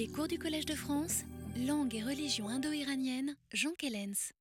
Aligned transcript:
Les 0.00 0.08
cours 0.08 0.28
du 0.28 0.38
Collège 0.38 0.64
de 0.64 0.74
France, 0.74 1.24
langue 1.68 1.94
et 1.94 2.02
religion 2.02 2.48
indo-iranienne, 2.48 3.36
Jean 3.52 3.72
Kellens. 3.76 4.32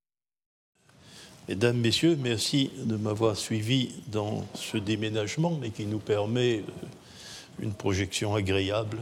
Mesdames, 1.49 1.75
Messieurs, 1.75 2.17
merci 2.17 2.71
de 2.85 2.95
m'avoir 2.95 3.35
suivi 3.35 3.91
dans 4.07 4.45
ce 4.53 4.77
déménagement, 4.77 5.59
mais 5.59 5.71
qui 5.71 5.85
nous 5.85 5.99
permet 5.99 6.59
euh, 6.59 7.61
une 7.61 7.73
projection 7.73 8.35
agréable. 8.35 8.99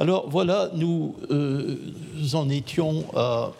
Alors 0.00 0.28
voilà, 0.28 0.72
nous 0.74 1.14
euh, 1.30 1.76
en 2.32 2.48
étions 2.48 3.04
à, 3.14 3.52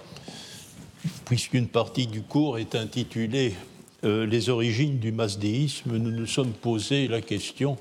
puisqu'une 1.25 1.69
partie 1.69 2.09
du 2.09 2.23
cours 2.23 2.59
est 2.59 2.75
intitulée 2.75 3.55
euh, 4.03 4.27
Les 4.27 4.49
origines 4.49 4.99
du 4.99 5.13
masdéisme, 5.13 5.97
nous 5.97 6.11
nous 6.11 6.27
sommes 6.27 6.53
posé 6.53 7.07
la 7.07 7.21
question 7.21 7.79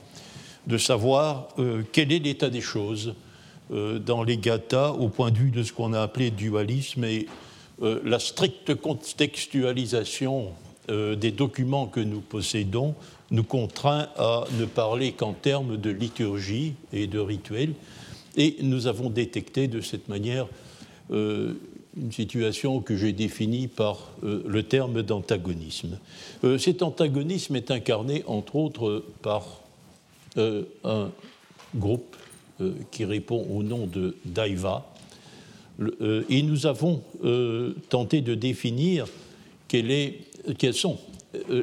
de 0.67 0.77
savoir 0.77 1.47
quel 1.91 2.11
est 2.11 2.19
l'état 2.19 2.51
des 2.51 2.61
choses 2.61 3.15
dans 3.69 4.23
les 4.23 4.37
gathas 4.37 4.91
au 4.91 5.09
point 5.09 5.31
de 5.31 5.37
vue 5.37 5.51
de 5.51 5.63
ce 5.63 5.73
qu'on 5.73 5.93
a 5.93 6.01
appelé 6.01 6.31
dualisme 6.31 7.03
et 7.03 7.27
euh, 7.81 7.99
la 8.03 8.19
stricte 8.19 8.75
contextualisation 8.75 10.51
des 10.89 11.31
documents 11.31 11.85
que 11.85 11.99
nous 11.99 12.21
possédons 12.21 12.95
nous 13.29 13.43
contraint 13.43 14.07
à 14.17 14.45
ne 14.57 14.63
parler 14.63 15.11
qu'en 15.11 15.33
termes 15.33 15.75
de 15.75 15.89
liturgie 15.89 16.75
et 16.93 17.07
de 17.07 17.19
rituel. 17.19 17.73
Et 18.37 18.55
nous 18.61 18.87
avons 18.87 19.09
détecté 19.09 19.67
de 19.67 19.81
cette 19.81 20.07
manière 20.07 20.47
une 21.11 21.57
situation 22.11 22.79
que 22.79 22.95
j'ai 22.95 23.11
définie 23.11 23.67
par 23.67 24.11
le 24.23 24.63
terme 24.63 25.03
d'antagonisme. 25.03 25.99
cet 26.57 26.81
antagonisme 26.81 27.57
est 27.57 27.69
incarné 27.69 28.23
entre 28.25 28.55
autres 28.55 29.03
par 29.21 29.43
euh, 30.37 30.63
un 30.83 31.09
groupe 31.75 32.15
euh, 32.61 32.73
qui 32.91 33.05
répond 33.05 33.45
au 33.49 33.63
nom 33.63 33.87
de 33.87 34.15
Daiva. 34.25 34.85
Euh, 35.79 36.23
et 36.29 36.41
nous 36.41 36.65
avons 36.65 37.01
tenté 37.89 38.21
de 38.21 38.35
définir 38.35 39.05
quelles 39.67 40.73
sont 40.73 40.97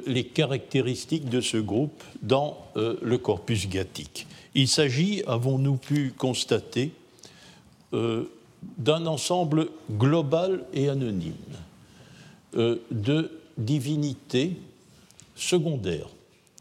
les 0.06 0.24
caractéristiques 0.24 1.28
de 1.28 1.40
ce 1.40 1.56
groupe 1.56 2.02
dans 2.22 2.58
le 2.74 3.16
corpus 3.16 3.68
gathique. 3.68 4.26
Il 4.54 4.68
s'agit, 4.68 5.22
avons-nous 5.26 5.76
pu 5.76 6.12
constater, 6.16 6.92
d'un 7.92 9.06
ensemble 9.06 9.68
global 9.90 10.64
et 10.74 10.88
anonyme 10.88 11.34
de 12.54 13.30
divinités 13.58 14.52
secondaires, 15.34 16.08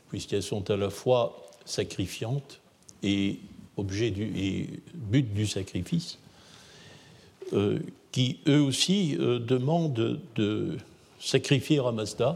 puisqu'elles 0.10 0.44
sont 0.44 0.70
à 0.72 0.78
la 0.78 0.90
fois 0.90 1.44
sacrifiante 1.66 2.60
et 3.04 3.40
objet 3.78 4.12
du 4.12 4.24
et 4.24 4.70
but 4.94 5.34
du 5.34 5.48
sacrifice, 5.48 6.18
euh, 7.54 7.80
qui 8.12 8.38
eux 8.48 8.62
aussi 8.62 9.18
euh, 9.20 9.40
demandent 9.40 10.20
de 10.36 10.78
sacrifier 11.20 11.80
Ramazda, 11.80 12.36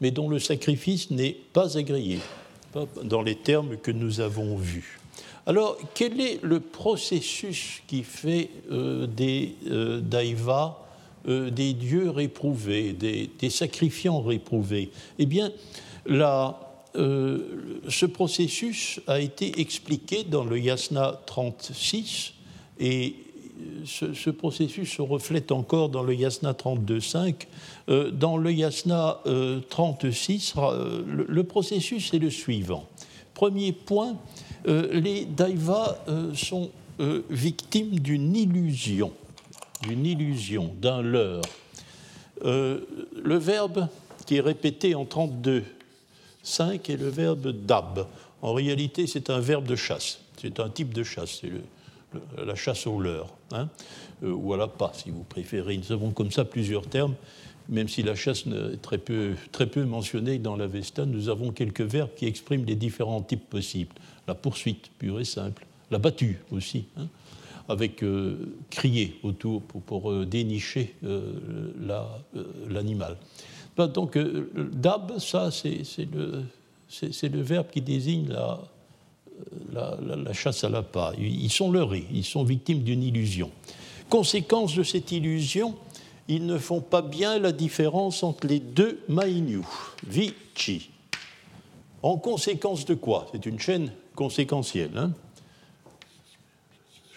mais 0.00 0.10
dont 0.10 0.28
le 0.28 0.38
sacrifice 0.38 1.10
n'est 1.10 1.36
pas 1.52 1.78
agréé, 1.78 2.18
dans 3.04 3.22
les 3.22 3.36
termes 3.36 3.76
que 3.76 3.90
nous 3.90 4.20
avons 4.20 4.56
vus. 4.56 4.98
Alors, 5.46 5.76
quel 5.94 6.20
est 6.20 6.42
le 6.42 6.60
processus 6.60 7.82
qui 7.86 8.02
fait 8.02 8.50
euh, 8.70 9.06
des 9.06 9.54
daïvas 10.02 10.78
des 11.24 11.72
dieux 11.72 12.10
réprouvés, 12.10 12.92
des, 12.92 13.30
des 13.38 13.50
sacrifiants 13.50 14.22
réprouvés? 14.22 14.90
Eh 15.20 15.26
bien, 15.26 15.52
la, 16.04 16.71
euh, 16.94 17.80
ce 17.88 18.04
processus 18.04 19.00
a 19.06 19.20
été 19.20 19.60
expliqué 19.60 20.24
dans 20.24 20.44
le 20.44 20.58
Yasna 20.58 21.20
36 21.26 22.34
et 22.78 23.16
ce, 23.86 24.12
ce, 24.12 24.28
processus 24.28 24.96
se 24.96 25.02
reflète 25.02 25.52
encore 25.52 25.88
dans 25.88 26.02
le 26.02 26.14
Yasna 26.14 26.52
32.5. 26.52 27.46
Euh, 27.88 28.10
dans 28.10 28.36
le 28.36 28.52
Yasna 28.52 29.20
36, 29.70 30.54
euh, 30.56 31.02
le, 31.06 31.24
le, 31.28 31.44
processus 31.44 32.12
est 32.12 32.18
le 32.18 32.30
suivant. 32.30 32.86
Premier 33.34 33.72
point, 33.72 34.16
les 34.66 35.24
daivas 35.24 35.98
sont 36.34 36.70
victimes 37.30 37.98
d'une 37.98 38.36
illusion, 38.36 39.10
d'une 39.82 40.06
illusion, 40.06 40.72
d'un 40.80 41.02
leurre. 41.02 41.42
le 42.44 43.36
verbe 43.38 43.88
qui 44.26 44.36
est 44.36 44.40
répété 44.40 44.94
en 44.94 45.04
32 45.04 45.64
5 46.42 46.90
est 46.90 46.96
le 46.96 47.08
verbe 47.08 47.48
dab. 47.48 48.06
En 48.40 48.52
réalité, 48.52 49.06
c'est 49.06 49.30
un 49.30 49.40
verbe 49.40 49.66
de 49.66 49.76
chasse. 49.76 50.20
C'est 50.40 50.58
un 50.60 50.68
type 50.68 50.92
de 50.92 51.04
chasse. 51.04 51.38
C'est 51.40 51.52
la 52.44 52.54
chasse 52.54 52.86
au 52.86 53.00
leurre, 53.00 53.32
hein, 53.52 53.68
euh, 54.22 54.32
ou 54.32 54.52
à 54.52 54.56
la 54.56 54.68
pas, 54.68 54.92
si 54.94 55.10
vous 55.10 55.24
préférez. 55.24 55.76
Nous 55.76 55.92
avons 55.92 56.10
comme 56.10 56.30
ça 56.30 56.44
plusieurs 56.44 56.86
termes. 56.86 57.14
Même 57.68 57.88
si 57.88 58.02
la 58.02 58.16
chasse 58.16 58.44
est 58.46 58.82
très 58.82 58.98
peu, 58.98 59.84
mentionnée 59.84 60.38
dans 60.38 60.56
l'Avesta, 60.56 61.06
nous 61.06 61.28
avons 61.28 61.52
quelques 61.52 61.82
verbes 61.82 62.10
qui 62.16 62.26
expriment 62.26 62.64
les 62.64 62.74
différents 62.74 63.22
types 63.22 63.48
possibles. 63.48 63.94
La 64.26 64.34
poursuite, 64.34 64.90
pure 64.98 65.20
et 65.20 65.24
simple. 65.24 65.64
La 65.90 65.98
battue 65.98 66.40
aussi, 66.50 66.86
hein, 66.96 67.06
avec 67.68 68.02
euh, 68.02 68.56
crier 68.68 69.20
autour 69.22 69.62
pour, 69.62 69.80
pour 69.80 70.10
euh, 70.10 70.26
dénicher 70.26 70.96
l'animal. 72.68 73.16
Donc, 73.76 74.16
euh, 74.16 74.50
dab, 74.72 75.18
ça, 75.18 75.50
c'est 75.50 76.08
le, 76.12 77.42
verbe 77.42 77.68
qui 77.70 77.80
désigne 77.80 78.28
la, 78.28 78.60
la, 79.72 80.32
chasse 80.32 80.64
à 80.64 80.68
la 80.68 80.82
pas. 80.82 81.12
Ils 81.18 81.50
sont 81.50 81.70
leurrés, 81.70 82.06
ils 82.12 82.24
sont 82.24 82.44
victimes 82.44 82.82
d'une 82.82 83.02
illusion. 83.02 83.50
Conséquence 84.08 84.74
de 84.74 84.82
cette 84.82 85.10
illusion, 85.10 85.74
ils 86.28 86.44
ne 86.44 86.58
font 86.58 86.80
pas 86.80 87.02
bien 87.02 87.38
la 87.38 87.52
différence 87.52 88.22
entre 88.22 88.46
les 88.46 88.60
deux 88.60 89.00
Mainyu, 89.08 89.62
Vici. 90.06 90.90
En 92.02 92.18
conséquence 92.18 92.84
de 92.84 92.94
quoi? 92.94 93.26
C'est 93.32 93.46
une 93.46 93.58
chaîne 93.58 93.92
conséquentielle. 94.14 94.96
Hein 94.96 95.12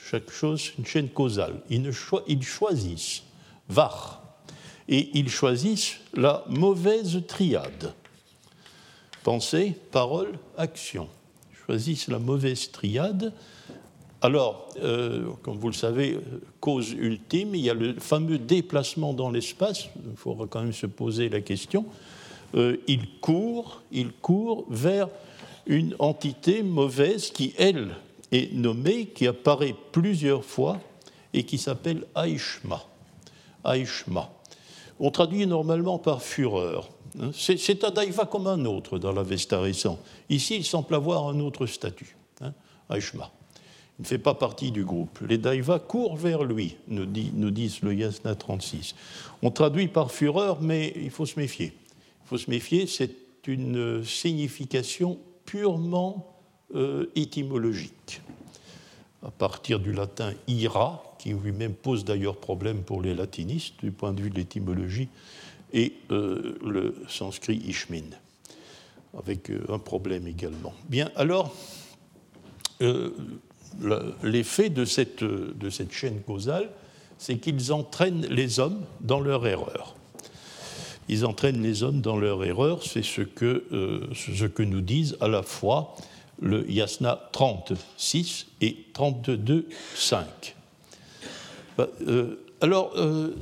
Chaque 0.10 0.30
chose, 0.30 0.72
une 0.78 0.86
chaîne 0.86 1.10
causale. 1.10 1.62
Ils, 1.70 1.82
ne 1.82 1.92
cho 1.92 2.22
ils 2.28 2.44
choisissent 2.44 3.24
Var, 3.68 4.22
et 4.88 5.18
ils 5.18 5.30
choisissent 5.30 5.98
la 6.14 6.44
mauvaise 6.50 7.22
triade. 7.28 7.94
Pensée, 9.24 9.76
parole, 9.92 10.38
action. 10.58 11.10
Ils 11.52 11.66
choisissent 11.66 12.08
la 12.08 12.20
mauvaise 12.20 12.72
triade. 12.72 13.34
Alors, 14.22 14.70
euh, 14.82 15.30
comme 15.42 15.58
vous 15.58 15.70
le 15.70 15.74
savez, 15.74 16.20
cause 16.60 16.92
ultime, 16.92 17.56
il 17.56 17.62
y 17.62 17.70
a 17.70 17.74
le 17.74 17.96
fameux 17.96 18.38
déplacement 18.38 19.14
dans 19.14 19.30
l'espace, 19.30 19.90
il 19.96 20.16
faudra 20.16 20.48
quand 20.48 20.62
même 20.62 20.74
se 20.74 20.86
poser 20.86 21.30
la 21.30 21.42
question. 21.42 21.86
Euh, 22.56 22.78
il 22.88 23.20
court, 23.20 23.82
il 23.92 24.12
vers 24.70 25.10
une 25.66 25.96
entité 26.00 26.64
mauvaise 26.64 27.32
qui, 27.32 27.54
elle, 27.58 27.96
est 28.32 28.54
nommée, 28.54 29.08
qui 29.08 29.28
apparaît 29.28 29.76
plusieurs 29.92 30.44
fois 30.44 30.80
et 31.34 31.44
qui 31.44 31.58
s'appelle 31.58 32.06
Aishma. 32.16 32.84
Aishma. 33.66 34.30
On 35.00 35.12
traduit 35.12 35.46
normalement 35.46 36.00
par 36.00 36.22
fureur. 36.22 36.90
Hein, 37.20 37.32
c'est 37.34 37.84
un 37.84 37.92
daïva 37.92 38.26
comme 38.26 38.48
un 38.48 38.66
autre 38.66 38.98
dans 38.98 39.12
l'Avesta 39.12 39.60
récent. 39.60 40.00
Ici, 40.30 40.58
il 40.58 40.66
semble 40.66 40.96
avoir 40.96 41.28
un 41.28 41.40
autre 41.40 41.66
statut, 41.66 42.16
hein, 42.42 42.54
Aishma. 42.90 43.32
Il 43.98 44.02
ne 44.02 44.08
fait 44.08 44.18
pas 44.18 44.34
partie 44.34 44.72
du 44.72 44.84
groupe. 44.84 45.20
Les 45.28 45.38
daïvas 45.38 45.80
courent 45.80 46.18
vers 46.18 46.44
lui, 46.44 46.76
nous, 46.90 47.06
dit, 47.06 47.32
disent 47.34 47.82
le 47.82 47.94
Yasna 47.94 48.36
36. 48.36 48.94
On 49.42 49.52
traduit 49.52 49.88
par 49.88 50.12
fureur, 50.12 50.62
mais 50.62 50.94
il 50.98 51.12
faut 51.12 51.26
se 51.26 51.40
méfier. 51.40 51.74
Il 52.26 52.28
faut 52.28 52.38
se 52.38 52.50
méfier, 52.50 52.88
c'est 52.88 53.16
une 53.48 54.04
signification 54.04 55.18
purement 55.46 56.36
euh, 56.76 57.06
étymologique. 57.16 58.22
À 59.26 59.32
partir 59.32 59.80
du 59.80 59.94
latin 59.94 60.34
ira, 60.48 61.15
qui 61.26 61.34
lui-même 61.34 61.74
pose 61.74 62.06
d'ailleurs 62.06 62.38
problème 62.38 62.84
pour 62.84 63.02
les 63.02 63.16
latinistes 63.16 63.74
du 63.82 63.90
point 63.90 64.14
de 64.14 64.22
vue 64.22 64.30
de 64.30 64.36
l'étymologie, 64.36 65.08
et 65.74 65.94
euh, 66.12 66.56
le 66.64 66.96
sanskrit 67.08 67.56
Ishmin, 67.68 68.12
avec 69.18 69.50
euh, 69.50 69.66
un 69.70 69.80
problème 69.80 70.28
également. 70.28 70.76
Bien, 70.88 71.10
alors, 71.16 71.52
euh, 72.84 73.10
l'effet 74.22 74.70
de 74.70 74.86
cette, 74.86 75.24
de 75.24 75.70
cette 75.72 75.92
chaîne 75.92 76.22
causale, 76.22 76.70
c'est 77.18 77.38
qu'ils 77.38 77.74
entraînent 77.74 78.28
les 78.28 78.60
hommes 78.60 78.84
dans 79.02 79.20
leur 79.20 79.48
erreur. 79.48 79.96
Ils 81.10 81.26
entraînent 81.26 81.64
les 81.64 81.82
hommes 81.82 82.02
dans 82.02 82.18
leur 82.18 82.44
erreur, 82.44 82.84
c'est 82.84 83.04
ce 83.04 83.22
que, 83.22 83.64
ce 84.14 84.46
que 84.46 84.64
nous 84.64 84.82
disent 84.82 85.18
à 85.22 85.28
la 85.28 85.42
fois 85.42 85.96
le 86.40 86.70
Yasna 86.70 87.30
36 87.32 88.48
et 88.62 88.78
32, 88.94 89.68
5. 89.96 90.55
Bah, 91.78 91.90
euh, 92.08 92.36
alors, 92.62 92.94
euh, 92.96 93.36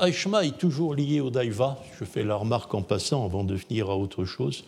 Aishma 0.00 0.44
est 0.44 0.56
toujours 0.56 0.94
lié 0.94 1.20
au 1.20 1.30
Daiva, 1.30 1.78
je 1.98 2.04
fais 2.04 2.22
la 2.22 2.36
remarque 2.36 2.72
en 2.74 2.82
passant 2.82 3.24
avant 3.24 3.44
de 3.44 3.54
venir 3.54 3.90
à 3.90 3.96
autre 3.96 4.24
chose, 4.24 4.64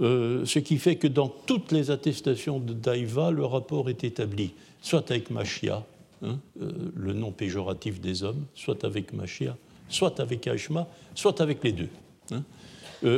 euh, 0.00 0.44
ce 0.44 0.58
qui 0.58 0.78
fait 0.78 0.96
que 0.96 1.06
dans 1.06 1.28
toutes 1.28 1.72
les 1.72 1.90
attestations 1.90 2.58
de 2.58 2.72
Daiva, 2.72 3.30
le 3.30 3.44
rapport 3.44 3.88
est 3.88 4.02
établi, 4.02 4.52
soit 4.82 5.10
avec 5.10 5.30
Machia, 5.30 5.84
hein, 6.22 6.38
le 6.58 7.12
nom 7.12 7.30
péjoratif 7.30 8.00
des 8.00 8.24
hommes, 8.24 8.44
soit 8.54 8.84
avec 8.84 9.12
Machia, 9.12 9.56
soit 9.88 10.18
avec 10.18 10.46
Ashma, 10.46 10.88
soit 11.14 11.40
avec 11.40 11.62
les 11.62 11.72
deux. 11.72 11.88
Hein. 12.32 12.42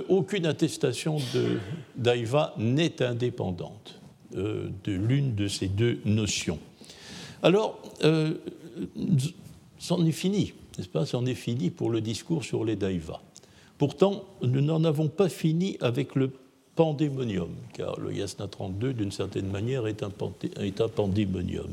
aucune 0.08 0.46
attestation 0.46 1.18
d'Aïva 1.96 2.54
n'est 2.56 3.02
indépendante 3.02 4.00
de 4.34 4.92
l'une 4.92 5.34
de 5.34 5.48
ces 5.48 5.68
deux 5.68 6.00
notions. 6.04 6.58
Alors, 7.42 7.78
c'en 9.78 10.04
est 10.06 10.12
fini, 10.12 10.52
n'est-ce 10.76 10.88
pas? 10.88 11.06
C'en 11.06 11.26
est 11.26 11.34
fini 11.34 11.70
pour 11.70 11.90
le 11.90 12.00
discours 12.00 12.44
sur 12.44 12.64
les 12.64 12.76
daïvas. 12.76 13.20
Pourtant, 13.78 14.24
nous 14.42 14.60
n'en 14.60 14.84
avons 14.84 15.08
pas 15.08 15.28
fini 15.28 15.76
avec 15.80 16.14
le 16.14 16.30
pandémonium, 16.76 17.50
car 17.74 17.98
le 17.98 18.12
Yasna 18.12 18.46
32, 18.48 18.94
d'une 18.94 19.12
certaine 19.12 19.48
manière, 19.48 19.86
est 19.86 20.02
un, 20.02 20.10
pandémonium. 20.88 21.68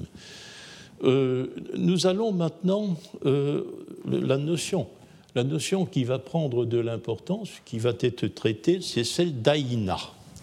Euh, 1.04 1.48
nous 1.78 2.08
allons 2.08 2.32
maintenant, 2.32 2.98
euh, 3.26 3.64
la 4.06 4.38
notion, 4.38 4.88
la 5.36 5.44
notion 5.44 5.86
qui 5.86 6.04
va 6.04 6.20
prendre 6.20 6.66
de 6.66 6.80
l'importance, 6.80 7.50
qui 7.64 7.80
va 7.80 7.94
être 8.00 8.28
traitée, 8.28 8.82
c'est 8.82 9.04
celle 9.04 9.42
d'Aïna. 9.42 9.98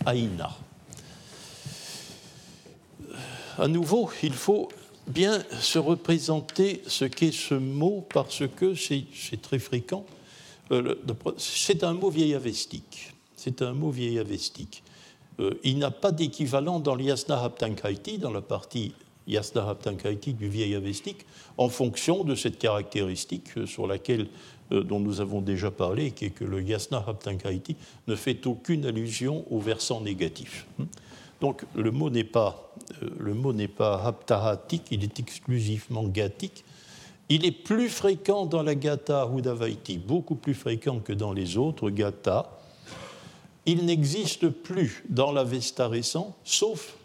Aïna. 0.05 0.57
À 3.59 3.69
nouveau, 3.69 4.11
il 4.23 4.35
faut 4.35 4.69
bien 5.07 5.43
se 5.61 5.79
représenter 5.79 6.83
ce 6.87 7.05
qu'est 7.05 7.33
ce 7.33 7.55
mot 7.55 8.07
parce 8.13 8.43
que 8.57 8.75
c'est 8.75 9.41
très 9.41 9.59
fréquent. 9.59 10.05
Euh, 10.73 10.97
c'est 11.37 11.85
un 11.85 11.95
mot 11.95 12.11
vieil 12.11 12.35
avestique. 12.35 13.13
C'est 13.37 13.63
un 13.63 13.73
mot 13.73 13.91
vieil 13.91 14.19
avestique. 14.19 14.83
Euh, 15.39 15.55
il 15.63 15.79
n'a 15.79 15.91
pas 15.91 16.13
d'équivalent 16.13 16.81
dans 16.81 16.95
l'Yasna 16.95 17.43
Haptankaiti, 17.43 18.19
dans 18.19 18.33
la 18.33 18.41
partie 18.41 18.95
Yasna 19.29 19.69
Haptankaiti 19.69 20.35
du 20.35 20.49
vieil 20.49 20.75
avestique, 20.75 21.27
en 21.59 21.69
fonction 21.69 22.25
de 22.25 22.35
cette 22.35 22.59
caractéristique 22.59 23.57
euh, 23.57 23.67
sur 23.67 23.87
laquelle, 23.87 24.29
dont 24.73 24.99
nous 24.99 25.21
avons 25.21 25.41
déjà 25.41 25.71
parlé, 25.71 26.11
qui 26.11 26.25
est 26.25 26.31
que 26.31 26.45
le 26.45 26.61
Yasna 26.61 27.05
Haptankaiti 27.07 27.77
ne 28.09 28.17
fait 28.17 28.47
aucune 28.49 28.85
allusion 28.85 29.45
au 29.51 29.61
versant 29.61 30.01
négatif. 30.01 30.67
Donc 31.41 31.65
le 31.75 31.91
mot 31.91 32.11
n'est 32.11 32.25
pas, 32.25 32.73
euh, 33.03 33.09
le 33.19 33.35
mot 33.35 33.53
n'est 33.53 33.69
pas 33.69 34.03
haptahatique, 34.05 34.85
il 34.91 35.05
est 35.05 35.21
exclusivement 35.21 36.05
gathique. 36.05 36.65
Il 37.29 37.45
est 37.45 37.53
plus 37.53 37.89
fréquent 37.89 38.47
dans 38.47 38.63
la 38.63 38.75
Gata 38.75 39.29
Hudavaiti, 39.35 39.99
beaucoup 39.99 40.37
plus 40.37 40.55
fréquent 40.55 41.01
que 41.01 41.13
dans 41.13 41.33
les 41.33 41.57
autres 41.57 41.91
Gata. 41.91 42.51
Il 43.67 43.85
n'existe 43.85 44.49
plus 44.49 45.05
dans 45.09 45.33
l'Avesta 45.33 45.89
récent, 45.89 46.37
sauf 46.45 46.97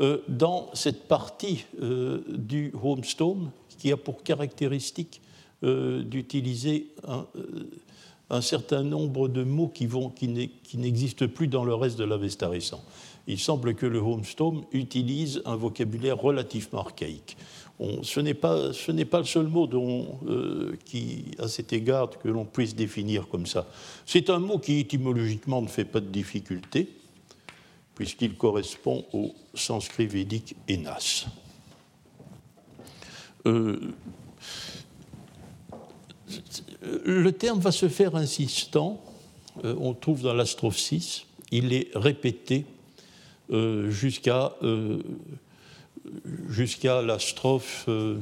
euh, 0.00 0.18
dans 0.28 0.68
cette 0.74 1.08
partie 1.08 1.64
euh, 1.80 2.22
du 2.28 2.70
Homestone 2.82 3.50
qui 3.78 3.90
a 3.90 3.96
pour 3.96 4.22
caractéristique 4.22 5.20
d'utiliser 5.64 6.88
un, 8.30 8.40
certain 8.40 8.82
nombre 8.82 9.28
de 9.28 9.44
mots 9.44 9.68
qui, 9.68 9.86
vont, 9.86 10.08
qui 10.10 10.26
n'existent 10.74 11.28
plus 11.28 11.46
dans 11.46 11.64
le 11.64 11.72
reste 11.72 11.96
de 11.98 12.04
l'Avesta 12.04 12.48
récent 12.48 12.82
il 13.26 13.38
semble 13.38 13.74
que 13.74 13.86
le 13.86 13.98
Homestone 13.98 14.64
utilise 14.72 15.42
un 15.44 15.56
vocabulaire 15.56 16.18
relativement 16.18 16.80
archaïque. 16.80 17.36
ce 18.02 18.20
n'est 18.20 18.34
pas, 18.34 18.70
pas, 19.10 19.18
le 19.18 19.24
seul 19.24 19.46
mot 19.46 19.66
dont, 19.66 20.18
euh, 20.26 20.76
à 21.38 21.48
cet 21.48 21.72
égard 21.72 22.10
que 22.10 22.28
l'on 22.28 22.44
puisse 22.44 22.74
définir 22.74 23.28
comme 23.28 23.46
ça. 23.46 23.66
C'est 24.06 24.30
un 24.30 24.38
mot 24.38 24.58
qui 24.58 24.80
étymologiquement 24.80 25.62
ne 25.62 25.68
fait 25.68 25.84
pas 25.84 26.00
de 26.00 26.06
difficulté, 26.06 26.88
puisqu'il 27.94 28.34
correspond 28.34 29.04
au 29.12 29.34
sanskrit 29.54 30.06
védique 30.06 30.56
enas. 30.68 31.26
Euh, 33.46 33.92
le 37.04 37.32
terme 37.32 37.60
va 37.60 37.72
se 37.72 37.88
faire 37.88 38.16
insistant. 38.16 39.00
Euh, 39.64 39.74
on 39.78 39.94
trouve 39.94 40.22
dans 40.22 40.34
l'astrophe 40.34 40.78
6, 40.78 41.26
il 41.50 41.72
est 41.72 41.90
répété 41.94 42.64
jusqu'à 43.52 44.54
euh, 44.62 44.98
jusqu'à 46.48 47.02
la 47.02 47.18
strophe 47.18 47.84
8, 47.86 47.88
euh, 47.88 48.18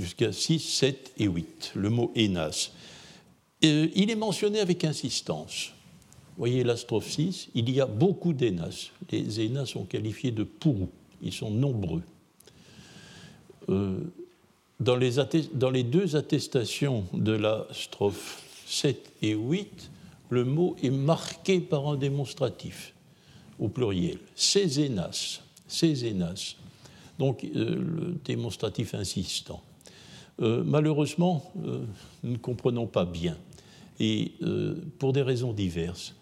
jusqu'à 0.00 0.32
6, 0.32 0.60
7 0.60 1.12
et 1.18 1.26
8, 1.26 1.72
le 1.74 1.90
mot 1.90 2.12
Enas. 2.16 2.70
il 3.62 4.10
est 4.10 4.16
mentionné 4.16 4.60
avec 4.60 4.84
insistance. 4.84 5.72
Vous 6.36 6.42
voyez 6.42 6.64
la 6.64 6.76
strophe 6.76 7.10
6, 7.10 7.48
il 7.54 7.70
y 7.70 7.80
a 7.80 7.86
beaucoup 7.86 8.32
d'Enas. 8.32 8.90
Les 9.10 9.40
Enas 9.40 9.66
sont 9.66 9.84
qualifiés 9.84 10.30
de 10.30 10.44
pourrous, 10.44 10.90
ils 11.22 11.32
sont 11.32 11.50
nombreux. 11.50 12.02
dans, 13.68 14.96
les 14.96 15.16
dans 15.52 15.70
les 15.70 15.82
deux 15.82 16.16
attestations 16.16 17.04
de 17.12 17.32
la 17.32 17.66
strophe 17.72 18.42
7 18.66 19.12
et 19.22 19.34
8, 19.34 19.90
le 20.30 20.44
mot 20.44 20.76
est 20.82 20.90
marqué 20.90 21.60
par 21.60 21.88
un 21.88 21.96
démonstratif 21.96 22.94
au 23.58 23.68
pluriel. 23.68 24.18
Césénas, 24.34 25.40
Césénas. 25.66 26.56
Donc 27.18 27.44
euh, 27.44 27.76
le 27.76 28.18
démonstratif 28.24 28.94
insistant. 28.94 29.62
Euh, 30.42 30.62
malheureusement, 30.64 31.50
euh, 31.64 31.80
nous 32.22 32.32
ne 32.32 32.36
comprenons 32.36 32.86
pas 32.86 33.04
bien, 33.04 33.36
et 33.98 34.32
pour 34.98 35.14
des 35.14 35.22
raisons 35.22 35.54
diverses. 35.54 36.14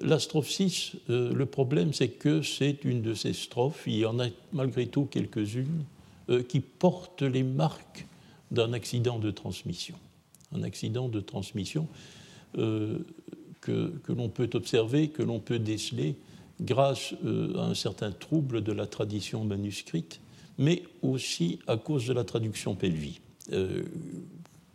la 0.00 0.18
strophe 0.18 0.48
6, 0.48 0.92
le 1.08 1.44
problème 1.44 1.92
c'est 1.92 2.08
que 2.08 2.40
c'est 2.40 2.82
une 2.82 3.02
de 3.02 3.12
ces 3.12 3.34
strophes, 3.34 3.82
il 3.86 3.98
y 3.98 4.06
en 4.06 4.18
a 4.20 4.28
malgré 4.54 4.86
tout 4.86 5.04
quelques-unes, 5.04 5.84
qui 6.48 6.60
portent 6.60 7.20
les 7.20 7.42
marques 7.42 8.06
d'un 8.50 8.72
accident 8.72 9.18
de 9.18 9.30
transmission. 9.30 9.96
Un 10.54 10.62
accident 10.62 11.10
de 11.10 11.20
transmission 11.20 11.86
euh, 12.56 12.98
que, 13.60 14.12
l'on 14.12 14.28
peut 14.28 14.48
observer, 14.54 15.08
que 15.08 15.22
l'on 15.22 15.40
peut 15.40 15.58
déceler 15.58 16.14
grâce 16.60 17.12
euh, 17.24 17.56
à 17.58 17.66
un 17.66 17.74
certain 17.74 18.12
trouble 18.12 18.62
de 18.62 18.72
la 18.72 18.86
tradition 18.86 19.44
manuscrite, 19.44 20.20
mais 20.56 20.84
aussi 21.02 21.58
à 21.66 21.76
cause 21.76 22.06
de 22.06 22.12
la 22.12 22.24
traduction 22.24 22.74
pelvi. 22.74 23.20
Euh, 23.52 23.82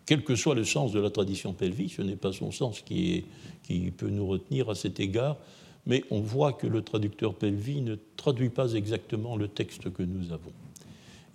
quel 0.05 0.23
que 0.23 0.35
soit 0.35 0.53
le 0.53 0.65
sens 0.65 0.91
de 0.91 0.99
la 0.99 1.09
tradition 1.09 1.53
pelvi, 1.53 1.89
ce 1.89 2.01
n'est 2.01 2.15
pas 2.15 2.33
son 2.33 2.51
sens 2.51 2.81
qui, 2.81 3.25
qui, 3.63 3.89
peut 3.89 4.09
nous 4.09 4.27
retenir 4.27 4.69
à 4.69 4.75
cet 4.75 4.99
égard, 4.99 5.37
mais 5.87 6.03
on 6.11 6.19
voit 6.19 6.53
que 6.53 6.67
le 6.67 6.81
traducteur 6.81 7.33
pelvi 7.33 7.81
ne 7.81 7.95
traduit 8.15 8.49
pas 8.49 8.73
exactement 8.73 9.37
le 9.37 9.47
texte 9.47 9.91
que 9.91 10.03
nous 10.03 10.31
avons. 10.31 10.53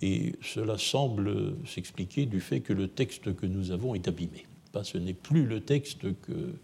Et 0.01 0.37
cela 0.43 0.79
semble 0.79 1.57
s'expliquer 1.67 2.27
du 2.27 2.41
fait 2.41 2.61
que 2.61 2.73
le 2.73 2.89
texte 2.89 3.35
que 3.35 3.47
nous 3.47 3.73
avons 3.73 3.95
est 3.95 4.07
abîmé 4.07 4.47
ce 4.85 4.99
n'est 4.99 5.15
plus 5.15 5.45
le 5.45 5.61
texte 5.61 6.03
que. 6.23 6.55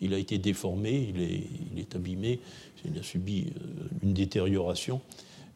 Il 0.00 0.14
a 0.14 0.18
été 0.18 0.38
déformé, 0.38 1.12
il 1.74 1.80
est, 1.80 1.96
abîmé, 1.96 2.38
il 2.84 2.96
a 2.96 3.02
subi 3.02 3.46
euh, 3.48 3.88
une 4.04 4.12
détérioration 4.12 5.00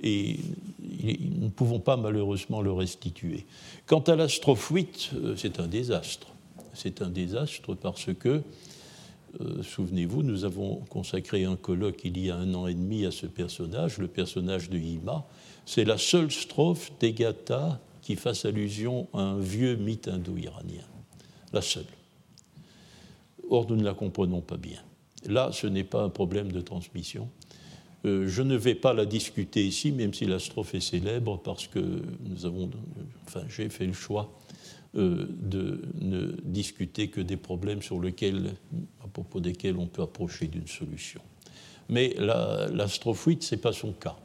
et 0.03 0.37
nous 0.81 1.45
ne 1.45 1.51
pouvons 1.51 1.79
pas 1.79 1.97
malheureusement 1.97 2.61
le 2.61 2.73
restituer. 2.73 3.47
Quant 3.87 4.01
à 4.01 4.17
la 4.17 4.29
strophe 4.29 4.69
8, 4.69 5.11
euh, 5.15 5.37
c'est 5.37 5.61
un 5.61 5.69
désastre. 5.69 6.27
C'est 6.75 7.03
un 7.03 7.09
désastre 7.09 7.75
parce 7.75 8.13
que, 8.19 8.43
euh, 9.41 9.63
souvenez-vous, 9.63 10.23
nous 10.23 10.45
avons 10.45 10.77
consacré 10.89 11.45
un 11.45 11.57
colloque 11.57 12.01
il 12.05 12.19
y 12.19 12.31
a 12.31 12.37
un 12.37 12.53
an 12.55 12.67
et 12.67 12.75
demi 12.75 13.07
à 13.07 13.13
ce 13.13 13.27
personnage, 13.27 13.99
le 13.99 14.09
personnage 14.09 14.71
de 14.71 14.79
Hima. 14.79 15.25
C'est 15.67 15.85
la 15.85 15.99
seule 15.99 16.33
strophe 16.33 16.91
d'Egata 16.99 17.81
qui 18.03 18.17
fasse 18.17 18.45
allusion 18.45 19.07
à 19.15 19.21
un 19.21 19.39
vieux 19.39 19.77
mythe 19.77 20.09
indo-iranien 20.09 20.92
la 21.53 21.63
seule. 21.63 21.87
Or, 23.51 23.69
nous 23.69 23.77
ne 23.77 23.85
la 23.85 23.95
comprenons 23.95 24.41
pas 24.41 24.57
bien. 24.57 24.81
Là, 25.27 25.51
ce 25.53 25.67
n'est 25.67 25.85
pas 25.85 26.03
un 26.03 26.09
problème 26.09 26.51
de 26.51 26.61
transmission. 26.61 27.29
Euh, 28.05 28.27
je 28.27 28.43
ne 28.43 28.57
vais 28.57 28.75
pas 28.75 28.95
la 28.95 29.07
discuter 29.07 29.65
ici, 29.65 29.93
même 29.93 30.13
si 30.13 30.27
la 30.27 30.39
strophe 30.39 30.75
est 30.75 30.81
célèbre, 30.81 31.39
parce 31.39 31.67
que 31.67 32.03
nous 32.25 32.47
avons, 32.47 32.71
enfin, 33.27 33.43
j'ai 33.49 33.69
fait 33.69 33.87
le 33.87 33.93
choix 33.93 34.33
euh, 34.97 35.27
de 35.41 35.83
ne 36.01 36.33
discuter 36.45 37.09
que 37.09 37.21
des 37.21 37.37
problèmes 37.37 37.83
sur 37.83 38.01
lesquels, 38.01 38.55
à 39.05 39.09
propos 39.09 39.41
desquels 39.41 39.77
on 39.77 39.87
peut 39.87 40.03
approcher 40.03 40.49
d'une 40.49 40.67
solution. 40.67 41.21
Mais 41.89 42.15
la, 42.19 42.69
la 42.73 42.89
strophe 42.89 43.25
8, 43.25 43.43
ce 43.43 43.55
n'est 43.55 43.61
pas 43.61 43.73
son 43.73 43.93
cas. 43.93 44.17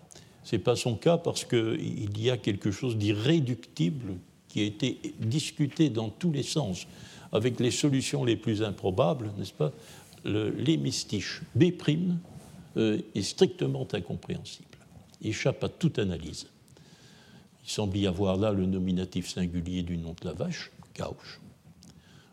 Ce 0.44 0.56
n'est 0.56 0.62
pas 0.62 0.76
son 0.76 0.96
cas 0.96 1.18
parce 1.18 1.44
qu'il 1.44 2.20
y 2.20 2.30
a 2.30 2.38
quelque 2.38 2.72
chose 2.72 2.98
d'irréductible 2.98 4.14
qui 4.48 4.62
a 4.62 4.64
été 4.64 5.00
discuté 5.20 5.90
dans 5.90 6.10
tous 6.10 6.32
les 6.32 6.44
sens 6.44 6.88
avec 7.32 7.60
les 7.60 7.72
solutions 7.72 8.24
les 8.24 8.36
plus 8.36 8.64
improbables, 8.64 9.32
n'est-ce 9.38 9.54
pas 9.54 9.72
L'hémistiche 10.26 11.42
B' 11.56 11.72
euh, 12.76 13.00
est 13.16 13.22
strictement 13.22 13.88
incompréhensible, 13.92 14.78
échappe 15.22 15.64
à 15.64 15.70
toute 15.70 16.00
analyse. 16.00 16.48
Il 17.64 17.70
semble 17.70 17.98
y 17.98 18.08
avoir 18.08 18.38
là 18.38 18.52
le 18.52 18.66
nominatif 18.66 19.30
singulier 19.30 19.84
du 19.84 19.98
nom 19.98 20.16
de 20.20 20.26
la 20.26 20.34
vache, 20.34 20.72
gauche. 20.98 21.40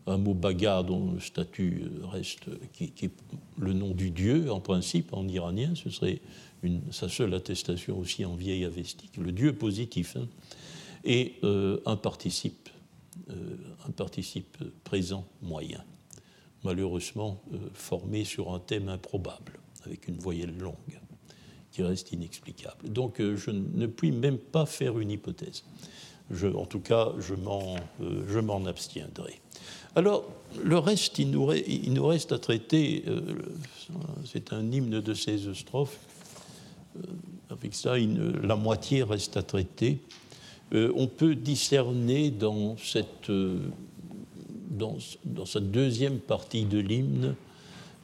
un 0.07 0.17
mot 0.17 0.33
baga 0.33 0.83
dont 0.83 1.11
le 1.13 1.19
statut 1.19 1.83
reste, 2.11 2.45
qui, 2.73 2.93
est 3.01 3.11
le 3.57 3.73
nom 3.73 3.91
du 3.91 4.11
dieu 4.11 4.51
en 4.51 4.59
principe 4.59 5.13
en 5.13 5.27
iranien, 5.27 5.73
ce 5.75 5.89
serait 5.89 6.21
sa 6.91 7.09
seule 7.09 7.33
attestation 7.33 7.97
aussi 7.99 8.25
en 8.25 8.35
vieil 8.35 8.65
avestique, 8.65 9.17
le 9.17 9.31
dieu 9.31 9.53
positif, 9.53 10.17
hein, 10.17 10.27
et 11.03 11.35
un 11.85 11.95
participe, 11.95 12.69
un 13.29 13.91
participe 13.91 14.57
présent 14.83 15.25
moyen, 15.41 15.83
malheureusement 16.63 17.41
formé 17.73 18.23
sur 18.23 18.53
un 18.53 18.59
thème 18.59 18.89
improbable, 18.89 19.59
avec 19.85 20.07
une 20.07 20.17
voyelle 20.17 20.55
longue 20.57 20.99
qui 21.71 21.83
reste 21.83 22.11
inexplicable. 22.11 22.89
Donc 22.89 23.19
je 23.19 23.51
ne 23.51 23.87
puis 23.87 24.11
même 24.11 24.37
pas 24.37 24.65
faire 24.65 24.99
une 24.99 25.11
hypothèse 25.11 25.63
en 26.55 26.65
tout 26.65 26.79
cas, 26.79 27.09
euh, 27.09 28.25
je 28.27 28.39
m'en 28.39 28.65
abstiendrai. 28.65 29.39
Alors, 29.95 30.25
le 30.63 30.77
reste, 30.77 31.19
il 31.19 31.31
nous, 31.31 31.45
reste 32.05 32.31
à 32.31 32.39
traiter, 32.39 33.03
euh, 33.07 33.21
c'est 34.25 34.51
un 34.51 34.71
hymne 34.71 35.01
de 35.01 35.13
16 35.13 35.53
strophes, 35.53 35.97
euh, 36.97 37.01
avec 37.49 37.73
ça, 37.73 37.95
la 37.97 38.55
moitié 38.55 39.03
reste 39.03 39.37
à 39.37 39.43
traiter. 39.43 39.99
On 40.73 41.07
peut 41.07 41.35
discerner 41.35 42.31
dans 42.31 42.75
cette, 42.77 43.31
dans, 44.69 44.97
dans 45.23 45.45
cette 45.45 45.71
deuxième 45.71 46.19
partie 46.19 46.65
de 46.65 46.79
l'hymne, 46.79 47.35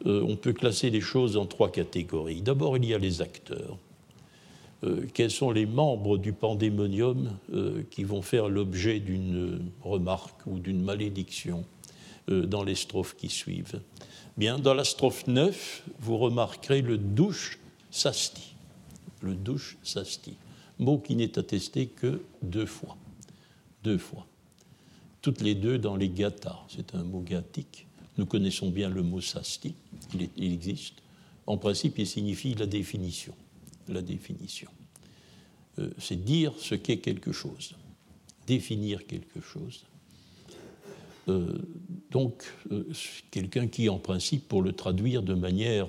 on 0.05 0.35
peut 0.35 0.53
classer 0.53 0.89
les 0.89 1.01
choses 1.01 1.37
en 1.37 1.45
trois 1.45 1.71
catégories. 1.71 2.41
D'abord, 2.41 2.77
il 2.77 2.85
y 2.85 2.93
a 2.93 2.97
les 2.97 3.21
acteurs. 3.21 3.77
Euh, 4.83 5.05
quels 5.13 5.31
sont 5.31 5.51
les 5.51 5.65
membres 5.65 6.17
du 6.17 6.33
pandémonium 6.33 7.37
euh, 7.53 7.83
qui 7.91 8.03
vont 8.03 8.21
faire 8.21 8.49
l'objet 8.49 8.99
d'une 8.99 9.71
remarque 9.81 10.45
ou 10.47 10.59
d'une 10.59 10.81
malédiction 10.81 11.65
euh, 12.29 12.45
dans 12.45 12.63
les 12.63 12.75
strophes 12.75 13.15
qui 13.15 13.29
suivent? 13.29 13.79
Bien, 14.37 14.57
dans 14.57 14.73
la 14.73 14.83
strophe 14.83 15.27
9, 15.27 15.83
vous 15.99 16.17
remarquerez 16.17 16.81
le 16.81 16.97
douche 16.97 17.59
sasti. 17.91 18.55
Le 19.21 19.35
douche 19.35 19.77
sasti. 19.83 20.35
Mot 20.81 20.97
qui 20.97 21.15
n'est 21.15 21.39
attesté 21.39 21.87
que 21.87 22.21
deux 22.41 22.65
fois. 22.65 22.97
Deux 23.83 23.97
fois. 23.97 24.27
Toutes 25.21 25.39
les 25.39 25.55
deux 25.55 25.77
dans 25.77 25.95
les 25.95 26.09
gathas. 26.09 26.59
C'est 26.67 26.93
un 26.95 27.03
mot 27.03 27.21
gathique. 27.21 27.87
Nous 28.17 28.25
connaissons 28.25 28.69
bien 28.69 28.89
le 28.89 29.01
mot 29.01 29.21
sasti. 29.21 29.73
il 30.13 30.53
existe. 30.53 30.95
En 31.47 31.57
principe, 31.57 31.97
il 31.97 32.07
signifie 32.07 32.55
la 32.55 32.65
définition 32.65 33.33
la 33.91 34.01
définition. 34.01 34.69
Euh, 35.79 35.89
c'est 35.97 36.23
dire 36.23 36.53
ce 36.57 36.75
qu'est 36.75 36.97
quelque 36.97 37.31
chose, 37.31 37.75
définir 38.47 39.05
quelque 39.05 39.41
chose. 39.41 39.83
Euh, 41.27 41.59
donc, 42.09 42.43
euh, 42.71 42.83
quelqu'un 43.29 43.67
qui, 43.67 43.89
en 43.89 43.99
principe, 43.99 44.47
pour 44.47 44.61
le 44.61 44.73
traduire 44.73 45.21
de 45.23 45.33
manière 45.33 45.87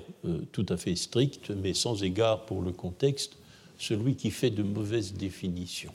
tout 0.51 0.65
à 0.69 0.77
fait 0.77 0.95
stricte, 0.95 1.49
mais 1.49 1.73
sans 1.73 2.03
égard 2.03 2.45
pour 2.45 2.61
le 2.61 2.71
contexte, 2.71 3.35
celui 3.77 4.15
qui 4.15 4.31
fait 4.31 4.49
de 4.49 4.63
mauvaises 4.63 5.13
définitions. 5.13 5.93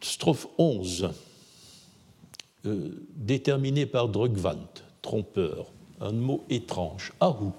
strophe 0.00 0.46
11, 0.58 1.10
déterminé 3.16 3.86
par 3.86 4.08
Drugvant, 4.08 4.68
trompeur, 5.00 5.66
un 6.00 6.12
mot 6.12 6.44
étrange, 6.48 7.12
ahou, 7.20 7.52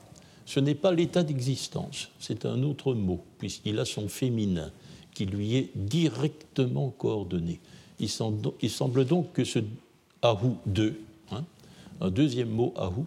ce 0.46 0.60
n'est 0.60 0.75
pas 0.75 0.91
l'état 0.91 1.24
d'existence, 1.24 2.10
c'est 2.20 2.46
un 2.46 2.63
autre 2.63 2.93
mot, 2.93 3.24
puisqu'il 3.38 3.79
a 3.79 3.86
son 3.86 4.08
féminin 4.10 4.72
qui 5.13 5.25
lui 5.25 5.55
est 5.55 5.72
directement 5.75 6.89
coordonné. 6.89 7.60
Il 8.00 8.10
semble, 8.10 9.05
donc 9.05 9.34
que 9.34 9.43
ce 9.43 9.60
ahou 10.22 10.58
2, 10.65 11.00
hein, 11.32 11.46
un 12.01 12.10
deuxième 12.10 12.50
mot 12.50 12.74
ahou, 12.75 13.05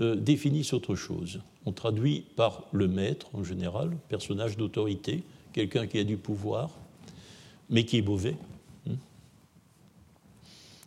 euh, 0.00 0.16
définisse 0.16 0.72
autre 0.72 0.94
chose. 0.94 1.40
On 1.66 1.72
traduit 1.72 2.24
par 2.36 2.64
le 2.72 2.88
maître 2.88 3.28
en 3.34 3.44
général, 3.44 3.96
personnage 4.08 4.56
d'autorité, 4.56 5.22
quelqu'un 5.52 5.86
qui 5.86 5.98
a 5.98 6.04
du 6.04 6.16
pouvoir, 6.16 6.70
mais 7.70 7.84
qui 7.84 7.98
est 7.98 8.02
mauvais, 8.02 8.36
hein. 8.88 8.94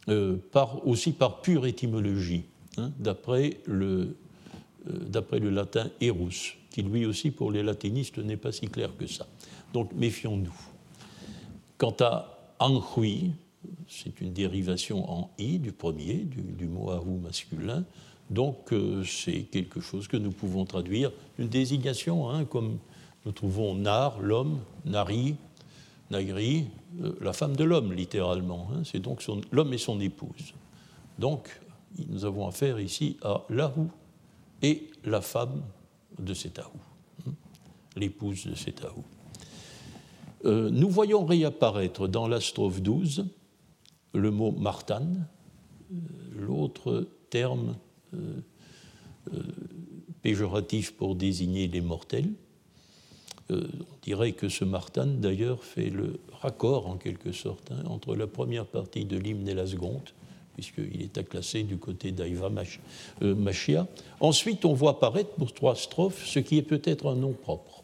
euh, 0.09 0.37
par, 0.51 0.85
aussi 0.87 1.11
par 1.11 1.41
pure 1.41 1.65
étymologie, 1.65 2.43
hein, 2.77 2.91
d'après 2.99 3.59
le 3.65 4.15
euh, 4.89 5.39
le 5.39 5.49
latin 5.49 5.89
erus, 6.01 6.57
qui 6.69 6.81
lui 6.83 7.05
aussi 7.05 7.31
pour 7.31 7.51
les 7.51 7.63
latinistes 7.63 8.17
n'est 8.19 8.37
pas 8.37 8.51
si 8.51 8.67
clair 8.67 8.95
que 8.97 9.07
ça. 9.07 9.27
Donc 9.73 9.93
méfions-nous. 9.93 10.55
Quant 11.77 11.95
à 11.99 12.55
anhui, 12.59 13.31
c'est 13.87 14.21
une 14.21 14.33
dérivation 14.33 15.09
en 15.09 15.31
i 15.37 15.59
du 15.59 15.71
premier, 15.71 16.15
du, 16.15 16.67
mot 16.67 16.91
ahou 16.91 17.17
masculin, 17.17 17.83
donc 18.29 18.73
euh, 18.73 19.03
c'est 19.03 19.43
quelque 19.43 19.79
chose 19.79 20.07
que 20.07 20.17
nous 20.17 20.31
pouvons 20.31 20.65
traduire, 20.65 21.11
une 21.37 21.47
désignation, 21.47 22.29
hein, 22.29 22.45
comme 22.45 22.77
nous 23.25 23.31
trouvons 23.31 23.75
nar, 23.75 24.19
l'homme, 24.19 24.59
nari, 24.85 25.35
nagri, 26.11 26.67
euh, 27.01 27.13
la 27.21 27.33
femme 27.33 27.55
de 27.55 27.63
l'homme 27.63 27.93
littéralement. 27.93 28.69
Hein. 28.73 28.81
c'est 28.83 28.99
donc 28.99 29.23
l'homme 29.51 29.73
et 29.73 29.77
son 29.77 29.99
épouse. 29.99 30.53
Donc 31.19 31.59
nous 32.07 32.25
avons 32.25 32.47
affaire 32.47 32.79
ici 32.79 33.17
à 33.23 33.43
l'ahou 33.49 33.89
et 34.61 34.89
la 35.03 35.21
femme 35.21 35.63
de 36.19 36.33
Sétaou, 36.33 36.71
hein, 37.27 37.31
l'épouse 37.95 38.47
de 38.47 38.55
Sétaou. 38.55 39.03
Euh, 40.45 40.69
nous 40.69 40.89
voyons 40.89 41.25
réapparaître 41.25 42.07
dans 42.07 42.27
la 42.27 42.39
strophe 42.39 42.81
12 42.81 43.25
le 44.13 44.31
mot 44.31 44.51
martane, 44.51 45.27
euh, 45.91 45.95
l'autre 46.35 47.07
terme 47.29 47.75
péjoratif 50.21 50.93
pour 50.93 51.15
désigner 51.15 51.67
les 51.67 51.81
mortels. 51.81 52.29
on 53.49 53.65
dirait 54.03 54.31
que 54.31 54.49
ce 54.49 54.65
martane, 54.65 55.19
d'ailleurs, 55.19 55.63
fait 55.63 55.89
le 55.89 56.19
raccord, 56.41 56.87
en 56.87 56.97
quelque 56.97 57.31
sorte, 57.31 57.71
hein, 57.71 57.83
entre 57.87 58.15
la 58.15 58.27
première 58.27 58.65
partie 58.65 59.05
de 59.05 59.17
l'hymne 59.17 59.47
et 59.47 59.53
la 59.53 59.67
seconde, 59.67 60.09
puisqu'il 60.57 61.03
est 61.03 61.17
à 61.19 61.23
classer 61.23 61.61
du 61.61 61.77
côté 61.77 62.11
d'Aïva 62.11 62.49
euh, 63.21 63.35
Machia. 63.35 63.87
Ensuite, 64.19 64.65
on 64.65 64.73
voit 64.73 64.91
apparaître 64.91 65.29
pour 65.35 65.53
trois 65.53 65.75
strophes 65.75 66.25
ce 66.25 66.39
qui 66.39 66.57
est 66.57 66.63
peut-être 66.63 67.07
un 67.07 67.15
nom 67.15 67.33
propre. 67.33 67.83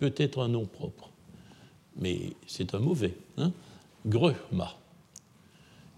Peut-être 0.00 0.40
un 0.40 0.48
nom 0.48 0.66
propre. 0.66 1.10
Mais 1.96 2.32
c'est 2.48 2.74
un 2.74 2.80
mauvais. 2.80 3.14
Hein 3.36 3.52
Grehma, 4.06 4.76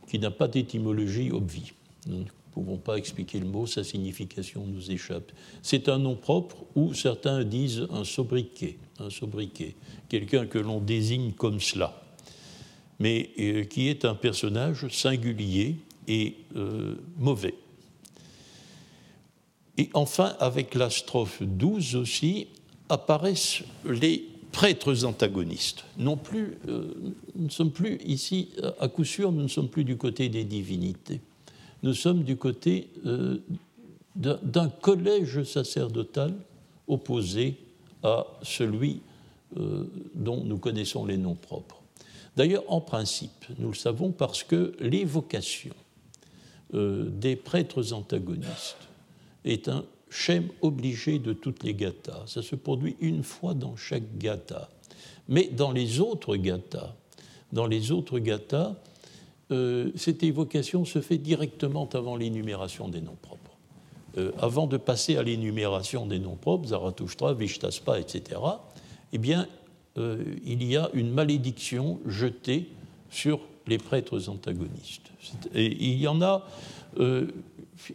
qui 0.06 0.18
n'a 0.18 0.30
pas 0.30 0.48
d'étymologie 0.48 1.30
obvie. 1.30 1.72
Ne 2.56 2.62
pouvons 2.62 2.76
pas 2.76 2.96
expliquer 2.96 3.40
le 3.40 3.46
mot, 3.46 3.66
sa 3.66 3.82
signification 3.82 4.66
nous 4.66 4.90
échappe. 4.90 5.32
C'est 5.62 5.88
un 5.88 5.98
nom 5.98 6.16
propre 6.16 6.64
ou 6.74 6.94
certains 6.94 7.44
disent 7.44 7.86
un 7.90 8.04
sobriquet, 8.04 8.78
un 8.98 9.10
sobriquet, 9.10 9.74
quelqu'un 10.08 10.46
que 10.46 10.58
l'on 10.58 10.80
désigne 10.80 11.32
comme 11.32 11.60
cela 11.60 12.02
mais 13.02 13.30
euh, 13.40 13.64
qui 13.64 13.88
est 13.88 14.04
un 14.04 14.14
personnage 14.14 14.86
singulier 14.88 15.76
et 16.06 16.36
euh, 16.54 16.94
mauvais. 17.18 17.54
Et 19.76 19.90
enfin, 19.92 20.36
avec 20.38 20.76
la 20.76 20.88
strophe 20.88 21.42
12 21.42 21.96
aussi, 21.96 22.46
apparaissent 22.88 23.62
les 23.84 24.24
prêtres 24.52 25.04
antagonistes. 25.04 25.84
Non 25.98 26.16
plus, 26.16 26.58
euh, 26.68 26.94
nous 27.34 27.46
ne 27.46 27.50
sommes 27.50 27.72
plus 27.72 27.98
ici, 28.04 28.50
à 28.78 28.86
coup 28.86 29.04
sûr, 29.04 29.32
nous 29.32 29.42
ne 29.42 29.48
sommes 29.48 29.68
plus 29.68 29.84
du 29.84 29.96
côté 29.96 30.28
des 30.28 30.44
divinités. 30.44 31.20
Nous 31.82 31.94
sommes 31.94 32.22
du 32.22 32.36
côté 32.36 32.90
euh, 33.06 33.38
d'un 34.14 34.68
collège 34.68 35.42
sacerdotal 35.42 36.34
opposé 36.86 37.56
à 38.02 38.26
celui 38.42 39.00
dont 40.14 40.42
nous 40.44 40.58
connaissons 40.58 41.04
les 41.04 41.18
noms 41.18 41.34
propres. 41.34 41.82
D'ailleurs, 42.36 42.64
en 42.68 42.80
principe, 42.80 43.44
nous 43.58 43.68
le 43.68 43.74
savons 43.74 44.10
parce 44.10 44.42
que 44.42 44.74
les 44.80 45.04
vocations 45.04 45.74
euh, 46.74 47.10
des 47.10 47.36
prêtres 47.36 47.92
antagonistes 47.92 48.88
est 49.44 49.68
un 49.68 49.84
schème 50.08 50.48
obligé 50.62 51.18
de 51.18 51.34
toutes 51.34 51.62
les 51.62 51.74
gathas. 51.74 52.24
Ça 52.26 52.42
se 52.42 52.54
produit 52.54 52.96
une 53.00 53.22
fois 53.22 53.52
dans 53.52 53.76
chaque 53.76 54.16
gatha. 54.16 54.70
Mais 55.28 55.48
dans 55.48 55.72
les 55.72 56.00
autres 56.00 56.36
gathas, 56.36 56.94
dans 57.52 57.66
les 57.66 57.92
autres 57.92 58.18
gathas, 58.18 58.74
euh, 59.50 59.90
cette 59.96 60.22
évocation 60.22 60.84
se 60.84 61.00
fait 61.00 61.18
directement 61.18 61.88
avant 61.92 62.16
l'énumération 62.16 62.88
des 62.88 63.00
noms 63.00 63.16
propres. 63.20 63.40
Euh, 64.18 64.32
avant 64.38 64.66
de 64.66 64.76
passer 64.76 65.16
à 65.16 65.22
l'énumération 65.22 66.06
des 66.06 66.18
noms 66.18 66.36
propres, 66.36 66.68
Zarathustra, 66.68 67.34
Vishtaspa, 67.34 67.98
etc., 67.98 68.40
eh 69.12 69.18
bien, 69.18 69.46
il 69.94 70.64
y 70.64 70.74
a 70.74 70.88
une 70.94 71.10
malédiction 71.10 72.00
jetée 72.06 72.70
sur 73.10 73.40
les 73.66 73.78
prêtres 73.78 74.28
antagonistes. 74.28 75.12
Et 75.54 75.66
il 75.66 75.98
y 75.98 76.08
en 76.08 76.20
a, 76.22 76.46
euh, 76.98 77.28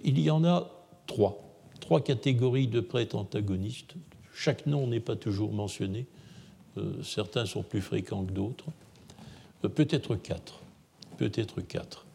il 0.04 0.20
y 0.20 0.30
en 0.30 0.44
a 0.44 0.70
trois, 1.06 1.42
trois 1.80 2.02
catégories 2.02 2.68
de 2.68 2.80
prêtres 2.80 3.16
antagonistes. 3.16 3.96
Chaque 4.34 4.66
nom 4.66 4.88
n'est 4.88 5.00
pas 5.00 5.16
toujours 5.16 5.52
mentionné. 5.52 6.06
Euh, 6.78 7.02
certains 7.04 7.46
sont 7.46 7.64
plus 7.64 7.82
fréquents 7.82 8.24
que 8.24 8.32
d'autres. 8.32 8.66
Euh, 9.66 9.70
peut-être 9.70 10.16
quatre. 10.16 10.62
Peut-être 11.18 11.62
quatre. 11.62 12.06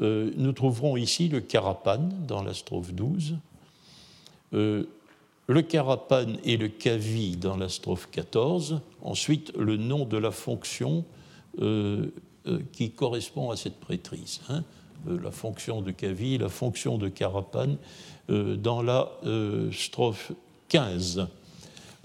nous 0.00 0.52
trouverons 0.52 0.96
ici 0.96 1.28
le 1.28 1.40
carapane 1.40 2.12
dans 2.26 2.42
la 2.42 2.54
strophe 2.54 2.92
12, 2.92 3.36
le 4.52 5.62
carapane 5.62 6.38
et 6.44 6.56
le 6.56 6.68
cavi 6.68 7.36
dans 7.36 7.56
la 7.56 7.68
strophe 7.68 8.08
14, 8.10 8.80
ensuite 9.02 9.52
le 9.56 9.76
nom 9.76 10.04
de 10.04 10.16
la 10.16 10.30
fonction 10.30 11.04
qui 12.72 12.90
correspond 12.90 13.50
à 13.50 13.56
cette 13.56 13.78
prêtrise. 13.78 14.40
Hein. 14.48 14.64
la 15.06 15.30
fonction 15.30 15.80
de 15.80 15.90
cavi, 15.90 16.38
la 16.38 16.48
fonction 16.48 16.98
de 16.98 17.08
carapane 17.08 17.76
dans 18.28 18.82
la 18.82 19.10
strophe 19.72 20.32
15. 20.68 21.28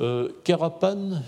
Euh, 0.01 0.29
carapane, 0.43 1.23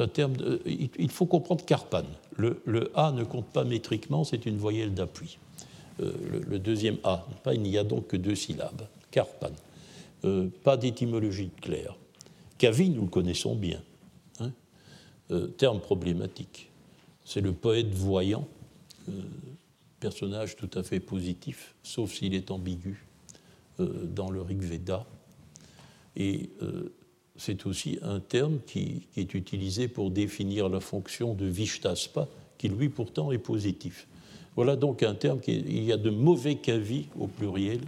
euh, 0.00 0.06
terme 0.08 0.34
il 0.66 1.10
faut 1.10 1.26
comprendre 1.26 1.64
carpane. 1.64 2.04
Le, 2.36 2.90
A 2.94 3.12
ne 3.12 3.24
compte 3.24 3.46
pas 3.46 3.64
métriquement, 3.64 4.24
c'est 4.24 4.46
une 4.46 4.56
voyelle 4.56 4.94
d'appui. 4.94 5.38
Euh, 6.00 6.12
le, 6.48 6.58
deuxième 6.58 6.96
A, 7.04 7.26
il 7.52 7.62
n'y 7.62 7.76
a 7.76 7.84
donc 7.84 8.08
que 8.08 8.16
deux 8.16 8.34
syllabes. 8.34 8.86
Carpane. 9.10 9.54
pas 10.64 10.78
d'étymologie 10.78 11.50
claire. 11.60 11.96
Cavi, 12.56 12.88
nous 12.88 13.02
le 13.02 13.08
connaissons 13.08 13.54
bien. 13.54 13.82
Hein. 14.40 14.52
terme 15.58 15.80
problématique. 15.80 16.70
C'est 17.24 17.42
le 17.42 17.52
poète 17.52 17.92
voyant, 17.92 18.48
personnage 20.00 20.56
tout 20.56 20.70
à 20.74 20.82
fait 20.82 20.98
positif, 20.98 21.74
sauf 21.82 22.14
s'il 22.14 22.34
est 22.34 22.50
ambigu 22.50 23.04
dans 23.78 24.30
le 24.30 24.40
Rig 24.40 24.62
Veda. 24.62 25.04
Et 26.16 26.48
c'est 27.36 27.66
aussi 27.66 27.98
un 28.02 28.20
terme 28.20 28.58
qui, 28.66 29.06
est 29.16 29.34
utilisé 29.34 29.88
pour 29.88 30.10
définir 30.10 30.68
la 30.68 30.80
fonction 30.80 31.34
de 31.34 31.46
Vishtaspa, 31.46 32.28
qui 32.58 32.68
lui 32.68 32.88
pourtant 32.88 33.32
est 33.32 33.38
positif. 33.38 34.06
Voilà 34.54 34.76
donc 34.76 35.02
un 35.02 35.14
terme 35.14 35.40
qui 35.40 35.52
il 35.52 35.84
y 35.84 35.92
a 35.92 35.96
de 35.96 36.10
mauvais 36.10 36.56
kavi 36.56 37.06
au 37.18 37.26
pluriel 37.26 37.80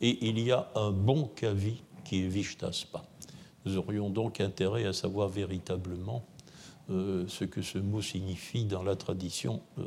et 0.00 0.18
il 0.22 0.38
y 0.38 0.52
a 0.52 0.70
un 0.74 0.92
bon 0.92 1.28
kavi 1.34 1.74
qui 2.04 2.24
est 2.24 2.28
Vishtaspa. 2.28 3.04
Nous 3.64 3.76
aurions 3.76 4.10
donc 4.10 4.40
intérêt 4.40 4.84
à 4.84 4.92
savoir 4.92 5.28
véritablement 5.28 6.24
euh, 6.90 7.24
ce 7.28 7.44
que 7.44 7.62
ce 7.62 7.78
mot 7.78 8.02
signifie 8.02 8.64
dans 8.64 8.82
la 8.82 8.96
tradition 8.96 9.60
euh, 9.78 9.84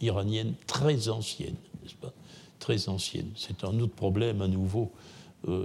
iranienne 0.00 0.54
très 0.66 1.08
ancienne, 1.08 1.56
n'est-ce 1.82 1.94
pas? 1.94 2.12
Très 2.58 2.88
ancienne. 2.88 3.30
C'est 3.36 3.64
un 3.64 3.78
autre 3.80 3.94
problème 3.94 4.42
à 4.42 4.48
nouveau 4.48 4.92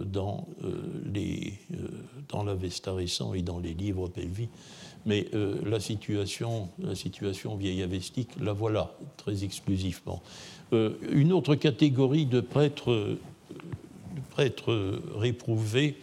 dans, 0.06 0.48
euh, 0.64 0.74
les, 1.14 1.54
euh, 1.74 1.88
dans 2.30 2.46
et 3.34 3.42
dans 3.42 3.60
les 3.60 3.74
livres 3.74 4.08
Pelvi. 4.08 4.48
Mais 5.08 5.28
la, 5.66 5.80
situation, 5.80 6.70
la 6.78 6.94
situation 6.94 7.56
vieille 7.56 7.82
avestique, 7.82 8.30
la 8.40 8.54
voilà 8.54 8.92
très 9.18 9.44
exclusivement. 9.44 10.22
une 10.72 11.34
autre 11.34 11.56
catégorie 11.56 12.28
de 12.28 12.40
prêtres, 12.40 13.18
prêtres 14.30 15.02
réprouvés 15.16 15.98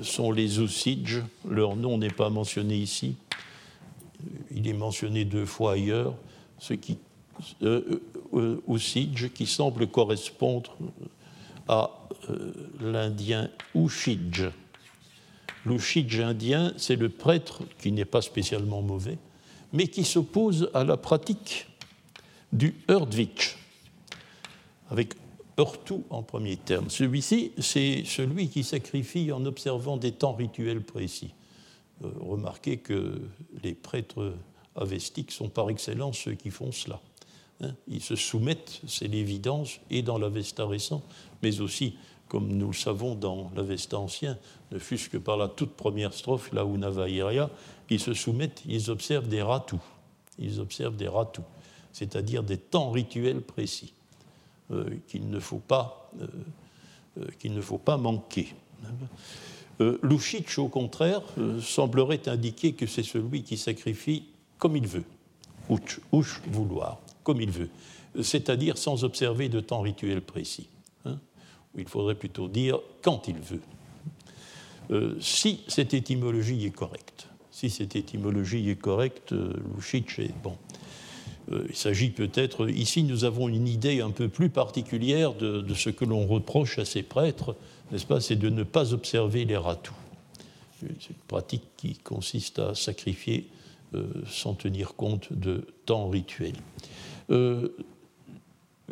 sont 0.00 0.32
les 0.32 0.60
Osidges. 0.60 1.22
Leur 1.46 1.76
nom 1.76 1.98
n'est 1.98 2.08
pas 2.08 2.30
mentionné 2.30 2.76
ici. 2.76 3.16
Il 4.50 4.66
est 4.66 4.72
mentionné 4.72 5.26
deux 5.26 5.44
fois 5.44 5.72
ailleurs. 5.72 6.14
Ce 6.58 6.72
qui, 6.72 6.96
euh, 7.62 8.00
qui 9.34 9.46
semble 9.46 9.86
correspondre 9.86 10.76
à 11.68 11.90
euh, 12.30 12.52
l'indien 12.80 13.50
Ushidj. 13.74 14.50
L'Ushidj 15.64 16.20
indien, 16.20 16.72
c'est 16.76 16.96
le 16.96 17.08
prêtre 17.08 17.62
qui 17.80 17.90
n'est 17.92 18.04
pas 18.04 18.22
spécialement 18.22 18.82
mauvais, 18.82 19.18
mais 19.72 19.88
qui 19.88 20.04
s'oppose 20.04 20.70
à 20.74 20.84
la 20.84 20.96
pratique 20.96 21.66
du 22.52 22.74
Urdvich, 22.88 23.56
avec 24.90 25.14
Urtu 25.58 25.94
en 26.10 26.22
premier 26.22 26.56
terme. 26.56 26.90
Celui-ci, 26.90 27.52
c'est 27.58 28.04
celui 28.04 28.48
qui 28.48 28.62
sacrifie 28.62 29.32
en 29.32 29.44
observant 29.44 29.96
des 29.96 30.12
temps 30.12 30.34
rituels 30.34 30.82
précis. 30.82 31.34
Euh, 32.04 32.10
remarquez 32.20 32.76
que 32.76 33.22
les 33.62 33.74
prêtres 33.74 34.34
avestiques 34.76 35.32
sont 35.32 35.48
par 35.48 35.70
excellence 35.70 36.18
ceux 36.18 36.34
qui 36.34 36.50
font 36.50 36.72
cela. 36.72 37.00
Hein. 37.62 37.74
Ils 37.88 38.02
se 38.02 38.16
soumettent, 38.16 38.82
c'est 38.86 39.08
l'évidence, 39.08 39.80
et 39.90 40.02
dans 40.02 40.18
l'Avesta 40.18 40.66
récent, 40.66 41.02
mais 41.46 41.60
aussi 41.60 41.94
comme 42.28 42.48
nous 42.48 42.68
le 42.68 42.74
savons 42.74 43.14
dans 43.14 43.50
l'Avesta 43.54 43.98
ancien, 43.98 44.36
ne 44.72 44.78
fût-ce 44.78 45.08
que 45.08 45.16
par 45.16 45.36
la 45.36 45.48
toute 45.48 45.74
première 45.74 46.12
strophe, 46.12 46.52
là 46.52 46.64
où 46.64 46.76
Navairia, 46.76 47.50
ils 47.88 48.00
se 48.00 48.14
soumettent, 48.14 48.62
ils 48.66 48.90
observent 48.90 49.28
des 49.28 49.42
ratus. 49.42 49.78
Ils 50.38 50.60
observent 50.60 50.96
des 50.96 51.08
ratus, 51.08 51.44
c'est-à-dire 51.92 52.42
des 52.42 52.58
temps 52.58 52.90
rituels 52.90 53.42
précis 53.42 53.94
euh, 54.72 54.90
qu'il 55.06 55.30
ne, 55.30 55.38
faut 55.38 55.60
pas, 55.60 56.10
euh, 56.20 56.26
euh, 57.20 57.26
qu'il 57.38 57.54
ne 57.54 57.60
faut 57.60 57.78
pas 57.78 57.96
manquer. 57.96 58.48
Euh, 59.80 59.98
au 60.58 60.68
contraire, 60.68 61.22
semblerait 61.62 62.28
indiquer 62.28 62.72
que 62.72 62.86
c'est 62.86 63.02
celui 63.02 63.44
qui 63.44 63.56
sacrifie 63.56 64.24
comme 64.58 64.76
il 64.76 64.86
veut, 64.86 65.04
ouch, 65.68 66.00
ouch 66.10 66.42
vouloir, 66.48 66.98
comme 67.22 67.40
il 67.40 67.50
veut, 67.50 67.70
c'est-à-dire 68.20 68.78
sans 68.78 69.04
observer 69.04 69.48
de 69.48 69.60
temps 69.60 69.82
rituel 69.82 70.22
précis 70.22 70.68
il 71.76 71.88
faudrait 71.88 72.14
plutôt 72.14 72.48
dire 72.48 72.80
quand 73.02 73.28
il 73.28 73.38
veut. 73.38 73.60
Euh, 74.90 75.16
si 75.20 75.60
cette 75.66 75.94
étymologie 75.94 76.64
est 76.64 76.70
correcte, 76.70 77.28
si 77.50 77.70
cette 77.70 77.96
étymologie 77.96 78.68
est 78.70 78.76
correcte, 78.76 79.32
euh, 79.32 79.52
est 80.18 80.42
bon. 80.42 80.56
Euh, 81.52 81.66
il 81.68 81.76
s'agit 81.76 82.10
peut-être, 82.10 82.68
ici 82.68 83.02
nous 83.02 83.24
avons 83.24 83.48
une 83.48 83.66
idée 83.68 84.00
un 84.00 84.10
peu 84.10 84.28
plus 84.28 84.50
particulière 84.50 85.34
de, 85.34 85.74
ce 85.74 85.90
que 85.90 86.04
l'on 86.04 86.26
reproche 86.26 86.78
à 86.78 86.84
ces 86.84 87.02
prêtres, 87.02 87.56
n'est-ce 87.90 88.06
pas, 88.06 88.20
c'est 88.20 88.36
de 88.36 88.48
ne 88.48 88.62
pas 88.62 88.92
observer 88.92 89.44
les 89.44 89.56
ratous. 89.56 89.94
C'est 90.80 91.10
une 91.10 91.16
pratique 91.26 91.64
qui 91.76 91.94
consiste 91.94 92.58
à 92.58 92.74
sacrifier 92.74 93.48
sans 94.28 94.52
tenir 94.52 94.94
compte 94.94 95.32
de 95.32 95.66
temps 95.86 96.10
rituel. 96.10 96.52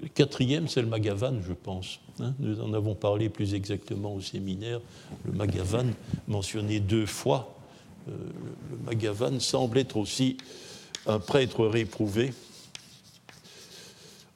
Le 0.00 0.08
quatrième, 0.08 0.66
c'est 0.66 0.82
le 0.82 0.88
Magavan, 0.88 1.40
je 1.46 1.52
pense. 1.52 2.00
Hein, 2.20 2.34
nous 2.40 2.60
en 2.60 2.72
avons 2.72 2.94
parlé 2.94 3.28
plus 3.28 3.54
exactement 3.54 4.14
au 4.14 4.20
séminaire. 4.20 4.80
Le 5.24 5.32
Magavan, 5.32 5.86
mentionné 6.26 6.80
deux 6.80 7.06
fois, 7.06 7.56
euh, 8.08 8.12
le 8.70 8.76
Magavan 8.84 9.38
semble 9.38 9.78
être 9.78 9.96
aussi 9.96 10.36
un 11.06 11.20
prêtre 11.20 11.66
réprouvé, 11.66 12.32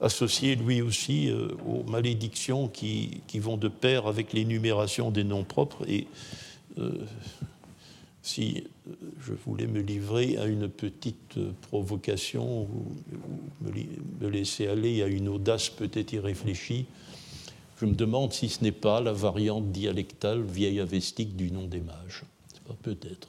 associé 0.00 0.54
lui 0.54 0.80
aussi 0.80 1.28
euh, 1.28 1.48
aux 1.66 1.82
malédictions 1.82 2.68
qui, 2.68 3.22
vont 3.34 3.56
de 3.56 3.68
pair 3.68 4.06
avec 4.06 4.32
l'énumération 4.32 5.10
des 5.10 5.24
noms 5.24 5.44
propres. 5.44 5.88
Et 5.88 6.06
euh, 6.78 7.04
si 8.22 8.64
je 9.20 9.32
voulais 9.32 9.66
me 9.66 9.80
livrer 9.80 10.36
à 10.36 10.46
une 10.46 10.68
petite 10.68 11.38
provocation 11.62 12.62
ou, 12.62 12.96
me 14.20 14.28
laisser 14.28 14.66
aller 14.66 15.02
à 15.02 15.06
une 15.06 15.28
audace 15.28 15.70
peut-être 15.70 16.12
irréfléchie, 16.12 16.86
je 17.80 17.86
me 17.86 17.94
demande 17.94 18.32
si 18.32 18.48
ce 18.48 18.64
n'est 18.64 18.72
pas 18.72 19.00
la 19.00 19.12
variante 19.12 19.70
dialectale 19.70 20.42
vieille 20.42 20.80
avestique 20.80 21.36
du 21.36 21.52
nom 21.52 21.66
des 21.66 21.80
mages. 21.80 22.24
Peut-être. 22.82 23.28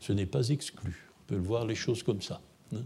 Ce 0.00 0.12
n'est 0.12 0.26
pas 0.26 0.48
exclu. 0.48 1.08
On 1.20 1.34
peut 1.34 1.40
voir 1.40 1.66
les 1.66 1.74
choses 1.74 2.02
comme 2.02 2.22
ça. 2.22 2.40
Hein. 2.74 2.82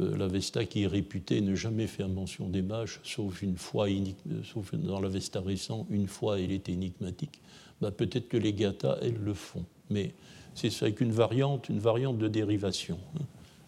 Euh, 0.00 0.16
L'Avesta 0.16 0.64
qui 0.64 0.82
est 0.82 0.86
réputée 0.86 1.40
ne 1.40 1.54
jamais 1.54 1.86
faire 1.86 2.08
mention 2.08 2.48
des 2.48 2.62
mages, 2.62 3.00
sauf 3.04 3.42
une 3.42 3.56
fois, 3.56 3.88
euh, 3.88 4.42
sauf 4.44 4.74
dans 4.74 5.00
l'Avesta 5.00 5.40
récent, 5.40 5.86
une 5.90 6.08
fois 6.08 6.38
elle 6.40 6.52
est 6.52 6.68
énigmatique. 6.68 7.40
Bah, 7.80 7.90
peut-être 7.90 8.28
que 8.28 8.36
les 8.36 8.52
gathas, 8.52 8.98
elles 9.02 9.18
le 9.18 9.34
font. 9.34 9.64
Mais 9.90 10.14
c'est 10.54 10.82
avec 10.82 11.00
une 11.00 11.12
variante, 11.12 11.68
une 11.68 11.78
variante 11.78 12.18
de 12.18 12.28
dérivation. 12.28 12.98
Hein. 13.16 13.24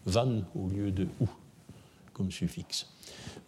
Van 0.06 0.42
au 0.54 0.68
lieu 0.68 0.90
de 0.90 1.06
ou 1.20 1.28
comme 2.12 2.30
suffixe. 2.30 2.86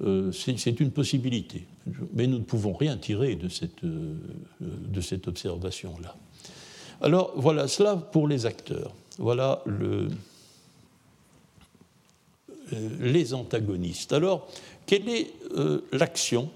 Euh, 0.03 0.31
c'est 0.33 0.81
une 0.81 0.91
possibilité. 0.91 1.67
Mais 2.13 2.27
nous 2.27 2.39
ne 2.39 2.45
pouvons 2.45 2.75
rien 2.75 2.99
tirer 2.99 3.37
de 3.37 3.49
cette, 3.49 3.85
euh, 3.85 4.17
de 4.61 5.01
cette 5.01 5.27
observation-là. 5.29 6.15
Alors 7.01 7.33
voilà 7.37 7.69
cela 7.69 7.97
pour 7.97 8.29
les 8.29 8.45
acteurs. 8.45 8.93
Voilà 9.19 9.63
le, 9.65 10.09
euh, 12.73 12.89
les 13.01 13.33
antagonistes. 13.33 14.13
Alors, 14.13 14.49
quelle 14.85 15.09
est 15.09 15.33
l'action 15.93 16.51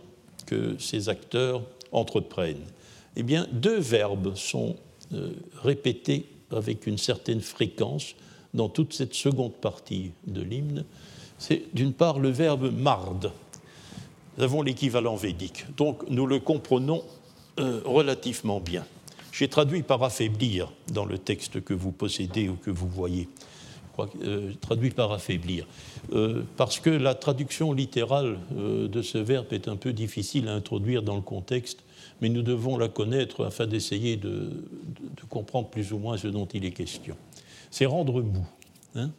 que 0.47 0.77
ces 0.79 1.09
acteurs 1.09 1.63
entreprennent? 1.91 2.67
Eh 3.17 3.23
bien, 3.23 3.49
deux 3.51 3.79
verbes 3.79 4.37
sont 4.37 4.77
répétés 5.63 6.27
avec 6.51 6.87
une 6.87 6.99
certaine 6.99 7.41
fréquence 7.41 8.15
dans 8.55 8.69
toute 8.69 8.93
cette 8.93 9.15
seconde 9.15 9.55
partie 9.55 10.13
de 10.27 10.43
l'hymne 10.43 10.85
c'est 11.41 11.63
d'une 11.75 11.95
part 11.95 12.21
le 12.21 12.29
verbe 12.29 12.71
marde. 12.71 13.33
Nous 14.37 14.45
avons 14.45 14.63
l'équivalent 14.63 15.17
védique, 15.17 15.65
donc 15.77 16.09
nous 16.09 16.27
le 16.27 16.39
comprenons 16.39 17.03
euh, 17.59 17.81
relativement 17.85 18.61
bien. 18.61 18.85
J'ai 19.33 19.49
traduit 19.49 19.83
par 19.83 20.03
affaiblir 20.03 20.71
dans 20.93 21.07
le 21.07 21.19
texte 21.19 21.65
que 21.65 21.75
vous 21.75 21.93
possédez 21.93 22.49
ou 22.49 22.57
que 22.57 22.71
vous 22.71 22.89
voyez. 22.89 23.29
Crois, 23.93 24.09
traduit 24.61 24.91
par 24.91 25.11
affaiblir, 25.13 25.67
parce 26.57 26.79
que 26.79 26.91
la 26.91 27.15
traduction 27.15 27.73
littérale 27.73 28.39
de 28.53 29.03
ce 29.03 29.19
verbe 29.19 29.47
est 29.51 29.67
un 29.67 29.75
peu 29.75 29.93
difficile 29.93 30.47
à 30.47 30.55
introduire 30.55 31.03
dans 31.03 31.17
le 31.17 31.23
contexte, 31.23 31.81
mais 32.21 32.29
nous 32.29 32.43
devons 32.43 32.77
la 32.77 32.89
connaître 32.89 33.47
afin 33.47 33.67
d'essayer 33.67 34.17
de, 34.17 34.65
comprendre 35.29 35.69
plus 35.69 35.93
ou 35.93 35.99
moins 35.99 36.17
ce 36.17 36.29
dont 36.29 36.47
il 36.47 36.65
est 36.65 36.73
question. 36.73 37.17
C'est 37.71 37.87
rendre 37.87 38.23
mou, 38.23 38.47
hein 38.95 39.11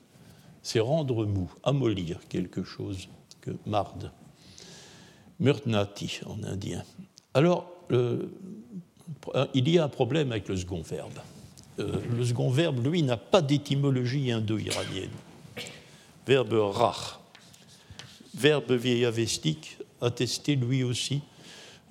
c'est 0.62 0.80
rendre 0.80 1.26
mou, 1.26 1.52
amollir 1.64 2.20
quelque 2.30 2.64
chose 2.64 3.08
que 3.40 3.52
marde. 3.66 4.12
Murtnati 5.40 6.20
en 6.28 6.44
indien. 6.44 6.84
Alors, 7.34 7.72
il 9.54 9.70
y 9.70 9.80
a 9.80 9.86
un 9.86 9.90
problème 9.90 10.32
avec 10.32 10.48
le 10.48 10.56
second 10.56 10.82
verbe. 10.82 11.20
Euh, 11.80 12.00
le 12.16 12.24
second 12.26 12.50
verbe, 12.50 12.86
lui, 12.86 13.02
n'a 13.02 13.18
pas 13.18 13.42
d'étymologie 13.42 14.32
indo-iranienne. 14.32 15.10
Verbe 16.28 16.54
rach, 16.54 17.20
verbe 18.36 18.74
vieillavestique, 18.74 19.78
attesté 20.02 20.56
lui 20.56 20.84
aussi 20.84 21.16
euh, 21.16 21.31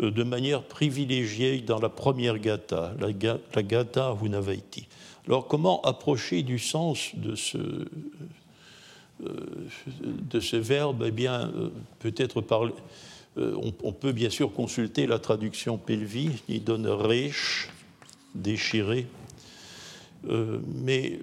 de 0.01 0.23
manière 0.23 0.63
privilégiée 0.63 1.61
dans 1.61 1.79
la 1.79 1.89
première 1.89 2.39
gata, 2.39 2.95
la, 3.01 3.09
la 3.55 3.63
gata 3.63 4.17
Hunavaiti. 4.23 4.87
Alors, 5.27 5.47
comment 5.47 5.81
approcher 5.83 6.43
du 6.43 6.59
sens 6.59 7.11
de 7.15 7.35
ce, 7.35 7.59
euh, 7.59 7.87
de 10.31 10.41
ce 10.41 10.57
verbe? 10.57 11.05
Eh 11.07 11.11
bien, 11.11 11.53
peut-être 11.99 12.41
parler 12.41 12.73
euh, 13.39 13.55
on, 13.83 13.93
peut 13.93 14.13
bien 14.13 14.31
sûr 14.31 14.53
consulter 14.53 15.07
la 15.07 15.21
traduction 15.21 15.79
Pelvi, 15.79 16.31
qui 16.47 16.59
donne 16.59 16.89
riche, 16.89 17.69
déchiré, 18.35 19.07
euh, 20.29 20.59
mais 20.83 21.21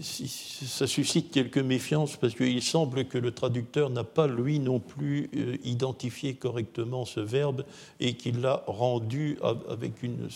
ça 0.00 0.86
suscite 0.86 1.30
quelques 1.30 1.58
méfiances 1.58 2.16
parce 2.16 2.34
qu'il 2.34 2.62
semble 2.62 3.06
que 3.06 3.18
le 3.18 3.30
traducteur 3.32 3.90
n'a 3.90 4.04
pas, 4.04 4.26
lui 4.26 4.58
non 4.58 4.80
plus, 4.80 5.30
euh, 5.36 5.56
identifié 5.64 6.34
correctement 6.34 7.04
ce 7.04 7.20
verbe 7.20 7.64
et 8.00 8.14
qu'il 8.14 8.40
l'a 8.40 8.62
rendu 8.66 9.38
avec 9.68 10.02
une 10.02 10.28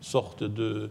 sorte 0.00 0.44
de, 0.44 0.90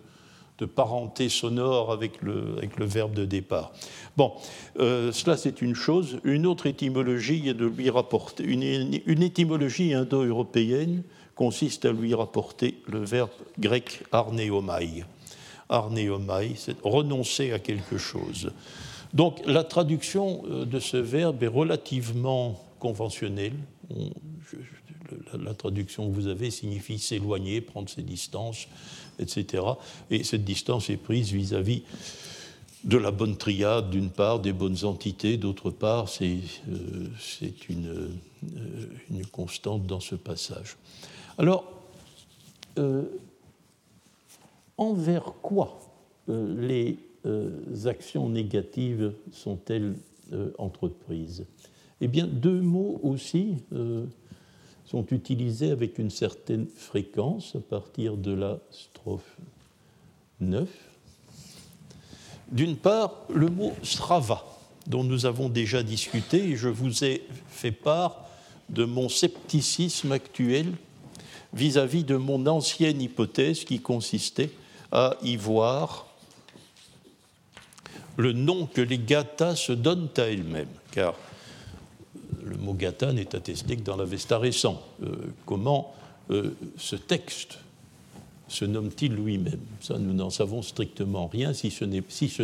de 0.59 0.65
parenté 0.65 1.29
sonore 1.29 1.91
avec 1.91 2.21
le, 2.21 2.55
avec 2.57 2.77
le 2.77 2.85
verbe 2.85 3.13
de 3.13 3.25
départ. 3.25 3.71
Bon, 4.17 4.33
euh, 4.79 5.11
cela 5.11 5.37
c'est 5.37 5.61
une 5.61 5.75
chose. 5.75 6.19
Une 6.23 6.45
autre 6.45 6.67
étymologie 6.67 7.49
est 7.49 7.53
de 7.53 7.65
lui 7.65 7.89
rapporter, 7.89 8.43
une, 8.43 8.63
une 9.05 9.23
étymologie 9.23 9.93
indo-européenne 9.93 11.03
consiste 11.35 11.85
à 11.85 11.91
lui 11.91 12.13
rapporter 12.13 12.81
le 12.87 12.99
verbe 12.99 13.31
grec 13.59 14.03
arnéomai. 14.11 15.03
Arnéomai, 15.73 16.53
c'est 16.55 16.79
renoncer 16.83 17.51
à 17.51 17.59
quelque 17.59 17.97
chose. 17.97 18.51
Donc 19.13 19.41
la 19.45 19.63
traduction 19.63 20.43
euh, 20.49 20.65
de 20.65 20.79
ce 20.79 20.97
verbe 20.97 21.43
est 21.43 21.47
relativement 21.47 22.63
conventionnelle. 22.79 23.53
la, 25.33 25.53
traduction 25.53 26.09
que 26.09 26.15
vous 26.15 26.27
avez 26.27 26.51
signifie 26.51 26.99
s'éloigner, 26.99 27.61
prendre 27.61 27.89
ses 27.89 28.01
distances, 28.01 28.67
etc. 29.19 29.63
Et 30.09 30.23
cette 30.23 30.43
distance 30.43 30.89
est 30.89 30.97
prise 30.97 31.31
vis-à-vis 31.31 31.83
de 32.83 32.97
la 32.97 33.11
bonne 33.11 33.37
triade, 33.37 33.89
d'une 33.89 34.09
part, 34.09 34.39
des 34.39 34.51
bonnes 34.51 34.83
entités, 34.83 35.37
d'autre 35.37 35.69
part, 35.69 36.09
c'est 36.09 36.39
euh, 36.69 37.07
une, 37.69 37.87
euh, 37.87 38.87
une, 39.09 39.25
constante 39.27 39.85
dans 39.85 40.01
ce 40.01 40.15
passage. 40.15 40.75
Alors, 41.37 41.65
euh, 42.77 43.03
envers 44.77 45.33
quoi 45.41 45.79
les 46.27 46.97
actions 47.85 48.29
négatives 48.29 49.13
sont-elles 49.31 49.95
entreprises? 50.57 51.45
Eh 52.01 52.07
bien, 52.07 52.27
deux 52.27 52.61
mots 52.61 52.99
aussi 53.03 53.55
sont 54.85 55.05
utilisés 55.11 55.71
avec 55.71 55.99
une 55.99 56.09
certaine 56.09 56.67
fréquence 56.67 57.55
à 57.55 57.59
partir 57.59 58.17
de 58.17 58.33
la 58.33 58.59
strophe 58.71 59.37
9. 60.39 60.67
D'une 62.51 62.75
part, 62.75 63.25
le 63.33 63.47
mot 63.47 63.71
strava, 63.81 64.43
dont 64.85 65.03
nous 65.03 65.25
avons 65.25 65.49
déjà 65.49 65.81
discuté, 65.81 66.49
et 66.49 66.55
je 66.55 66.67
vous 66.67 67.03
ai 67.03 67.23
fait 67.47 67.71
part 67.71 68.27
de 68.69 68.83
mon 68.85 69.07
scepticisme 69.07 70.11
actuel 70.11 70.67
vis-à-vis 71.53 72.03
de 72.03 72.17
mon 72.17 72.45
ancienne 72.47 73.01
hypothèse 73.01 73.63
qui 73.63 73.79
consistait 73.79 74.49
à 74.93 75.17
y 75.23 75.35
voir 75.35 76.07
le 78.15 78.31
nom 78.31 78.67
que 78.67 78.79
les 78.79 78.99
gathas 78.99 79.55
se 79.55 79.73
donnent 79.73 80.09
à 80.17 80.21
elles-mêmes. 80.21 80.67
Car 80.91 81.15
le 82.43 82.55
mot 82.57 82.73
gata 82.73 83.11
n'est 83.11 83.35
attesté 83.35 83.75
que 83.75 83.81
dans 83.81 83.97
l'Avesta 83.97 84.37
récent. 84.37 84.81
Euh, 85.01 85.15
comment 85.45 85.93
euh, 86.29 86.51
ce 86.77 86.95
texte 86.95 87.57
se 88.47 88.65
nomme-t-il 88.65 89.13
lui-même? 89.13 89.59
Ça, 89.81 89.97
nous 89.97 90.13
n'en 90.13 90.29
savons 90.29 90.61
strictement 90.61 91.27
rien, 91.27 91.53
si 91.53 91.71
ce 91.71 91.83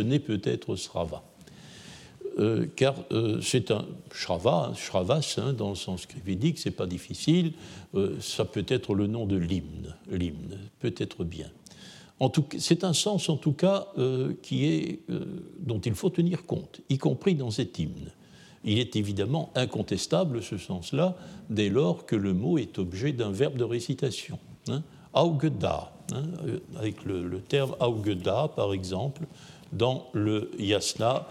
n'est 0.00 0.18
peut-être 0.18 0.74
Srava. 0.74 1.22
Euh, 2.38 2.66
car 2.74 2.94
c'est 3.42 3.70
un 3.70 3.86
Shrava, 4.12 4.72
Shravas, 4.76 5.38
dans 5.56 5.70
le 5.70 5.76
sens 5.76 6.06
védique, 6.24 6.58
c'est 6.58 6.70
pas 6.70 6.86
difficile, 6.86 7.52
ça 8.20 8.44
peut 8.44 8.64
être 8.68 8.94
le 8.94 9.06
nom 9.06 9.26
de 9.26 9.36
l'hymne, 9.36 9.94
l'hymne, 10.10 10.58
peut-être 10.80 11.24
bien. 11.24 11.50
C'est 12.58 12.84
un 12.84 12.92
sens 12.92 13.28
en 13.28 13.36
tout 13.36 13.52
cas 13.52 13.86
qui 14.42 14.66
est, 14.66 15.00
dont 15.58 15.80
il 15.80 15.94
faut 15.94 16.10
tenir 16.10 16.44
compte, 16.44 16.80
y 16.90 16.98
compris 16.98 17.34
dans 17.34 17.50
cet 17.50 17.78
hymne. 17.78 18.12
Il 18.64 18.78
est 18.78 18.94
évidemment 18.96 19.50
incontestable 19.54 20.42
ce 20.42 20.58
sens-là 20.58 21.16
dès 21.48 21.70
lors 21.70 22.04
que 22.04 22.16
le 22.16 22.34
mot 22.34 22.58
est 22.58 22.78
objet 22.78 23.12
d'un 23.12 23.30
verbe 23.30 23.56
de 23.56 23.64
récitation. 23.64 24.38
Hein, 24.68 24.82
augeda, 25.14 25.92
hein, 26.12 26.22
avec 26.76 27.04
le, 27.04 27.40
terme 27.40 27.74
augeda 27.80 28.48
par 28.54 28.72
exemple, 28.72 29.22
dans 29.72 30.06
le 30.12 30.50
yasna 30.58 31.26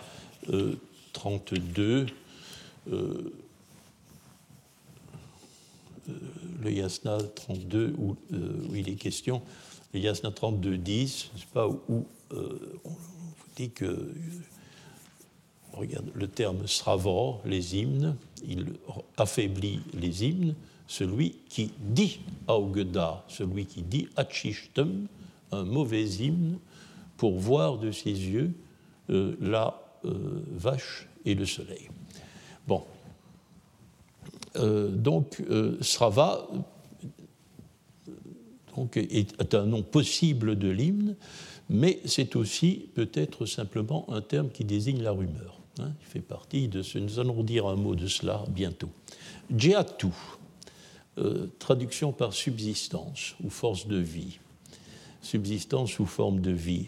32, 1.14 2.08
euh, 2.92 2.94
euh, 2.94 3.32
euh, 6.10 6.14
le 6.64 6.72
yasna 6.72 7.18
32 7.36 7.94
où, 7.98 8.16
il 8.74 8.90
est 8.90 8.96
question, 8.96 9.42
le 9.94 10.00
yasna 10.00 10.32
32, 10.32 10.78
10, 10.78 11.32
pas, 11.54 11.68
où 11.68 12.06
on 12.32 12.90
vous 12.90 13.50
dit 13.56 13.72
que 13.72 14.14
regarde 15.74 16.12
le 16.14 16.28
terme 16.28 16.68
sravor, 16.68 17.42
les 17.46 17.78
hymnes, 17.78 18.16
il 18.48 18.74
affaiblit 19.18 19.80
les 19.94 20.26
hymnes. 20.26 20.56
Celui 20.88 21.36
qui 21.50 21.72
dit 21.80 22.20
augda, 22.48 23.24
celui 23.28 23.66
qui 23.66 23.84
dit 23.84 24.08
achishtem, 24.16 25.08
un 25.52 25.64
mauvais 25.64 26.04
hymne, 26.04 26.58
pour 27.18 27.38
voir 27.38 27.78
de 27.78 27.92
ses 27.92 28.12
yeux 28.12 28.54
euh, 29.10 29.36
la 29.42 29.82
euh, 30.06 30.44
vache 30.52 31.08
et 31.26 31.36
le 31.36 31.46
soleil. 31.46 31.90
Bon. 32.68 32.84
Euh, 34.56 34.90
donc, 34.90 35.44
Srava 35.82 36.48
donc, 38.76 38.98
est 38.98 39.56
un 39.56 39.66
nom 39.66 39.84
possible 39.84 40.58
de 40.58 40.70
l'hymne, 40.70 41.16
mais 41.70 42.00
c'est 42.06 42.36
aussi 42.36 42.90
peut-être 42.96 43.46
simplement 43.46 44.06
un 44.10 44.22
terme 44.22 44.50
qui 44.50 44.66
désigne 44.66 45.02
la 45.02 45.12
rumeur. 45.12 45.60
Hein, 45.80 45.92
il 46.02 46.08
fait 46.08 46.20
partie 46.20 46.68
de 46.68 46.82
ce. 46.82 46.98
Nous 46.98 47.20
allons 47.20 47.44
dire 47.44 47.68
un 47.68 47.76
mot 47.76 47.96
de 47.96 48.08
cela 48.08 48.44
bientôt. 48.50 48.90
Djiatu, 49.56 50.08
euh, 51.18 51.48
traduction 51.60 52.12
par 52.12 52.34
subsistance 52.34 53.36
ou 53.44 53.50
force 53.50 53.88
de 53.88 53.98
vie. 53.98 54.40
Subsistance 55.22 55.92
sous 55.92 56.06
forme 56.06 56.40
de 56.40 56.52
vie. 56.52 56.88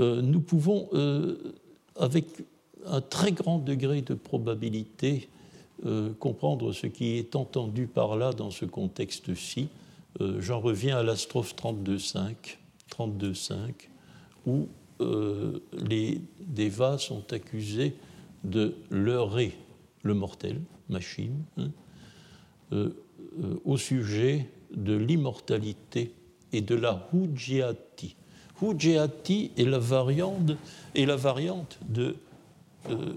Euh, 0.00 0.20
nous 0.20 0.40
pouvons, 0.40 0.88
euh, 0.94 1.54
avec 1.96 2.26
un 2.86 3.00
très 3.00 3.32
grand 3.32 3.58
degré 3.58 4.02
de 4.02 4.14
probabilité, 4.14 5.28
comprendre 6.18 6.72
ce 6.72 6.88
qui 6.88 7.18
est 7.18 7.36
entendu 7.36 7.86
par 7.86 8.16
là 8.16 8.32
dans 8.32 8.50
ce 8.50 8.64
contexte-ci. 8.64 9.68
J'en 10.38 10.60
reviens 10.60 10.98
à 10.98 11.02
la 11.02 11.16
strophe 11.16 11.54
32.5, 11.54 12.58
32.5 12.90 13.72
où 14.46 14.68
les 15.72 16.20
Devas 16.40 16.98
sont 16.98 17.32
accusés 17.32 17.94
de 18.44 18.74
leurrer 18.90 19.56
le 20.02 20.14
mortel, 20.14 20.60
machine, 20.88 21.44
hein, 21.56 21.70
euh, 22.72 22.90
euh, 23.42 23.60
au 23.64 23.76
sujet 23.76 24.48
de 24.74 24.96
l'immortalité 24.96 26.12
et 26.52 26.60
de 26.60 26.74
la 26.74 27.08
Hujiati. 27.12 28.16
Hujiati 28.60 29.52
est 29.56 29.64
la 29.64 29.78
variante, 29.78 30.52
est 30.94 31.06
la 31.06 31.16
variante 31.16 31.78
de, 31.88 32.16
euh, 32.90 33.14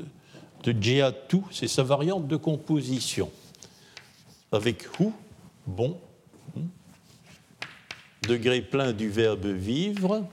de 0.63 1.41
c'est 1.51 1.67
sa 1.67 1.84
variante 1.84 2.27
de 2.27 2.36
composition. 2.36 3.30
Avec 4.51 4.84
Hu, 4.99 5.08
bon, 5.65 5.97
hein, 6.58 6.62
degré 8.27 8.62
plein 8.62 8.93
du 8.93 9.10
verbe 9.10 9.45
vivre, 9.47 10.23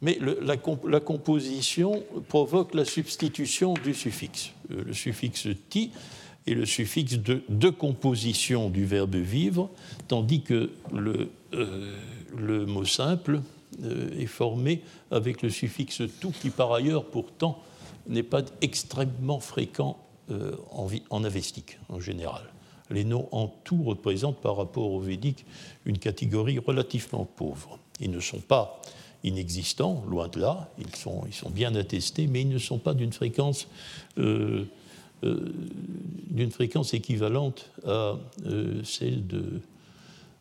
Mais 0.00 0.18
la, 0.42 1.00
composition 1.00 2.04
provoque 2.28 2.74
la 2.74 2.84
substitution 2.84 3.74
du 3.74 3.94
suffixe. 3.94 4.52
Euh, 4.70 4.84
le 4.84 4.92
suffixe 4.92 5.48
ti 5.68 5.90
est 6.46 6.54
le 6.54 6.66
suffixe 6.66 7.14
de, 7.14 7.70
composition 7.70 8.70
du 8.70 8.84
verbe 8.84 9.16
vivre, 9.16 9.70
tandis 10.06 10.42
que 10.42 10.70
le, 10.92 11.30
euh, 11.54 12.66
mot 12.66 12.84
simple 12.84 13.40
euh, 13.82 14.08
est 14.16 14.26
formé 14.26 14.82
avec 15.10 15.42
le 15.42 15.50
suffixe 15.50 16.02
tout, 16.20 16.32
qui 16.40 16.50
par 16.50 16.72
ailleurs 16.72 17.06
pourtant 17.06 17.60
n'est 18.06 18.22
pas 18.22 18.42
extrêmement 18.62 19.40
fréquent 19.40 19.98
en, 20.30 20.88
en 21.10 21.24
avestique 21.24 21.78
en 21.88 22.00
général. 22.00 22.42
Les 22.90 23.04
noms 23.04 23.28
en 23.32 23.48
tout 23.48 23.82
représentent 23.82 24.40
par 24.40 24.56
rapport 24.56 24.90
au 24.90 25.00
védique 25.00 25.44
une 25.84 25.98
catégorie 25.98 26.58
relativement 26.58 27.24
pauvre. 27.24 27.78
Ils 28.00 28.10
ne 28.10 28.20
sont 28.20 28.40
pas 28.40 28.80
inexistants, 29.24 30.04
loin 30.08 30.28
de 30.28 30.40
là, 30.40 30.70
ils 30.78 30.94
sont, 30.94 31.50
bien 31.50 31.74
attestés, 31.74 32.26
mais 32.26 32.42
ils 32.42 32.48
ne 32.48 32.58
sont 32.58 32.78
pas 32.78 32.94
d'une 32.94 33.12
fréquence, 33.12 33.68
euh, 34.18 34.64
euh, 35.24 35.52
équivalente 36.92 37.70
à 37.84 38.16
euh, 38.46 38.82
celle 38.84 39.26
de, 39.26 39.60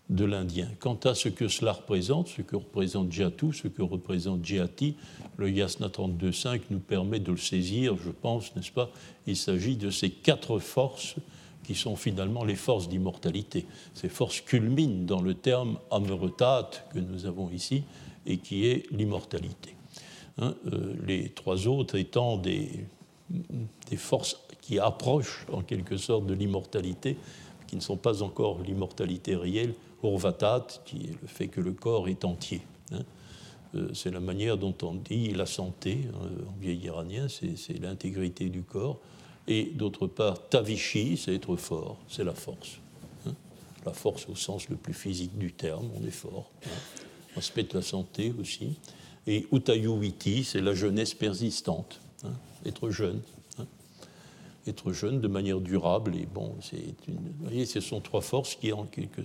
de 0.10 0.26
l'Indien. 0.26 0.70
Quant 0.80 0.98
à 1.04 1.16
ce 1.16 1.30
que 1.30 1.48
cela 1.48 1.74
représente, 1.74 2.28
ce 2.30 2.42
que 2.42 2.56
représente 2.56 3.12
Jatu, 3.12 3.52
ce 3.54 3.68
que 3.68 3.82
représente 3.82 4.46
Jati, 4.46 4.96
le 5.38 5.50
Yasna 5.50 5.88
32.5 5.88 6.62
nous 6.70 6.80
permet 6.80 7.20
de 7.20 7.32
le 7.32 7.38
saisir, 7.38 7.96
je 8.04 8.12
pense, 8.12 8.56
n'est-ce 8.56 8.72
pas? 8.72 8.90
Il 9.26 9.36
s'agit 9.36 9.76
de 9.76 9.90
ces 9.90 10.10
quatre 10.10 10.60
forces 10.60 11.16
qui 11.68 11.76
sont 11.76 11.98
finalement 11.98 12.46
les 12.46 12.56
forces 12.56 12.88
d'immortalité. 12.88 13.66
Ces 13.94 14.08
forces 14.08 14.40
culminent 14.40 15.04
dans 15.04 15.22
le 15.22 15.34
terme 15.34 15.78
ameretat 15.92 16.72
que 16.94 17.00
nous 17.00 17.26
avons 17.26 17.50
ici, 17.50 17.84
et 18.26 18.38
qui 18.38 18.68
est 18.68 18.90
l'immortalité. 18.90 19.76
Hein, 20.38 20.56
euh, 20.72 20.96
les 21.06 21.30
trois 21.30 21.68
autres 21.68 21.98
étant 21.98 22.38
des, 22.38 22.86
des, 23.90 23.98
forces 23.98 24.40
qui 24.62 24.80
approchent 24.80 25.46
en 25.52 25.62
quelque 25.62 25.98
sorte 25.98 26.26
de 26.26 26.34
l'immortalité, 26.34 27.18
qui 27.68 27.76
ne 27.76 27.82
sont 27.82 27.98
pas 27.98 28.24
encore 28.24 28.62
l'immortalité 28.62 29.36
réelle, 29.36 29.74
Urvatat, 30.04 30.68
qui 30.86 31.08
est 31.08 31.22
le 31.22 31.28
fait 31.28 31.50
que 31.50 31.60
le 31.60 31.74
corps 31.74 32.08
est 32.08 32.24
entier. 32.24 32.62
Hein. 32.94 33.04
Euh, 33.76 33.90
c'est 33.94 34.12
la 34.12 34.22
manière 34.22 34.58
dont 34.58 34.76
on 34.84 34.94
dit 34.94 35.34
la 35.34 35.46
santé 35.46 36.08
hein, 36.14 36.28
en 36.48 36.62
vieil 36.62 36.78
iranien, 36.78 37.28
c'est 37.28 37.82
l'intégrité 37.82 38.48
du 38.48 38.64
corps. 38.64 39.02
Et 39.48 39.66
d'autre 39.66 40.08
part, 40.08 40.50
Tavishi, 40.50 41.18
c'est 41.18 41.34
être 41.34 41.56
fort, 41.56 41.98
c'est 42.08 42.24
la 42.24 42.34
force. 42.34 42.80
La 43.86 43.94
force 43.94 44.28
au 44.28 44.36
sens 44.36 44.68
le 44.68 44.76
plus 44.76 44.94
physique 44.94 45.38
du 45.38 45.54
terme, 45.54 45.90
on 45.96 46.06
est 46.06 46.12
fort 46.12 46.52
aspect 47.38 47.64
de 47.64 47.74
la 47.74 47.82
santé 47.82 48.34
aussi. 48.40 48.78
Et 49.26 49.48
Utayuiti, 49.52 50.44
c'est 50.44 50.62
la 50.62 50.74
jeunesse 50.74 51.14
persistante, 51.14 52.00
hein, 52.24 52.34
être 52.66 52.90
jeune. 52.90 53.22
Hein. 53.60 53.66
être 54.68 54.92
jeune 54.92 55.22
de 55.22 55.28
manière 55.28 55.60
durable. 55.60 56.16
Et 56.16 56.26
bon, 56.26 56.56
c'est 56.62 56.96
vous 57.08 57.18
voyez, 57.42 57.66
ce 57.66 57.80
sont 57.80 58.02
trois 58.02 58.22
forces 58.22 58.56
qui 58.56 58.72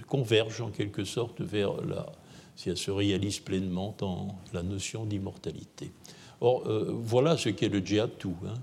convergent 0.09 0.61
en 0.61 0.71
quelque 0.71 1.05
sorte 1.05 1.41
vers 1.41 1.81
la, 1.83 2.07
si 2.57 2.69
elles 2.69 2.77
se 2.77 2.91
réalisent 2.91 3.41
pleinement 3.41 3.95
dans 3.99 4.37
la 4.53 4.63
notion 4.63 5.05
d'immortalité. 5.05 5.93
Or, 6.41 6.67
euh, 6.67 6.93
voilà 6.93 7.37
ce 7.37 7.49
qu'est 7.49 7.69
le 7.69 7.79
djihatu. 7.79 8.29
Hein 8.47 8.55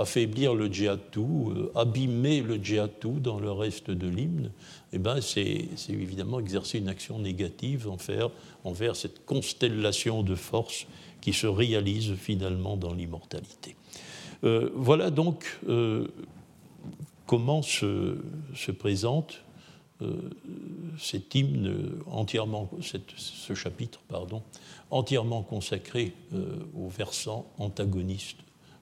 affaiblir 0.00 0.54
le 0.54 0.72
djihatu, 0.72 1.20
euh, 1.20 1.70
abîmer 1.74 2.40
le 2.40 2.56
djihatu 2.56 3.20
dans 3.20 3.38
le 3.38 3.52
reste 3.52 3.90
de 3.90 4.08
l'hymne, 4.08 4.50
eh 4.92 4.98
ben 4.98 5.20
c'est 5.20 5.68
évidemment 5.90 6.40
exercer 6.40 6.78
une 6.78 6.88
action 6.88 7.18
négative 7.18 7.88
envers, 8.64 8.96
cette 8.96 9.24
constellation 9.26 10.22
de 10.22 10.34
forces 10.34 10.86
qui 11.20 11.34
se 11.34 11.46
réalise 11.46 12.14
finalement 12.14 12.76
dans 12.76 12.94
l'immortalité. 12.94 13.76
Euh, 14.44 14.70
voilà 14.74 15.10
donc 15.10 15.58
euh, 15.68 16.08
comment 17.26 17.62
se, 17.62 18.18
se 18.54 18.72
présente 18.72 19.42
cet 20.98 21.34
hymne 21.34 22.00
entièrement, 22.06 22.70
ce 22.80 23.52
chapitre, 23.52 24.00
pardon, 24.08 24.42
entièrement 24.90 25.42
consacré 25.42 26.14
au 26.74 26.88
versant 26.88 27.44
antagoniste 27.58 28.38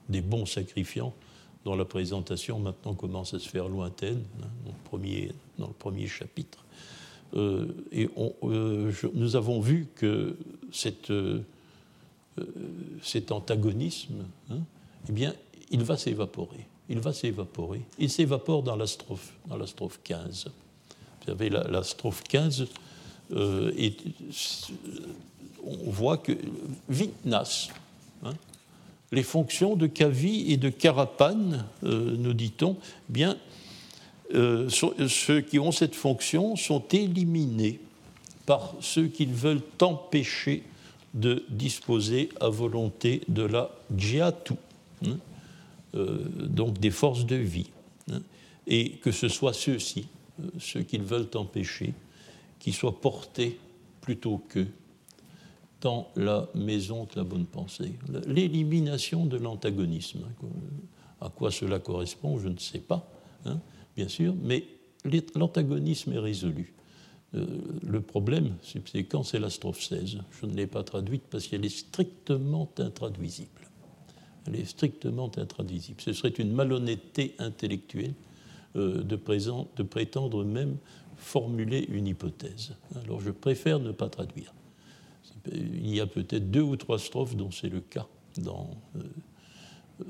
des 0.09 0.21
bons 0.21 0.45
sacrifiants, 0.45 1.13
dont 1.65 1.75
la 1.75 1.85
présentation 1.85 2.59
maintenant 2.59 2.93
commence 2.93 3.33
à 3.33 3.39
se 3.39 3.47
faire 3.47 3.67
lointaine, 3.67 4.23
hein, 4.41 4.47
dans, 4.65 5.67
le 5.67 5.73
premier, 5.73 6.07
chapitre. 6.07 6.65
Euh, 7.35 7.67
et 7.91 8.09
euh, 8.43 8.91
nous 9.13 9.35
avons 9.35 9.59
vu 9.59 9.87
que 9.95 10.35
euh, 11.05 11.43
cet 13.03 13.31
antagonisme, 13.31 14.25
hein, 14.49 14.59
eh 15.07 15.11
bien, 15.11 15.33
il 15.69 15.83
va 15.83 15.97
s'évaporer. 15.97 16.65
Il 16.89 16.99
va 16.99 17.13
s'évaporer. 17.13 17.81
Il 17.99 18.09
s'évapore 18.09 18.63
dans 18.63 18.75
la 18.75 18.87
strophe, 18.87 19.33
dans 19.47 19.57
la 19.57 19.67
strophe 19.67 19.99
15. 20.03 20.45
Vous 20.45 21.25
savez, 21.25 21.49
la, 21.49 21.83
strophe 21.83 22.23
15, 22.23 22.65
et 23.77 23.95
on 25.63 25.91
voit 25.91 26.17
que 26.17 26.31
Vitnas, 26.87 27.69
hein, 28.23 28.33
les 29.11 29.23
fonctions 29.23 29.75
de 29.75 29.87
Kavi 29.87 30.51
et 30.51 30.57
de 30.57 30.69
Carapane, 30.69 31.65
euh, 31.83 32.15
nous 32.17 32.33
dit-on, 32.33 32.77
bien, 33.07 33.37
euh, 34.35 34.69
ceux 34.69 35.41
qui 35.41 35.57
ont 35.57 35.71
cette 35.71 35.95
fonction 35.95 36.55
sont 36.55 36.83
éliminés 36.91 37.79
par 38.45 38.75
ceux 38.81 39.07
qui 39.07 39.25
veulent 39.25 39.63
empêcher 39.81 40.63
de 41.15 41.43
disposer 41.49 42.29
à 42.39 42.49
volonté 42.49 43.21
de 43.27 43.43
la 43.43 43.71
djiatu, 43.95 44.53
hein, 45.05 45.17
euh, 45.95 46.19
donc 46.45 46.77
des 46.77 46.91
forces 46.91 47.25
de 47.25 47.35
vie. 47.35 47.71
Hein, 48.11 48.21
et 48.67 48.91
que 48.91 49.11
ce 49.11 49.27
soit 49.27 49.53
ceux-ci, 49.53 50.07
ceux 50.59 50.83
qu'ils 50.83 51.03
veulent 51.03 51.29
empêcher, 51.33 51.93
qui 52.59 52.71
soient 52.71 53.01
portés 53.01 53.57
plutôt 54.01 54.43
qu'eux 54.49 54.67
dans 55.81 56.09
la 56.15 56.47
maison 56.55 57.05
de 57.05 57.11
la 57.15 57.23
bonne 57.23 57.45
pensée. 57.45 57.93
L'élimination 58.27 59.25
de 59.25 59.37
l'antagonisme. 59.37 60.21
À 61.21 61.29
quoi 61.29 61.51
cela 61.51 61.79
correspond, 61.79 62.37
je 62.39 62.49
ne 62.49 62.57
sais 62.57 62.79
pas, 62.79 63.09
hein, 63.45 63.59
bien 63.95 64.07
sûr, 64.07 64.35
mais 64.41 64.65
l'antagonisme 65.35 66.13
est 66.13 66.19
résolu. 66.19 66.73
Euh, 67.35 67.45
le 67.83 68.01
problème, 68.01 68.55
quand 69.09 69.23
c'est 69.23 69.39
la 69.39 69.49
strophe 69.49 69.81
16. 69.81 70.19
Je 70.31 70.45
ne 70.45 70.55
l'ai 70.55 70.67
pas 70.67 70.83
traduite 70.83 71.23
parce 71.29 71.47
qu'elle 71.47 71.63
est 71.63 71.69
strictement 71.69 72.69
intraduisible. 72.77 73.49
Elle 74.47 74.55
est 74.55 74.65
strictement 74.65 75.31
intraduisible. 75.37 76.01
Ce 76.01 76.13
serait 76.13 76.29
une 76.29 76.51
malhonnêteté 76.51 77.35
intellectuelle 77.37 78.13
euh, 78.75 79.03
de, 79.03 79.19
de 79.75 79.83
prétendre 79.83 80.43
même 80.43 80.77
formuler 81.17 81.85
une 81.89 82.07
hypothèse. 82.07 82.73
Alors 83.03 83.21
je 83.21 83.29
préfère 83.29 83.79
ne 83.79 83.91
pas 83.91 84.09
traduire 84.09 84.53
il 85.51 85.95
y 85.95 85.99
a 85.99 86.07
peut-être 86.07 86.51
deux 86.51 86.61
ou 86.61 86.75
trois 86.75 86.99
strophes 86.99 87.35
dont 87.35 87.51
c'est 87.51 87.69
le 87.69 87.81
cas 87.81 88.07
dans, 88.37 88.69
euh, 88.95 89.01
euh, 90.01 90.05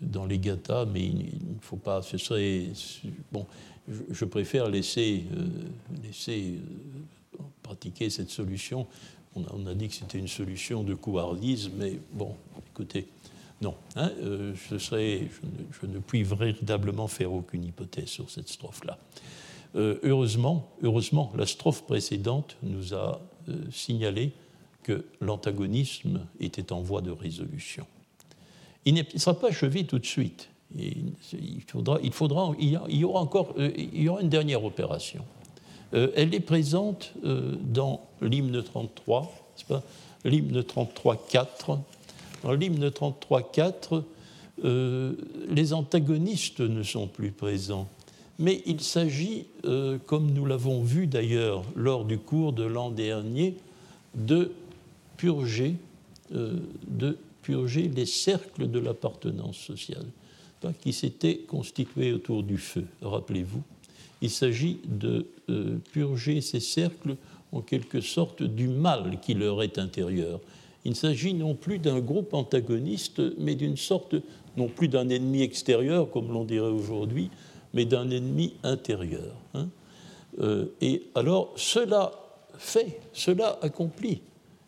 dans 0.00 0.26
les 0.26 0.38
gathas, 0.38 0.86
mais 0.86 1.04
il 1.04 1.54
ne 1.54 1.60
faut 1.60 1.76
pas. 1.76 2.02
Ce 2.02 2.18
serait. 2.18 2.68
Bon, 3.32 3.46
je, 3.88 4.24
préfère 4.24 4.68
laisser, 4.68 5.24
euh, 5.36 5.46
laisser 6.02 6.58
pratiquer 7.62 8.10
cette 8.10 8.30
solution. 8.30 8.86
On 9.34 9.66
a, 9.66 9.74
dit 9.74 9.88
que 9.88 9.94
c'était 9.94 10.18
une 10.18 10.28
solution 10.28 10.82
de 10.82 10.94
couardise, 10.94 11.70
mais 11.76 11.98
bon, 12.14 12.34
écoutez, 12.70 13.06
non. 13.60 13.74
Hein, 13.94 14.10
je, 14.22 14.78
serais, 14.78 15.28
je, 15.78 15.86
ne, 15.86 15.98
puis 15.98 16.22
véritablement 16.22 17.06
faire 17.06 17.30
aucune 17.34 17.64
hypothèse 17.64 18.06
sur 18.06 18.30
cette 18.30 18.48
strophe-là. 18.48 18.98
heureusement, 19.74 20.70
heureusement, 20.82 21.34
la 21.36 21.44
strophe 21.44 21.84
précédente 21.84 22.56
nous 22.62 22.94
a 22.94 23.20
signalé 23.70 24.32
que 24.86 25.04
l'antagonisme 25.20 26.20
était 26.38 26.72
en 26.72 26.80
voie 26.80 27.00
de 27.00 27.10
résolution. 27.10 27.84
Il 28.84 28.94
ne 28.94 29.02
sera 29.16 29.36
pas 29.36 29.48
achevé 29.48 29.82
tout 29.82 29.98
de 29.98 30.06
suite. 30.06 30.48
Il, 30.78 31.12
faudra, 31.66 31.98
il, 32.04 32.12
faudra, 32.12 32.52
il 32.60 32.78
y 32.90 33.04
aura 33.04 33.20
encore 33.20 33.54
euh, 33.58 33.72
il 33.76 34.02
y 34.02 34.08
aura 34.08 34.20
une 34.20 34.28
dernière 34.28 34.62
opération. 34.62 35.24
Euh, 35.92 36.12
elle 36.14 36.32
est 36.36 36.40
présente 36.40 37.14
euh, 37.24 37.56
dans 37.62 38.00
l'hymne 38.20 38.62
33, 38.62 39.32
l'hymne 40.24 40.60
33.4. 40.60 41.78
Dans 42.44 42.52
l'hymne 42.52 42.88
33.4, 42.88 44.04
les 45.48 45.72
antagonistes 45.72 46.60
ne 46.60 46.84
sont 46.84 47.08
plus 47.08 47.32
présents. 47.32 47.88
Mais 48.38 48.62
il 48.66 48.80
s'agit, 48.80 49.46
comme 50.06 50.30
nous 50.30 50.44
l'avons 50.44 50.82
vu 50.82 51.06
d'ailleurs 51.06 51.64
lors 51.74 52.04
du 52.04 52.18
cours 52.18 52.52
de 52.52 52.62
l'an 52.62 52.90
dernier, 52.90 53.56
de 54.14 54.52
purger, 55.16 55.76
euh, 56.34 56.58
de 56.86 57.18
purger 57.42 57.88
les 57.88 58.06
cercles 58.06 58.70
de 58.70 58.78
l'appartenance 58.78 59.56
sociale 59.56 60.06
qui 60.80 60.92
s'étaient 60.92 61.38
constitués 61.38 62.12
autour 62.12 62.42
du 62.42 62.58
feu, 62.58 62.86
rappelez-vous. 63.02 63.62
Il 64.22 64.30
s'agit 64.30 64.78
de 64.84 65.26
euh, 65.50 65.76
purger 65.92 66.40
ces 66.40 66.60
cercles 66.60 67.16
en 67.52 67.60
quelque 67.60 68.00
sorte 68.00 68.42
du 68.42 68.68
mal 68.68 69.20
qui 69.20 69.34
leur 69.34 69.62
est 69.62 69.78
intérieur. 69.78 70.40
Il 70.84 70.96
s'agit 70.96 71.34
non 71.34 71.54
plus 71.54 71.78
d'un 71.78 72.00
groupe 72.00 72.32
antagoniste, 72.32 73.20
mais 73.38 73.54
d'une 73.54 73.76
sorte, 73.76 74.14
non 74.56 74.68
plus 74.68 74.88
d'un 74.88 75.08
ennemi 75.08 75.42
extérieur, 75.42 76.10
comme 76.10 76.32
l'on 76.32 76.44
dirait 76.44 76.70
aujourd'hui, 76.70 77.30
mais 77.74 77.84
d'un 77.84 78.10
ennemi 78.10 78.54
intérieur. 78.62 79.34
Hein. 79.54 79.68
Euh, 80.40 80.66
et 80.80 81.02
alors, 81.14 81.52
cela 81.56 82.12
fait, 82.58 83.00
cela 83.12 83.58
accompli, 83.62 84.22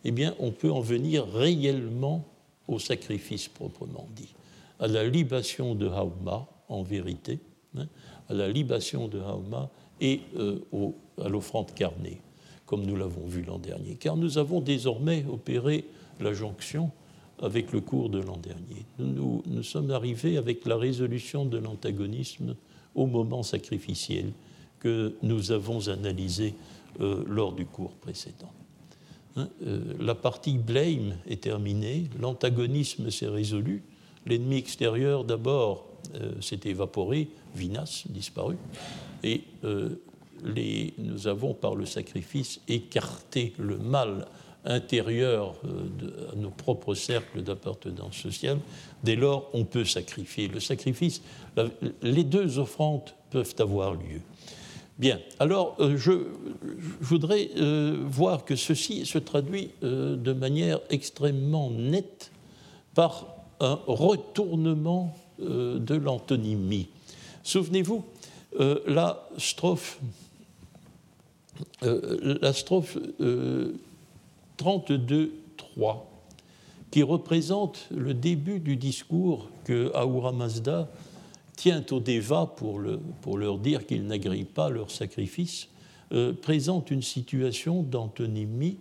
eh 0.05 0.11
bien, 0.11 0.35
on 0.39 0.51
peut 0.51 0.71
en 0.71 0.79
venir 0.79 1.25
réellement 1.27 2.25
au 2.67 2.79
sacrifice 2.79 3.47
proprement 3.47 4.07
dit, 4.15 4.33
à 4.79 4.87
la 4.87 5.03
libation 5.03 5.75
de 5.75 5.87
Hauma, 5.87 6.47
en 6.69 6.83
vérité, 6.83 7.39
hein, 7.77 7.87
à 8.29 8.33
la 8.33 8.47
libation 8.47 9.07
de 9.07 9.19
Hauma 9.19 9.69
et 9.99 10.21
euh, 10.37 10.59
à 11.21 11.27
l'offrande 11.27 11.73
carnée, 11.73 12.21
comme 12.65 12.85
nous 12.85 12.95
l'avons 12.95 13.25
vu 13.25 13.43
l'an 13.43 13.57
dernier. 13.57 13.95
Car 13.95 14.15
nous 14.15 14.37
avons 14.37 14.61
désormais 14.61 15.25
opéré 15.29 15.85
la 16.19 16.33
jonction 16.33 16.91
avec 17.41 17.71
le 17.71 17.81
cours 17.81 18.09
de 18.09 18.19
l'an 18.19 18.37
dernier. 18.37 18.85
Nous, 18.99 19.63
sommes 19.63 19.91
arrivés 19.91 20.37
avec 20.37 20.65
la 20.65 20.77
résolution 20.77 21.45
de 21.45 21.57
l'antagonisme 21.57 22.55
au 22.95 23.05
moment 23.05 23.43
sacrificiel 23.43 24.31
que 24.79 25.15
nous 25.23 25.51
avons 25.51 25.87
analysé 25.87 26.53
euh, 26.99 27.23
lors 27.27 27.53
du 27.53 27.65
cours 27.65 27.91
précédent. 27.91 28.51
Hein, 29.39 29.49
euh, 29.65 29.79
la 29.99 30.15
partie 30.15 30.57
blame 30.57 31.15
est 31.27 31.41
terminée, 31.41 32.09
l'antagonisme 32.19 33.09
s'est 33.09 33.27
résolu, 33.27 33.83
l'ennemi 34.25 34.57
extérieur 34.57 35.23
d'abord 35.23 35.85
euh, 36.15 36.31
s'est 36.41 36.59
évaporé, 36.65 37.29
Vinas 37.55 38.03
disparu, 38.09 38.57
et 39.23 39.43
les, 40.43 40.93
nous 40.97 41.27
avons 41.27 41.53
par 41.53 41.75
le 41.75 41.85
sacrifice 41.85 42.61
écarté 42.67 43.53
le 43.57 43.77
mal 43.77 44.27
intérieur 44.65 45.55
de, 45.63 46.13
à 46.31 46.35
nos 46.35 46.51
propres 46.51 46.93
cercles 46.93 47.41
d'appartenance 47.41 48.15
sociale. 48.15 48.59
Dès 49.03 49.15
lors, 49.15 49.49
on 49.53 49.65
peut 49.65 49.83
sacrifier. 49.83 50.47
Le 50.47 50.59
sacrifice, 50.59 51.21
les 52.01 52.23
deux 52.23 52.59
offrandes 52.59 53.09
peuvent 53.31 53.55
avoir 53.59 53.93
lieu. 53.93 54.21
Bien, 54.99 55.19
alors 55.39 55.77
euh, 55.79 55.95
je, 55.95 56.11
voudrais 56.99 57.49
euh, 57.55 58.03
voir 58.05 58.43
que 58.43 58.57
ceci 58.57 59.05
se 59.05 59.17
traduit 59.17 59.71
euh, 59.81 60.17
de 60.17 60.33
manière 60.33 60.81
extrêmement 60.89 61.69
nette 61.69 62.33
par 62.93 63.27
un 63.61 63.79
retournement 63.87 65.15
de 65.39 65.95
l'antonymie. 65.95 66.89
Souvenez-vous, 67.43 68.03
la 68.87 69.27
strophe, 69.37 69.99
la 71.81 72.53
strophe 72.53 72.97
32.3, 74.57 75.97
qui 76.91 77.03
représente 77.03 77.87
le 77.91 78.13
début 78.13 78.59
du 78.59 78.75
discours 78.75 79.49
que 79.65 79.91
Ahura 79.93 80.31
Mazda 80.31 80.89
tient 81.59 81.83
au 81.91 81.99
Deva 81.99 82.45
pour, 82.55 82.79
le, 82.79 83.01
pour 83.21 83.37
leur 83.37 83.57
dire 83.57 83.85
qu'ils 83.85 84.07
n'agréent 84.07 84.45
pas 84.45 84.69
leur 84.69 84.89
sacrifice, 84.89 85.67
euh, 86.13 86.31
présente 86.31 86.89
une 86.89 87.01
situation 87.01 87.83
d'antonymie 87.83 88.77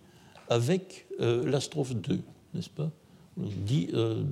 avec 0.48 1.08
euh, 1.20 1.44
la 1.50 1.58
strophe 1.60 1.96
2, 1.96 2.20
n'est-ce 2.54 2.70
pas? 2.70 2.88
On 3.36 3.48
dit, 3.66 3.88
euh, 3.94 4.22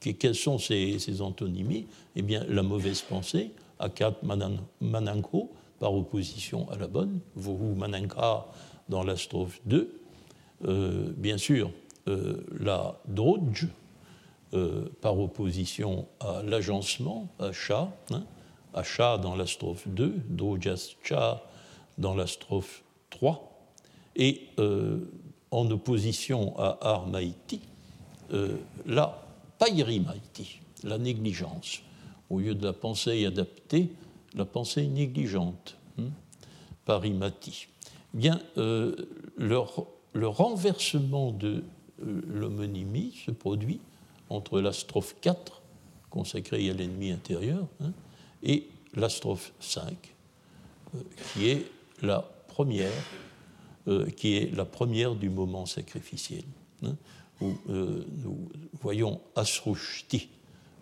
quelles 0.00 0.36
sont 0.36 0.58
ces, 0.58 1.00
ces, 1.00 1.20
antonymies? 1.20 1.86
Eh 2.14 2.22
bien, 2.22 2.44
la 2.48 2.62
mauvaise 2.62 3.00
pensée, 3.02 3.50
akat 3.80 4.14
mananko, 4.80 5.50
par 5.80 5.92
opposition 5.92 6.70
à 6.70 6.78
la 6.78 6.86
bonne, 6.86 7.18
vohu 7.34 7.74
mananka 7.74 8.46
dans 8.88 9.02
la 9.02 9.16
strophe 9.16 9.60
2, 9.66 9.92
bien 11.16 11.38
sûr, 11.38 11.72
la 12.06 13.00
drodge, 13.08 13.66
euh, 14.54 14.84
par 15.00 15.18
opposition 15.18 16.06
à 16.20 16.42
l'agencement, 16.42 17.26
à 17.38 17.52
Cha, 17.52 17.90
hein, 18.10 18.22
à 18.74 18.82
Cha 18.82 19.16
dans 19.16 19.34
la 19.34 19.46
strophe 19.46 19.88
2, 19.88 20.14
Dojas 20.28 20.90
Cha 21.02 21.42
dans 21.96 22.14
la 22.14 22.26
strophe 22.26 22.84
3, 23.08 23.50
et 24.14 24.48
euh, 24.58 25.10
en 25.50 25.70
opposition 25.70 26.54
à 26.58 26.76
Armaïti, 26.82 27.62
euh, 28.34 28.58
la 28.84 29.26
Pairimaïti, 29.58 30.60
la 30.84 30.98
négligence. 30.98 31.80
Au 32.28 32.38
lieu 32.38 32.54
de 32.54 32.66
la 32.66 32.74
pensée 32.74 33.24
adaptée, 33.24 33.88
la 34.34 34.44
pensée 34.44 34.86
négligente, 34.86 35.78
hein, 35.98 36.10
Parimati. 36.84 37.68
Bien, 38.12 38.38
le, 38.56 39.08
le, 40.12 40.28
renversement 40.28 41.32
de 41.32 41.64
l'homonymie 41.98 43.14
se 43.24 43.30
produit 43.30 43.80
entre 44.32 44.60
la 44.60 44.72
strophe 44.72 45.14
4, 45.20 45.62
consacrée 46.10 46.68
à 46.70 46.72
l'ennemi 46.72 47.10
intérieur, 47.10 47.66
hein, 47.80 47.92
et 48.42 48.68
la 48.94 49.08
strophe 49.08 49.52
5, 49.60 49.94
euh, 50.94 50.98
qui 51.32 51.48
est 51.48 51.66
la 52.02 52.20
première, 52.48 52.90
euh, 53.88 54.08
qui 54.10 54.36
est 54.36 54.54
la 54.54 54.64
première 54.64 55.14
du 55.14 55.30
moment 55.30 55.66
sacrificiel, 55.66 56.44
hein, 56.82 56.96
où 57.40 57.52
euh, 57.68 58.04
nous 58.24 58.48
voyons 58.80 59.20
Asrushti, 59.36 60.28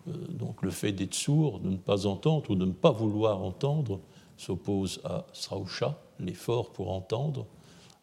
donc 0.07 0.63
le 0.63 0.71
fait 0.71 0.91
d'être 0.91 1.13
sourd, 1.13 1.59
de 1.59 1.69
ne 1.69 1.77
pas 1.77 2.07
entendre 2.07 2.49
ou 2.49 2.55
de 2.55 2.65
ne 2.65 2.71
pas 2.71 2.91
vouloir 2.91 3.43
entendre, 3.43 3.99
s'oppose 4.35 4.99
à 5.03 5.27
Srausha, 5.31 6.01
l'effort 6.19 6.71
pour 6.71 6.89
entendre 6.89 7.45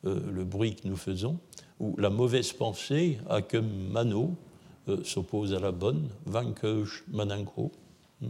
le 0.04 0.44
bruit 0.44 0.76
que 0.76 0.86
nous 0.86 0.96
faisons, 0.96 1.40
ou 1.80 1.96
la 1.98 2.08
mauvaise 2.08 2.52
pensée, 2.52 3.18
Akem 3.28 3.66
Mano, 3.90 4.36
euh, 4.88 5.04
s'oppose 5.04 5.54
à 5.54 5.60
la 5.60 5.72
bonne, 5.72 6.08
Vankeuj 6.26 7.04
Manangro, 7.08 7.72
hein, 8.22 8.28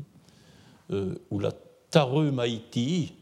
euh, 0.91 1.15
ou 1.31 1.39
la 1.39 1.53
Tareu 1.91 2.31
Maïti, 2.31 3.13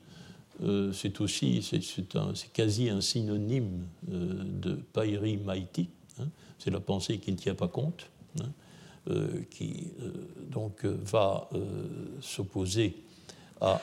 euh, 0.63 0.93
c'est 0.93 1.21
aussi, 1.21 1.63
c'est 1.63 2.53
quasi 2.53 2.89
un 2.89 3.01
synonyme 3.01 3.87
de 4.09 4.75
Pairi 4.75 5.37
Maïti, 5.37 5.89
hein, 6.19 6.29
c'est 6.59 6.71
la 6.71 6.81
pensée 6.81 7.19
qui 7.19 7.33
ne 7.33 7.37
tient 7.37 7.55
pas 7.55 7.69
compte, 7.69 8.09
hein, 8.41 8.51
qui 9.51 9.93
donc 10.51 10.85
va 10.85 11.49
s'opposer 12.21 12.97
à 13.61 13.81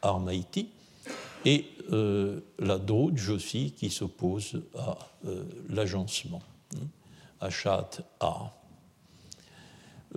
Armaïti, 0.00 0.68
et 1.44 1.66
la 1.90 2.78
Drouge 2.78 3.30
aussi 3.30 3.72
qui 3.72 3.90
s'oppose 3.90 4.62
à 4.78 4.96
l'agencement, 5.68 6.42
Achat 7.40 7.90
A. 8.20 8.52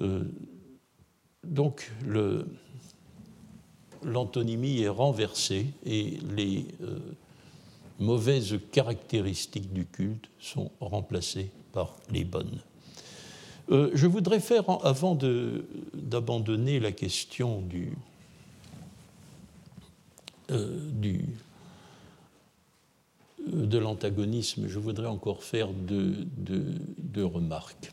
Euh, 0.01 0.23
donc 1.43 1.91
l'antonymie 4.03 4.81
est 4.81 4.89
renversée 4.89 5.67
et 5.85 6.19
les 6.35 6.65
euh, 6.81 6.99
mauvaises 7.99 8.59
caractéristiques 8.71 9.71
du 9.73 9.85
culte 9.85 10.29
sont 10.39 10.71
remplacées 10.79 11.51
par 11.73 11.95
les 12.11 12.23
bonnes. 12.23 12.59
Euh, 13.69 13.91
je 13.93 14.07
voudrais 14.07 14.39
faire, 14.39 14.63
avant 14.85 15.17
d'abandonner 15.93 16.79
la 16.79 16.91
question 16.91 17.63
de 23.45 23.77
l'antagonisme, 23.77 24.67
je 24.67 24.79
voudrais 24.79 25.07
encore 25.07 25.43
faire 25.43 25.69
deux 25.73 27.25
remarques. 27.25 27.91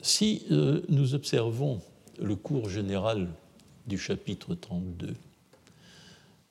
Si 0.00 0.46
euh, 0.50 0.82
nous 0.88 1.14
observons 1.14 1.80
le 2.20 2.36
cours 2.36 2.68
général 2.68 3.28
du 3.86 3.98
chapitre 3.98 4.54
32, 4.54 5.14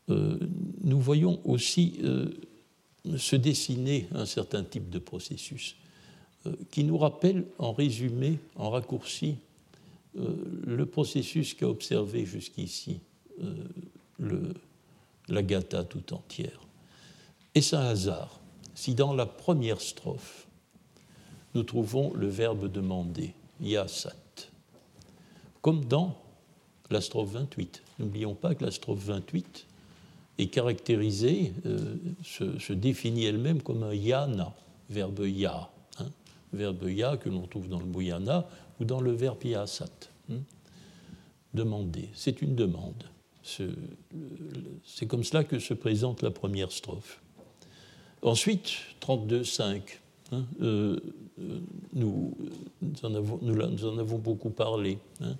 euh, 0.10 0.38
nous 0.84 1.00
voyons 1.00 1.40
aussi 1.46 2.00
euh, 2.04 2.30
se 3.18 3.36
dessiner 3.36 4.08
un 4.14 4.26
certain 4.26 4.64
type 4.64 4.90
de 4.90 5.00
processus 5.00 5.76
qui 6.72 6.86
nous 6.86 6.98
rappelle 6.98 7.46
en 7.58 7.74
résumé, 7.74 8.40
en 8.56 8.70
raccourci, 8.70 9.36
le 10.16 10.86
processus 10.86 11.54
qu'a 11.54 11.68
observé 11.68 12.26
jusqu'ici 12.26 13.00
la 15.28 15.42
Gata 15.42 15.84
tout 15.84 16.14
entière. 16.14 16.62
Et 17.54 17.62
c'est 17.62 17.76
un 17.76 17.88
hasard 17.88 18.40
si 18.78 18.94
dans 18.94 19.12
la 19.12 19.26
première 19.26 19.82
strophe, 19.82 20.46
nous 21.56 21.63
trouvons 21.63 22.13
le 22.13 22.28
verbe 22.28 22.71
demander, 22.71 23.34
yasat, 23.62 24.50
comme 25.62 25.86
dans 25.86 26.18
la 26.90 27.02
strophe 27.02 27.32
28. 27.32 27.84
N'oublions 28.00 28.36
pas 28.36 28.56
que 28.56 28.64
la 28.64 28.72
strophe 28.72 29.04
28 29.04 29.66
est 30.38 30.48
caractérisée, 30.48 31.54
euh, 31.66 31.96
se, 32.24 32.74
définit 32.74 33.26
elle-même 33.26 33.62
comme 33.62 33.84
un 33.84 33.94
yana, 33.94 34.54
verbe 34.90 35.28
ya, 35.28 35.70
hein, 36.00 36.10
verbe 36.54 36.90
ya 36.90 37.18
que 37.18 37.30
l'on 37.30 37.48
trouve 37.48 37.68
dans 37.70 37.80
le 37.80 37.86
bouyana 37.86 38.48
ou 38.80 38.86
dans 38.86 39.02
le 39.02 39.12
verbe 39.12 39.44
yasat. 39.44 40.10
Hein, 40.32 40.40
demander, 41.54 42.10
c'est 42.14 42.42
une 42.42 42.56
demande. 42.56 43.04
C'est 43.44 45.06
comme 45.08 45.24
cela 45.24 45.46
que 45.46 45.58
se 45.58 45.74
présente 45.74 46.22
la 46.22 46.32
première 46.32 46.72
strophe. 46.72 47.22
Ensuite, 48.22 48.72
32.5, 49.00 50.00
Hein, 50.32 50.44
euh, 50.62 51.00
nous, 51.94 52.36
en 53.04 53.13
avons, 53.15 53.40
nous, 53.42 53.86
en 53.86 53.98
avons, 53.98 54.17
beaucoup 54.17 54.50
parlé 54.50 54.98
hein, 55.21 55.36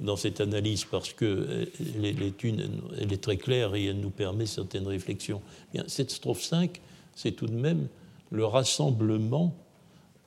dans 0.00 0.16
cette 0.16 0.40
analyse 0.40 0.84
parce 0.84 1.12
que 1.12 1.68
l'étude 1.96 2.70
elle 2.98 3.12
est 3.12 3.22
très 3.22 3.36
claire 3.36 3.74
et 3.74 3.86
elle 3.86 4.00
nous 4.00 4.10
permet 4.10 4.46
certaines 4.46 4.86
réflexions. 4.86 5.40
Bien, 5.72 5.84
cette 5.86 6.10
strophe 6.10 6.42
5, 6.42 6.80
c'est 7.14 7.32
tout 7.32 7.46
de 7.46 7.54
même 7.54 7.88
le 8.30 8.44
rassemblement 8.44 9.54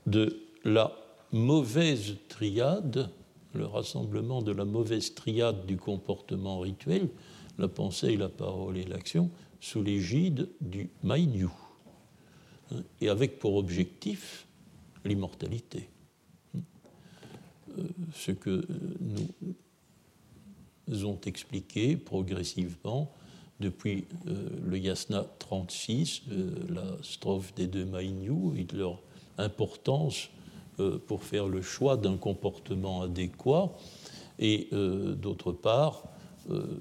de 0.08 0.42
la 0.66 0.92
mauvaise 1.32 2.16
triade, 2.28 3.10
le 3.54 3.66
rassemblement 3.66 4.42
de 4.42 4.52
la 4.52 4.66
mauvaise 4.66 5.14
triade 5.14 5.66
du 5.66 5.78
comportement 5.78 6.60
rituel, 6.60 7.10
la 7.58 7.68
pensée, 7.68 8.18
la 8.18 8.30
parole 8.30 8.78
et 8.78 8.84
l'action, 8.84 9.30
sous 9.60 9.84
l'égide 9.84 10.50
du 10.60 10.90
Mainyu, 11.04 11.48
et 13.00 13.10
avec 13.10 13.40
pour 13.40 13.56
objectif 13.56 14.48
l'immortalité. 15.06 15.90
Euh, 17.80 17.84
ce 18.14 18.32
que 18.32 18.66
nous 20.88 21.06
ont 21.06 21.20
expliqué 21.26 21.96
progressivement 21.96 23.12
depuis 23.60 24.06
euh, 24.28 24.50
le 24.66 24.78
Yasna 24.78 25.26
36, 25.40 26.24
euh, 26.32 26.52
la 26.70 26.98
strophe 27.04 27.54
des 27.56 27.68
deux 27.68 27.86
Mainyu, 27.86 28.58
et 28.58 28.64
de 28.64 28.78
leur 28.78 29.00
importance 29.38 30.30
pour 31.06 31.24
faire 31.24 31.48
le 31.48 31.62
choix 31.62 31.96
d'un 31.96 32.18
comportement 32.18 33.04
adéquat, 33.04 33.72
et 34.40 34.70
d'autre 34.72 35.52
part, 35.52 36.04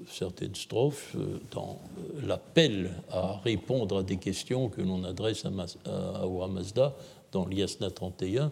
certaines 0.09 0.55
strophes 0.55 1.15
euh, 1.15 1.39
dans 1.51 1.79
euh, 1.97 2.27
l'appel 2.27 2.91
à 3.11 3.37
répondre 3.43 3.99
à 3.99 4.03
des 4.03 4.17
questions 4.17 4.69
que 4.69 4.81
l'on 4.81 5.03
adresse 5.03 5.45
à, 5.45 5.49
à, 5.49 6.47
Mazda 6.47 6.95
dans 7.31 7.45
l'Iasna 7.45 7.91
31. 7.91 8.51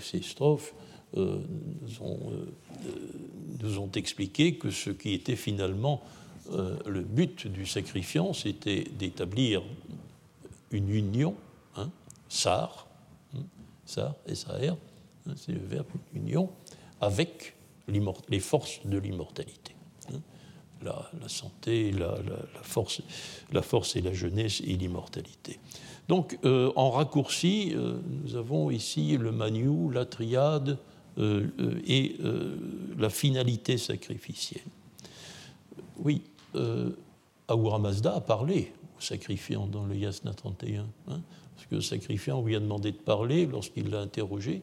ces 0.00 0.22
strophes 0.22 0.74
nous 1.16 2.02
ont, 2.02 2.18
nous, 3.60 3.78
ont, 3.78 3.90
expliqué 3.96 4.56
que 4.56 4.70
ce 4.70 4.90
qui 4.90 5.12
était 5.12 5.34
finalement 5.34 6.02
le 6.52 7.00
but 7.00 7.48
du 7.48 7.66
sacrifiant, 7.66 8.32
c'était 8.32 8.84
d'établir 8.96 9.62
une 10.70 10.90
union, 10.90 11.34
hein, 11.76 11.90
sar, 12.28 12.86
hein, 13.34 13.40
sar, 13.86 14.14
S-A-R, 14.28 14.76
hein, 15.26 15.32
c'est 15.34 15.52
le 15.52 15.66
verbe 15.66 15.86
union, 16.14 16.50
avec 17.00 17.54
les 17.88 18.40
forces 18.40 18.78
de 18.84 18.98
l'immortalité 18.98 19.75
la, 20.82 21.28
santé, 21.28 21.90
la, 21.92 22.16
force, 22.62 23.02
la 23.52 23.62
force 23.62 23.96
et 23.96 24.00
la 24.00 24.12
jeunesse 24.12 24.60
et 24.60 24.76
l'immortalité. 24.76 25.58
Donc, 26.08 26.38
euh, 26.44 26.72
en 26.76 26.90
raccourci, 26.90 27.72
euh, 27.74 27.98
nous 28.22 28.36
avons 28.36 28.70
ici 28.70 29.16
le 29.16 29.32
manu, 29.32 29.92
la 29.92 30.04
triade 30.04 30.78
euh, 31.18 31.48
et 31.86 32.16
la 32.98 33.10
finalité 33.10 33.78
sacrificielle. 33.78 34.62
Oui, 35.98 36.22
Ahura 37.48 37.78
Mazda 37.78 38.16
a 38.16 38.20
parlé 38.20 38.72
au 38.96 39.00
sacrifiant 39.00 39.66
dans 39.66 39.84
le 39.84 39.96
Yasna 39.96 40.32
31, 40.32 40.82
hein, 41.08 41.20
parce 41.54 41.66
que 41.68 41.76
le 41.76 41.80
sacrifiant 41.80 42.42
lui 42.42 42.54
a 42.54 42.60
demandé 42.60 42.92
de 42.92 42.96
parler 42.96 43.46
lorsqu'il 43.46 43.90
l'a 43.90 44.00
interrogé. 44.00 44.62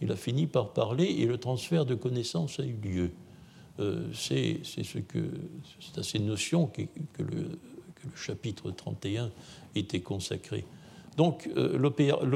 Il 0.00 0.12
a 0.12 0.16
fini 0.16 0.46
par 0.46 0.72
parler 0.72 1.06
et 1.06 1.26
le 1.26 1.38
transfert 1.38 1.84
de 1.84 1.94
connaissances 1.94 2.60
a 2.60 2.64
eu 2.64 2.76
lieu. 2.76 3.10
Euh, 3.80 4.02
c'est 4.12 4.60
à 5.96 6.02
ces 6.02 6.18
notions 6.18 6.66
que, 6.66 6.82
que, 7.12 7.22
le, 7.22 7.42
que, 7.94 8.06
le, 8.06 8.16
chapitre 8.16 8.70
31 8.70 9.30
était 9.74 10.00
consacré. 10.00 10.64
Donc 11.16 11.48
euh, 11.56 11.78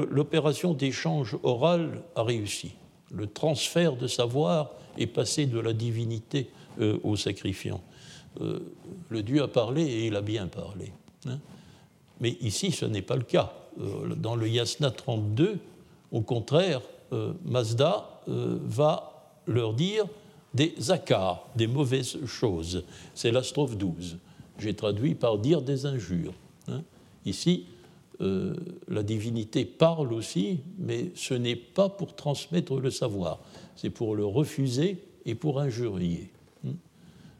l'opération 0.09 0.73
d'échange 0.73 1.37
oral 1.43 2.01
a 2.15 2.23
réussi. 2.23 2.73
Le 3.11 3.27
transfert 3.27 3.95
de 3.95 4.07
savoir 4.07 4.71
est 4.97 5.07
passé 5.07 5.45
de 5.45 5.59
la 5.59 5.73
divinité 5.73 6.49
euh, 6.79 6.97
au 7.03 7.15
sacrifiant. 7.15 7.81
le 8.39 9.21
Dieu 9.21 9.43
a 9.43 9.47
parlé 9.47 9.83
et 9.83 10.07
il 10.07 10.15
a 10.15 10.21
bien 10.21 10.47
parlé. 10.47 10.91
Hein. 11.27 11.39
Mais 12.21 12.37
ici, 12.41 12.71
ce 12.71 12.85
n'est 12.85 13.01
pas 13.01 13.15
le 13.15 13.23
cas. 13.23 13.53
dans 14.17 14.35
le 14.35 14.47
Yasna 14.47 14.91
32, 14.91 15.59
au 16.11 16.21
contraire, 16.21 16.81
Mazda 17.43 18.21
va 18.27 19.41
leur 19.45 19.73
dire 19.73 20.05
des 20.53 20.75
zakars, 20.79 21.47
des 21.55 21.67
mauvaises 21.67 22.23
choses. 22.25 22.83
C'est 23.15 23.31
la 23.31 23.43
strophe 23.43 23.77
12. 23.77 24.17
J'ai 24.59 24.73
traduit 24.73 25.15
par 25.15 25.37
dire 25.37 25.61
des 25.61 25.85
injures. 25.85 26.33
Hein. 26.67 26.83
Ici, 27.25 27.65
euh, 28.21 28.55
la 28.87 29.03
divinité 29.03 29.65
parle 29.65 30.13
aussi, 30.13 30.59
mais 30.77 31.11
ce 31.15 31.33
n'est 31.33 31.55
pas 31.55 31.89
pour 31.89 32.15
transmettre 32.15 32.79
le 32.79 32.91
savoir, 32.91 33.39
c'est 33.75 33.89
pour 33.89 34.15
le 34.15 34.25
refuser 34.25 34.97
et 35.25 35.33
pour 35.33 35.59
injurier. 35.59 36.29
Hein. 36.65 36.73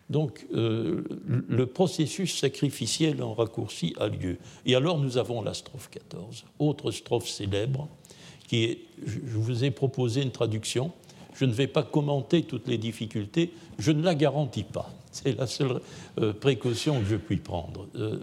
Donc, 0.10 0.48
euh, 0.54 1.04
le 1.26 1.66
processus 1.68 2.38
sacrificiel 2.40 3.22
en 3.22 3.34
raccourci 3.34 3.94
a 4.00 4.08
lieu. 4.08 4.38
Et 4.66 4.76
alors, 4.76 4.98
nous 4.98 5.18
avons 5.18 5.42
la 5.42 5.54
strophe 5.54 5.90
14, 5.92 6.46
autre 6.58 6.92
strophe 6.92 7.30
célèbre, 7.30 7.88
qui 8.48 8.64
est, 8.64 8.80
je 9.06 9.38
vous 9.38 9.64
ai 9.64 9.72
proposé 9.72 10.24
une 10.24 10.32
traduction, 10.32 10.92
je 11.36 11.46
ne 11.46 11.52
vais 11.52 11.68
pas 11.68 11.84
commenter 11.84 12.44
toutes 12.44 12.68
les 12.68 12.78
difficultés, 12.78 13.52
je 13.80 13.92
ne 13.92 14.04
la 14.04 14.16
garantis 14.16 14.64
pas. 14.64 14.90
C'est 15.12 15.38
la 15.38 15.48
seule 15.48 15.80
euh, 16.20 16.34
précaution 16.34 17.00
que 17.00 17.06
je 17.06 17.16
puis 17.16 17.38
prendre. 17.38 17.88
Euh, 17.96 18.20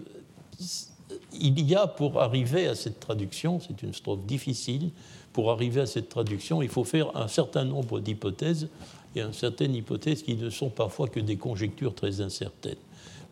il 1.33 1.59
y 1.61 1.75
a 1.75 1.87
pour 1.87 2.21
arriver 2.21 2.67
à 2.67 2.75
cette 2.75 2.99
traduction, 2.99 3.59
c'est 3.59 3.81
une 3.83 3.93
strophe 3.93 4.25
difficile, 4.25 4.91
pour 5.33 5.51
arriver 5.51 5.81
à 5.81 5.85
cette 5.85 6.09
traduction, 6.09 6.61
il 6.61 6.69
faut 6.69 6.83
faire 6.83 7.15
un 7.15 7.27
certain 7.27 7.63
nombre 7.63 7.99
d'hypothèses, 7.99 8.67
et 9.15 9.21
une 9.21 9.33
certaine 9.33 9.75
hypothèses 9.75 10.23
qui 10.23 10.35
ne 10.35 10.49
sont 10.49 10.69
parfois 10.69 11.07
que 11.07 11.19
des 11.19 11.37
conjectures 11.37 11.93
très 11.93 12.21
incertaines. 12.21 12.75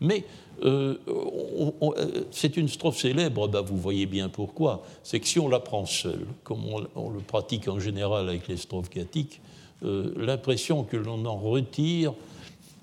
Mais 0.00 0.24
euh, 0.64 0.96
c'est 2.30 2.56
une 2.56 2.68
strophe 2.68 2.98
célèbre, 2.98 3.48
ben 3.48 3.60
vous 3.60 3.76
voyez 3.76 4.06
bien 4.06 4.28
pourquoi. 4.28 4.82
C'est 5.02 5.20
que 5.20 5.26
si 5.26 5.38
on 5.38 5.48
la 5.48 5.60
prend 5.60 5.86
seule, 5.86 6.26
comme 6.44 6.66
on, 6.66 6.86
on, 6.96 7.10
le 7.10 7.20
pratique 7.20 7.68
en 7.68 7.78
général 7.78 8.28
avec 8.28 8.48
les 8.48 8.56
strophes 8.56 8.90
gatiques, 8.90 9.40
euh, 9.82 10.12
l'impression 10.16 10.84
que 10.84 10.96
l'on 10.96 11.24
en 11.24 11.36
retire 11.36 12.14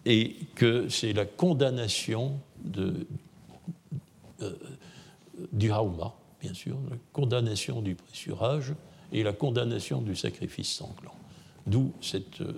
et 0.05 0.35
que 0.55 0.89
c'est 0.89 1.13
la 1.13 1.25
condamnation 1.25 2.39
euh, 2.77 4.53
du 5.51 5.71
hauma, 5.71 6.15
bien 6.41 6.53
sûr, 6.53 6.77
la 6.89 6.97
condamnation 7.13 7.81
du 7.81 7.95
pressurage 7.95 8.73
et 9.11 9.23
la 9.23 9.33
condamnation 9.33 10.01
du 10.01 10.15
sacrifice 10.15 10.69
sanglant. 10.69 11.15
D'où 11.65 11.91
cette, 12.01 12.41
euh, 12.41 12.53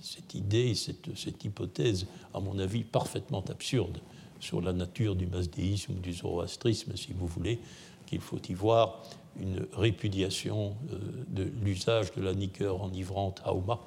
cette, 0.00 0.34
idée, 0.34 0.74
cette, 0.74 1.16
cette, 1.16 1.44
hypothèse, 1.44 2.06
à 2.32 2.40
mon 2.40 2.58
avis, 2.58 2.84
parfaitement 2.84 3.44
absurde 3.48 3.98
sur 4.40 4.60
la 4.60 4.72
nature 4.72 5.16
du 5.16 5.26
masdéisme 5.26 5.94
du 5.94 6.12
zoroastrisme, 6.12 6.96
si 6.96 7.12
vous 7.12 7.26
voulez, 7.26 7.58
qu'il 8.06 8.20
faut 8.20 8.40
y 8.48 8.54
voir 8.54 9.02
une 9.40 9.66
répudiation 9.72 10.74
euh, 10.92 10.98
de 11.28 11.50
l'usage 11.62 12.12
de 12.12 12.22
la 12.22 12.34
niqueur 12.34 12.82
enivrante 12.82 13.40
Hauma 13.44 13.80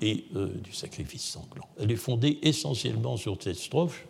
et 0.00 0.24
euh, 0.36 0.48
du 0.62 0.72
sacrifice 0.72 1.24
sanglant. 1.24 1.68
Elle 1.78 1.90
est 1.90 1.96
fondée 1.96 2.38
essentiellement 2.42 3.16
sur 3.16 3.36
cette 3.40 3.56
strophe, 3.56 4.06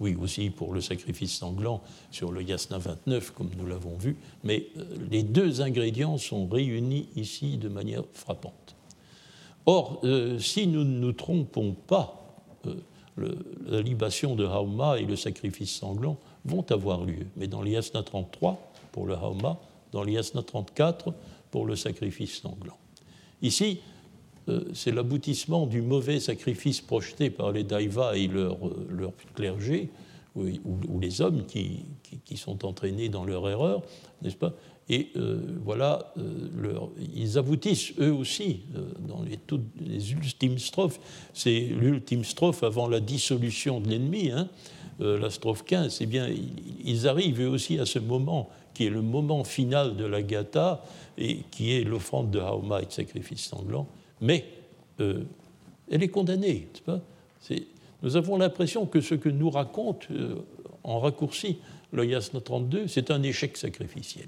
oui 0.00 0.16
aussi 0.20 0.50
pour 0.50 0.72
le 0.72 0.80
sacrifice 0.80 1.32
sanglant 1.32 1.82
sur 2.10 2.32
le 2.32 2.42
Yasna 2.42 2.78
29 2.78 3.32
comme 3.32 3.50
nous 3.56 3.66
l'avons 3.66 3.96
vu, 3.96 4.16
mais 4.44 4.68
euh, 4.76 4.84
les 5.10 5.22
deux 5.22 5.60
ingrédients 5.60 6.18
sont 6.18 6.48
réunis 6.48 7.08
ici 7.16 7.58
de 7.58 7.68
manière 7.68 8.04
frappante. 8.12 8.76
Or, 9.64 10.02
si 10.40 10.66
nous 10.66 10.82
ne 10.82 10.98
nous 10.98 11.12
trompons 11.12 11.76
pas, 11.86 12.36
la 13.16 13.80
libation 13.80 14.34
de 14.34 14.44
Hauma 14.44 14.98
et 14.98 15.04
le 15.04 15.14
sacrifice 15.14 15.70
sanglant 15.70 16.16
vont 16.44 16.64
avoir 16.70 17.04
lieu. 17.04 17.26
Mais 17.36 17.46
dans 17.46 17.62
l'Yasna 17.62 18.02
33, 18.02 18.72
pour 18.90 19.06
le 19.06 19.14
Hauma, 19.14 19.60
dans 19.92 20.02
l'Yasna 20.02 20.42
34 20.42 21.14
pour 21.50 21.66
le 21.66 21.76
sacrifice 21.76 22.40
sanglant. 22.40 22.78
Ici, 23.42 23.80
euh, 24.48 24.60
c'est 24.74 24.92
l'aboutissement 24.92 25.66
du 25.66 25.82
mauvais 25.82 26.18
sacrifice 26.18 26.80
projeté 26.80 27.30
par 27.30 27.52
les 27.52 27.62
Daivas 27.62 28.14
et 28.16 28.26
leur, 28.26 28.66
euh, 28.66 28.86
leur 28.90 29.12
clergé, 29.34 29.90
ou, 30.34 30.98
les 30.98 31.20
hommes 31.20 31.44
qui, 31.44 31.84
qui, 32.24 32.38
sont 32.38 32.64
entraînés 32.64 33.10
dans 33.10 33.26
leur 33.26 33.46
erreur, 33.50 33.82
n'est-ce 34.22 34.36
pas? 34.36 34.54
Et 34.88 35.10
euh, 35.16 35.40
voilà, 35.62 36.14
ils 37.14 37.36
aboutissent 37.36 37.92
eux 38.00 38.14
aussi 38.14 38.60
dans 39.06 39.22
les, 39.22 39.36
toutes 39.36 39.68
les 39.78 40.12
ultimes 40.12 40.58
strophes. 40.58 40.98
C'est 41.34 41.60
l'ultime 41.60 42.24
strophe 42.24 42.62
avant 42.62 42.88
la 42.88 43.00
dissolution 43.00 43.78
de 43.78 43.90
l'ennemi, 43.90 44.30
hein, 44.30 44.48
la 45.00 45.28
strophe 45.28 45.66
15. 45.66 45.98
Eh 46.00 46.06
bien, 46.06 46.30
ils 46.82 47.06
arrivent 47.06 47.42
eux 47.42 47.48
aussi 47.48 47.78
à 47.78 47.84
ce 47.84 47.98
moment 47.98 48.48
qui 48.74 48.86
est 48.86 48.90
le 48.90 49.02
moment 49.02 49.44
final 49.44 49.96
de 49.96 50.04
la 50.04 50.22
gata 50.22 50.84
et 51.18 51.38
qui 51.50 51.72
est 51.72 51.84
l'offrande 51.84 52.30
de 52.30 52.38
Haoma 52.38 52.82
et 52.82 52.86
de 52.86 52.92
sacrifice 52.92 53.44
sanglant, 53.44 53.86
mais 54.20 54.44
euh, 55.00 55.24
elle 55.90 56.02
est 56.02 56.08
condamnée. 56.08 56.68
Pas? 56.84 57.00
Nous 58.02 58.16
avons 58.16 58.36
l'impression 58.36 58.86
que 58.86 59.00
ce 59.00 59.14
que 59.14 59.28
nous 59.28 59.50
raconte 59.50 60.10
euh, 60.10 60.36
en 60.84 60.98
raccourci 60.98 61.58
le 61.92 62.06
Yasna 62.06 62.40
32, 62.40 62.88
c'est 62.88 63.10
un 63.10 63.22
échec 63.22 63.56
sacrificiel. 63.56 64.26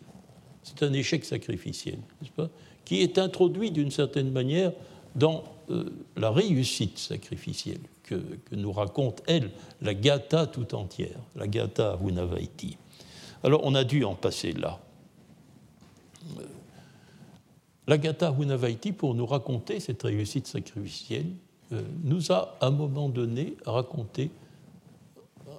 C'est 0.62 0.82
un 0.82 0.92
échec 0.92 1.24
sacrificiel, 1.24 1.98
n'est-ce 2.20 2.32
pas? 2.32 2.50
Qui 2.84 3.00
est 3.00 3.18
introduit 3.18 3.70
d'une 3.70 3.90
certaine 3.90 4.30
manière 4.30 4.72
dans 5.14 5.44
euh, 5.70 5.90
la 6.16 6.30
réussite 6.30 6.98
sacrificielle 6.98 7.80
que, 8.02 8.20
nous 8.52 8.72
raconte, 8.72 9.22
elle, 9.26 9.50
la 9.80 9.94
Gata 9.94 10.46
tout 10.46 10.74
entière, 10.74 11.18
la 11.36 11.46
Gata 11.46 11.98
Hunavaiti. 12.06 12.76
Alors 13.44 13.60
on 13.64 13.74
a 13.74 13.84
dû 13.84 14.04
en 14.04 14.14
passer 14.14 14.52
là. 14.52 14.80
La 17.86 17.98
Gata 17.98 18.34
Hunavaiti, 18.40 18.92
pour 18.92 19.14
nous 19.14 19.26
raconter 19.26 19.78
cette 19.78 20.02
réussite 20.02 20.46
sacrificielle, 20.46 21.26
euh, 21.72 21.82
nous 22.02 22.32
a 22.32 22.56
à 22.62 22.68
un 22.68 22.70
moment 22.70 23.10
donné 23.10 23.56
raconté 23.66 24.30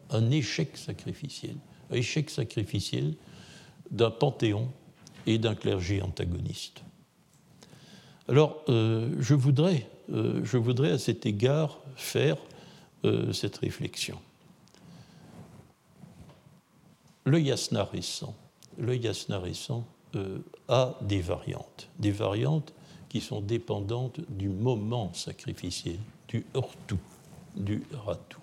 un 0.09 0.31
échec 0.31 0.75
sacrificiel, 0.75 1.55
un 1.91 1.95
échec 1.95 2.31
sacrificiel 2.31 3.13
d'un 3.91 4.09
panthéon 4.09 4.67
et 5.27 5.37
d'un 5.37 5.53
clergé 5.53 6.01
antagoniste. 6.01 6.81
Alors, 8.27 8.63
euh, 8.69 9.11
je, 9.19 9.35
voudrais, 9.35 9.87
euh, 10.11 10.41
je 10.43 10.57
voudrais 10.57 10.91
à 10.91 10.97
cet 10.97 11.27
égard 11.27 11.79
faire 11.95 12.37
cette 13.33 13.57
réflexion. 13.57 14.19
Le 17.25 17.39
yasna 17.39 17.83
récent, 17.83 18.35
le 18.77 18.97
récent 19.37 19.85
a 20.67 20.97
des 21.01 21.21
variantes, 21.21 21.89
des 21.99 22.11
variantes 22.11 22.73
qui 23.09 23.19
sont 23.19 23.41
dépendantes 23.41 24.19
du 24.29 24.49
moment 24.49 25.13
sacrificiel, 25.13 25.99
du 26.27 26.45
heurtou, 26.55 26.99
du 27.55 27.83
ratou. 28.05 28.39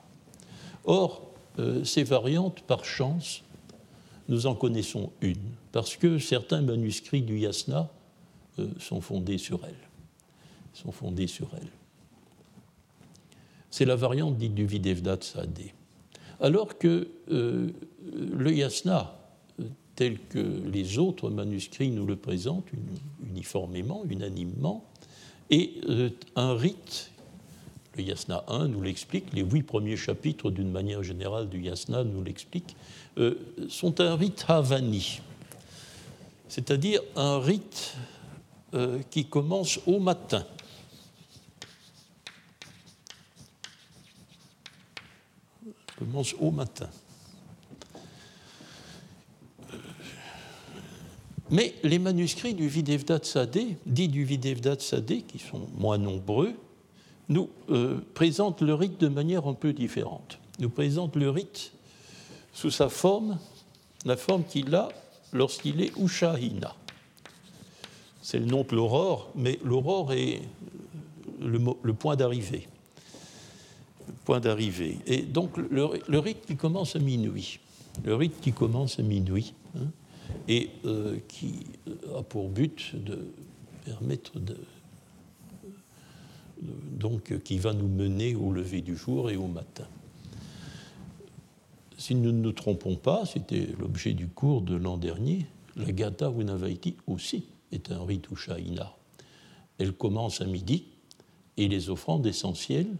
Or, 0.85 1.31
ces 1.85 2.03
variantes, 2.03 2.63
par 2.63 2.85
chance, 2.85 3.43
nous 4.29 4.47
en 4.47 4.55
connaissons 4.55 5.13
une, 5.21 5.55
parce 5.73 5.97
que 5.97 6.19
certains 6.19 6.63
manuscrits 6.63 7.23
du 7.23 7.39
yasna 7.39 7.91
euh, 8.59 8.69
sont 8.79 9.01
fondés 9.01 9.39
sur 9.39 9.65
elle. 9.65 9.75
Sont 10.75 10.93
fondés 10.93 11.27
sur 11.27 11.51
elle. 11.61 11.69
C'est 13.71 13.85
la 13.85 13.97
variante 13.97 14.37
dite 14.37 14.55
du 14.55 14.67
Videvdat 14.67 15.19
Sadé. 15.21 15.75
Alors 16.41 16.79
que 16.79 17.09
euh, 17.31 17.73
le 18.13 18.53
yasna, 18.53 19.17
tel 19.97 20.19
que 20.29 20.39
les 20.39 20.99
autres 20.99 21.31
manuscrits 21.31 21.91
nous 21.91 22.07
le 22.07 22.17
présentent 22.17 22.67
uniformément, 23.29 24.03
unanimement, 24.09 24.85
est 25.51 25.85
euh, 25.89 26.11
un 26.37 26.55
rite. 26.55 27.11
Le 27.97 28.05
yasna 28.05 28.45
1 28.49 28.69
nous 28.69 28.83
l'explique, 28.83 29.33
les 29.35 29.43
huit 29.43 29.63
premiers 29.63 29.97
chapitres 29.97 30.51
d'une 30.51 30.71
manière 30.71 31.03
générale 31.03 31.49
du 31.49 31.61
yasna 31.61 32.05
nous 32.05 32.23
l'expliquent, 32.23 32.75
sont 33.69 34.01
un 34.01 34.17
rite 34.17 34.47
havani, 34.49 35.21
c'est-à-dire 36.49 37.03
un 37.17 37.39
rite 37.39 37.95
euh, 38.75 39.01
qui 39.11 39.27
commence 39.27 39.81
au 39.87 40.01
matin. 40.01 40.47
commence 45.99 46.35
au 46.41 46.51
matin. 46.51 46.89
Mais 51.53 51.75
les 51.85 52.01
manuscrits 52.01 52.55
du 52.55 52.67
Videvdat 52.67 53.21
Sadé, 53.23 53.77
dits 53.87 54.09
du 54.09 54.25
Videvdat 54.25 54.81
Sadé, 54.81 55.23
qui 55.23 55.39
sont 55.39 55.69
moins 55.79 55.99
nombreux, 55.99 56.55
nous 57.29 57.49
euh, 57.71 57.99
présentent 58.15 58.63
le 58.63 58.75
rite 58.75 59.01
de 59.01 59.09
manière 59.09 59.47
un 59.47 59.55
peu 59.55 59.73
différente. 59.73 60.39
Nous 60.59 60.71
présentent 60.71 61.15
le 61.15 61.31
rite 61.31 61.73
sous 62.53 62.71
sa 62.71 62.89
forme, 62.89 63.39
la 64.05 64.17
forme 64.17 64.45
qu'il 64.45 64.75
a 64.75 64.89
lorsqu'il 65.33 65.81
est 65.81 65.97
Ushahina 65.97 66.75
c'est 68.23 68.39
le 68.39 68.47
nom 68.47 68.63
de 68.63 68.75
l'aurore, 68.75 69.31
mais 69.35 69.59
l'aurore 69.65 70.13
est 70.13 70.41
le, 71.41 71.93
point 71.93 72.15
d'arrivée. 72.15 72.69
point 74.25 74.39
d'arrivée. 74.39 74.99
Et 75.07 75.23
donc 75.23 75.57
le, 75.57 76.19
rite 76.19 76.47
qui 76.47 76.57
commence 76.57 76.95
à 76.95 77.01
minuit, 77.01 77.59
le 78.05 78.15
rite 78.15 78.41
qui 78.41 78.53
commence 78.53 79.01
à 79.01 79.03
minuit, 79.03 79.55
hein, 79.77 79.87
et 80.49 80.71
euh, 80.85 81.19
qui 81.29 81.67
a 82.17 82.23
pour 82.23 82.49
but 82.49 82.95
de 82.95 83.27
permettre 83.85 84.39
de, 84.39 84.57
donc 86.63 87.39
qui 87.43 87.59
va 87.59 87.73
nous 87.73 87.89
mener 87.89 88.35
au 88.35 88.53
lever 88.53 88.81
du 88.81 88.97
jour 88.97 89.31
et 89.31 89.37
au 89.37 89.47
matin. 89.47 89.87
Si 91.99 92.15
nous 92.15 92.33
ne 92.33 92.41
nous 92.41 92.53
trompons 92.53 92.97
pas, 92.97 93.25
c'était 93.27 93.69
l'objet 93.79 94.13
du 94.13 94.29
cours 94.29 94.63
de 94.63 94.75
l'an 94.75 94.97
dernier, 94.97 95.47
la 95.77 95.91
Gata 95.93 96.31
Unavaiti 96.31 96.97
aussi 97.07 97.45
est 97.71 97.91
un 97.91 98.05
rite 98.05 98.31
Ushaïna. 98.31 98.95
Elle 99.79 99.93
commence 99.93 100.41
à 100.41 100.47
midi 100.47 100.85
et 101.57 101.69
les 101.69 101.91
offrandes 101.91 102.27
essentielles, 102.27 102.95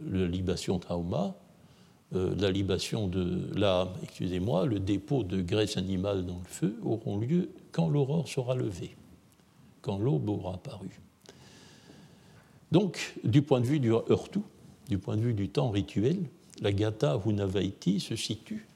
la 0.00 0.26
libation 0.26 0.78
trauma, 0.78 1.34
euh, 1.34 1.45
la 2.12 2.50
libation 2.50 3.08
de 3.08 3.50
la, 3.54 3.92
excusez-moi, 4.02 4.64
le 4.66 4.78
dépôt 4.78 5.24
de 5.24 5.42
graisse 5.42 5.76
animale 5.76 6.24
dans 6.24 6.38
le 6.38 6.48
feu 6.48 6.76
auront 6.84 7.18
lieu 7.18 7.50
quand 7.72 7.88
l'aurore 7.88 8.28
sera 8.28 8.54
levée, 8.54 8.96
quand 9.82 9.98
l'aube 9.98 10.28
aura 10.28 10.54
apparu. 10.54 11.00
Donc, 12.70 13.14
du 13.24 13.42
point 13.42 13.60
de 13.60 13.66
vue 13.66 13.80
du 13.80 13.90
heurtou, 13.92 14.44
du 14.88 14.98
point 14.98 15.16
de 15.16 15.22
vue 15.22 15.34
du 15.34 15.48
temps 15.48 15.70
rituel, 15.70 16.18
la 16.60 16.72
Gata 16.72 17.20
Hunavaiti 17.26 18.00
se 18.00 18.16
situe 18.16 18.66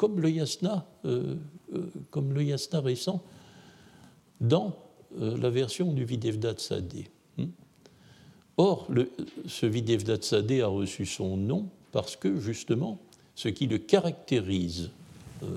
comme 0.00 0.18
le 0.18 0.30
yasna, 0.30 0.86
euh, 1.04 1.36
euh, 1.74 2.80
récent, 2.80 3.22
dans 4.40 4.74
euh, 5.20 5.36
la 5.36 5.50
version 5.50 5.92
du 5.92 6.06
Videvdat 6.06 6.54
Sadé. 6.56 7.08
Hmm? 7.36 7.48
Or, 8.56 8.88
ce 9.46 9.66
Videvdat 9.66 10.22
Sadé 10.22 10.62
a 10.62 10.68
reçu 10.68 11.04
son 11.04 11.36
nom 11.36 11.68
parce 11.92 12.16
que, 12.16 12.38
justement, 12.38 12.98
ce 13.34 13.48
qui 13.48 13.66
le 13.66 13.78
caractérise 13.78 14.90
euh, 15.42 15.56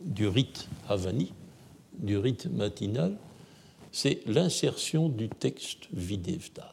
du 0.00 0.26
rite 0.26 0.68
Havani, 0.88 1.32
du 1.98 2.16
rite 2.16 2.46
matinal, 2.46 3.16
c'est 3.92 4.26
l'insertion 4.26 5.08
du 5.08 5.28
texte 5.28 5.88
Videvdat. 5.92 6.72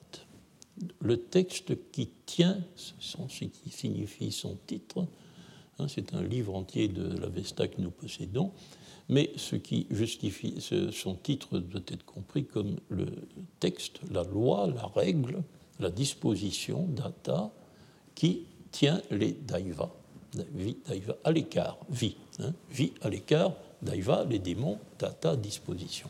Le 1.02 1.18
texte 1.18 1.92
qui 1.92 2.10
tient, 2.26 2.60
ce 2.78 3.46
qui 3.46 3.70
signifie 3.70 4.32
son 4.32 4.58
titre, 4.66 5.06
hein, 5.78 5.88
c'est 5.90 6.14
un 6.14 6.24
livre 6.24 6.56
entier 6.56 6.88
de 6.88 7.18
l'Avesta 7.18 7.68
que 7.68 7.82
nous 7.82 7.92
possédons, 7.92 8.52
mais 9.10 9.32
ce 9.36 9.56
qui 9.56 9.88
justifie 9.90 10.56
son 10.92 11.16
titre 11.16 11.58
doit 11.60 11.82
être 11.88 12.06
compris 12.06 12.46
comme 12.46 12.78
le 12.90 13.08
texte, 13.60 14.00
la 14.12 14.24
loi, 14.24 14.68
la 14.68 14.86
règle, 14.86 15.44
la 15.80 15.90
disposition, 15.90 16.88
data, 16.88 17.52
qui 18.16 18.46
tient 18.72 19.02
les 19.12 19.32
daivas, 19.32 19.92
daiva 20.34 21.16
à 21.24 21.32
l'écart, 21.32 21.78
vie, 21.90 22.16
hein, 22.40 22.54
vie 22.72 22.94
à 23.02 23.10
l'écart, 23.10 23.54
daiva, 23.82 24.26
les 24.30 24.40
démons, 24.40 24.78
data, 25.00 25.36
disposition. 25.36 26.10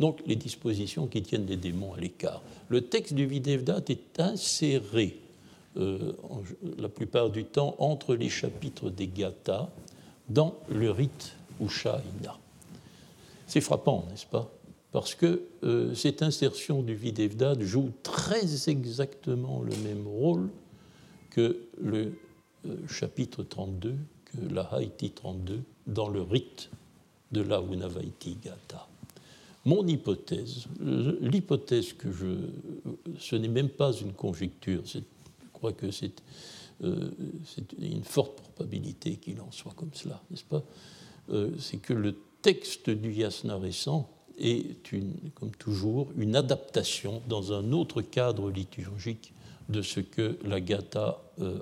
Donc 0.00 0.20
les 0.26 0.36
dispositions 0.36 1.06
qui 1.06 1.22
tiennent 1.22 1.46
les 1.46 1.56
démons 1.56 1.94
à 1.94 2.00
l'écart. 2.00 2.42
Le 2.68 2.80
texte 2.80 3.14
du 3.14 3.26
Videvdat 3.26 3.82
est 3.88 4.18
inséré 4.18 5.18
euh, 5.76 6.12
la 6.78 6.88
plupart 6.88 7.30
du 7.30 7.44
temps 7.44 7.76
entre 7.78 8.14
les 8.14 8.28
chapitres 8.28 8.90
des 8.90 9.06
gathas 9.06 9.68
dans 10.28 10.56
le 10.68 10.90
rite 10.90 11.34
Ushaina. 11.60 12.38
C'est 13.46 13.60
frappant, 13.60 14.06
n'est-ce 14.10 14.26
pas? 14.26 14.50
Parce 14.92 15.14
que 15.14 15.42
euh, 15.62 15.94
cette 15.94 16.22
insertion 16.22 16.82
du 16.82 16.94
Videvdad 16.94 17.62
joue 17.62 17.90
très 18.02 18.68
exactement 18.68 19.62
le 19.62 19.76
même 19.76 20.06
rôle 20.06 20.48
que 21.30 21.68
le 21.80 22.12
euh, 22.66 22.76
chapitre 22.88 23.42
32, 23.42 23.94
que 24.24 24.54
la 24.54 24.62
Haïti 24.62 25.10
32, 25.10 25.62
dans 25.86 26.08
le 26.08 26.22
rite 26.22 26.70
de 27.32 27.40
la 27.40 27.60
Unavaiti 27.60 28.36
Gata. 28.42 28.86
Mon 29.64 29.86
hypothèse, 29.86 30.66
l'hypothèse 30.80 31.92
que 31.92 32.10
je. 32.10 32.26
Ce 33.18 33.36
n'est 33.36 33.48
même 33.48 33.68
pas 33.68 33.92
une 33.92 34.12
conjecture, 34.12 34.82
je 34.86 35.00
crois 35.52 35.72
que 35.72 35.90
c'est 35.90 36.22
euh, 36.82 37.10
une 37.78 38.04
forte 38.04 38.40
probabilité 38.40 39.16
qu'il 39.16 39.40
en 39.40 39.50
soit 39.52 39.74
comme 39.76 39.90
cela, 39.92 40.22
n'est-ce 40.30 40.44
pas? 40.44 40.62
Euh, 41.30 41.50
c'est 41.58 41.76
que 41.76 41.92
le 41.92 42.16
texte 42.40 42.88
du 42.88 43.12
yasna 43.12 43.56
récent 43.56 44.08
est, 44.38 44.76
comme 45.34 45.50
toujours, 45.50 46.08
une 46.16 46.36
adaptation 46.36 47.20
dans 47.28 47.52
un 47.52 47.72
autre 47.72 48.00
cadre 48.00 48.50
liturgique 48.50 49.34
de 49.70 49.82
ce 49.82 50.00
que 50.00 50.38
la 50.44 50.60
Gata 50.60 51.20
euh, 51.40 51.60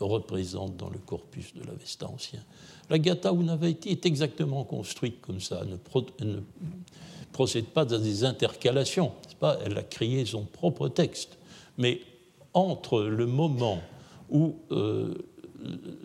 représente 0.00 0.76
dans 0.76 0.90
le 0.90 0.98
corpus 0.98 1.54
de 1.54 1.64
l'Avesta 1.64 2.08
ancien. 2.08 2.40
La 2.90 2.98
Gata 2.98 3.30
Ahunavaiti 3.30 3.90
est 3.90 4.04
exactement 4.04 4.64
construite 4.64 5.20
comme 5.20 5.40
ça, 5.40 5.62
elle 5.62 6.28
ne, 6.28 6.40
procède 7.32 7.66
pas 7.66 7.82
à 7.82 7.98
des 7.98 8.24
intercalations, 8.24 9.12
pas 9.40 9.58
elle 9.64 9.78
a 9.78 9.82
créé 9.82 10.24
son 10.26 10.44
propre 10.44 10.88
texte. 10.88 11.38
Mais 11.78 12.00
entre 12.52 13.02
le 13.02 13.26
moment 13.26 13.80
où 14.30 14.56
euh, 14.72 15.14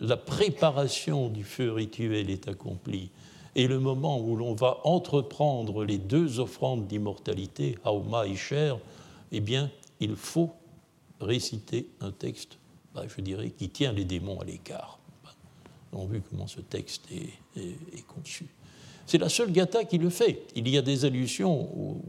la 0.00 0.16
préparation 0.16 1.28
du 1.28 1.44
feu 1.44 1.72
rituel 1.72 2.30
est 2.30 2.48
accomplie 2.48 3.10
est 3.56 3.66
le 3.66 3.80
moment 3.80 4.20
où 4.20 4.36
l'on 4.36 4.54
va 4.54 4.78
entreprendre 4.84 5.84
les 5.84 5.98
deux 5.98 6.38
offrandes 6.38 6.86
d'immortalité, 6.86 7.76
Hauma 7.84 8.26
et 8.26 8.36
Cher, 8.36 8.78
eh 9.32 9.40
bien, 9.40 9.70
il 10.00 10.14
faut 10.14 10.52
réciter 11.20 11.88
un 12.00 12.10
texte, 12.10 12.58
bah, 12.94 13.04
je 13.08 13.20
dirais, 13.20 13.50
qui 13.50 13.68
tient 13.68 13.92
les 13.92 14.04
démons 14.04 14.40
à 14.40 14.44
l'écart. 14.44 14.98
On 15.92 16.04
a 16.04 16.06
vu 16.06 16.22
comment 16.28 16.46
ce 16.46 16.60
texte 16.60 17.04
est, 17.10 18.06
conçu. 18.06 18.46
C'est 19.06 19.18
la 19.18 19.28
seule 19.28 19.52
gata 19.52 19.84
qui 19.84 19.98
le 19.98 20.10
fait. 20.10 20.46
Il 20.54 20.68
y 20.68 20.76
a 20.76 20.82
des 20.82 21.04
allusions 21.04 21.62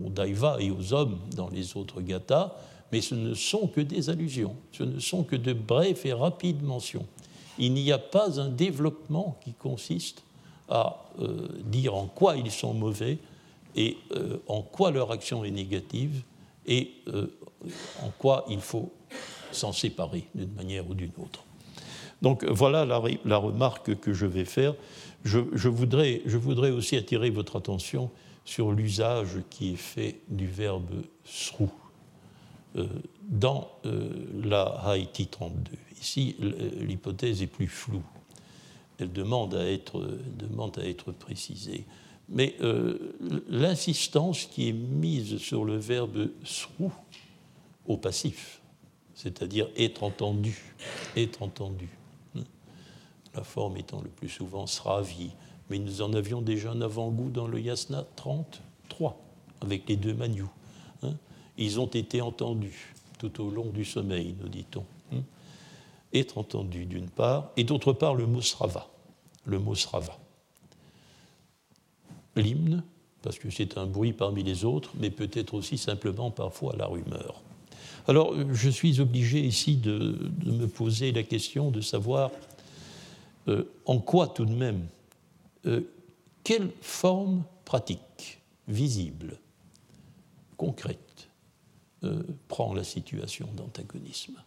aux, 0.03 0.09
Daiva 0.09 0.57
et 0.59 0.69
aux 0.69 0.93
hommes 0.93 1.19
dans 1.35 1.49
les 1.49 1.77
autres 1.77 2.01
gathas, 2.01 2.55
mais 2.91 3.01
ce 3.01 3.15
ne 3.15 3.33
sont 3.33 3.67
que 3.67 3.81
des 3.81 4.09
allusions, 4.09 4.55
ce 4.71 4.83
ne 4.83 4.99
sont 4.99 5.23
que 5.23 5.35
de 5.35 5.53
brèves 5.53 6.01
et 6.05 6.13
rapides 6.13 6.61
mentions. 6.61 7.05
Il 7.57 7.73
n'y 7.73 7.91
a 7.91 7.99
pas 7.99 8.39
un 8.39 8.49
développement 8.49 9.37
qui 9.43 9.53
consiste 9.53 10.23
à 10.67 11.05
euh, 11.19 11.47
dire 11.65 11.95
en 11.95 12.07
quoi 12.07 12.35
ils 12.35 12.51
sont 12.51 12.73
mauvais 12.73 13.17
et 13.75 13.97
euh, 14.11 14.37
en 14.47 14.61
quoi 14.61 14.91
leur 14.91 15.11
action 15.11 15.43
est 15.43 15.51
négative 15.51 16.23
et 16.65 16.91
euh, 17.07 17.27
en 18.01 18.09
quoi 18.17 18.45
il 18.49 18.59
faut 18.59 18.91
s'en 19.51 19.73
séparer 19.73 20.27
d'une 20.35 20.53
manière 20.53 20.89
ou 20.89 20.93
d'une 20.93 21.11
autre. 21.17 21.43
Donc 22.21 22.43
voilà 22.45 22.85
la, 22.85 23.37
remarque 23.37 23.95
que 23.99 24.13
je 24.13 24.25
vais 24.25 24.45
faire. 24.45 24.75
Je, 25.23 25.39
voudrais, 25.67 26.21
aussi 26.71 26.97
attirer 26.97 27.29
votre 27.29 27.57
attention 27.57 28.09
sur 28.45 28.71
l'usage 28.71 29.41
qui 29.49 29.73
est 29.73 29.77
fait 29.77 30.21
du 30.27 30.47
verbe 30.47 31.03
srou 31.23 31.69
dans 33.23 33.69
la 34.43 34.63
Haïti 34.85 35.27
32. 35.27 35.71
Ici, 36.01 36.35
l'hypothèse 36.79 37.41
est 37.41 37.47
plus 37.47 37.67
floue 37.67 38.03
elle 38.99 39.11
demande 39.11 39.55
à 39.55 39.65
être, 40.85 41.11
précisée. 41.13 41.85
Mais 42.27 42.55
euh, 42.61 43.15
l'insistance 43.49 44.45
qui 44.45 44.69
est 44.69 44.73
mise 44.73 45.37
sur 45.37 45.65
le 45.65 45.77
verbe 45.77 46.29
srou 46.43 46.91
au 47.89 47.97
passif, 47.97 48.61
c'est-à-dire 49.13 49.67
être 49.75 50.03
entendu, 50.03 50.75
être 51.17 51.43
entendu, 51.43 51.89
hein, 52.37 52.43
la 53.35 53.43
forme 53.43 53.75
étant 53.75 54.01
le 54.01 54.09
plus 54.09 54.29
souvent 54.29 54.65
sravi, 54.65 55.31
mais 55.69 55.77
nous 55.77 56.01
en 56.01 56.13
avions 56.13 56.41
déjà 56.41 56.71
un 56.71 56.81
avant-goût 56.81 57.29
dans 57.29 57.47
le 57.47 57.59
yasna 57.59 58.05
33, 58.15 59.19
avec 59.59 59.89
les 59.89 59.97
deux 59.97 60.13
maniou. 60.13 60.49
Hein. 61.03 61.15
Ils 61.57 61.81
ont 61.81 61.87
été 61.87 62.21
entendus 62.21 62.95
tout 63.17 63.41
au 63.41 63.49
long 63.49 63.65
du 63.65 63.83
sommeil, 63.83 64.33
nous 64.39 64.47
dit-on 64.47 64.85
être 66.13 66.37
entendu 66.37 66.85
d'une 66.85 67.09
part, 67.09 67.51
et 67.57 67.63
d'autre 67.63 67.93
part 67.93 68.15
le 68.15 68.25
mot 68.25 68.41
srava, 68.41 68.87
le 69.45 69.59
mot 69.59 69.75
srava. 69.75 70.17
L'hymne, 72.35 72.83
parce 73.21 73.37
que 73.37 73.49
c'est 73.49 73.77
un 73.77 73.85
bruit 73.85 74.13
parmi 74.13 74.43
les 74.43 74.65
autres, 74.65 74.91
mais 74.97 75.09
peut-être 75.09 75.53
aussi 75.53 75.77
simplement 75.77 76.31
parfois 76.31 76.75
la 76.77 76.87
rumeur. 76.87 77.41
Alors 78.09 78.33
je 78.51 78.69
suis 78.71 79.01
obligé 79.01 79.39
ici 79.39 79.75
de, 79.75 80.31
me 80.43 80.65
poser 80.65 81.11
la 81.11 81.21
question 81.21 81.69
de 81.69 81.79
savoir 81.79 82.31
euh, 83.47 83.65
en 83.85 83.99
quoi 83.99 84.27
tout 84.27 84.45
de 84.45 84.55
même, 84.55 84.87
euh, 85.67 85.81
quelle 86.43 86.71
forme 86.81 87.43
pratique, 87.65 88.39
visible, 88.67 89.37
concrète, 90.57 91.29
euh, 92.03 92.23
prend 92.47 92.73
la 92.73 92.83
situation 92.83 93.47
d'antagonisme? 93.55 94.41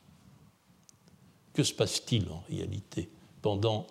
Que 1.54 1.62
se 1.62 1.72
passe-t-il 1.72 2.28
en 2.30 2.42
réalité 2.48 3.10
pendant 3.42 3.86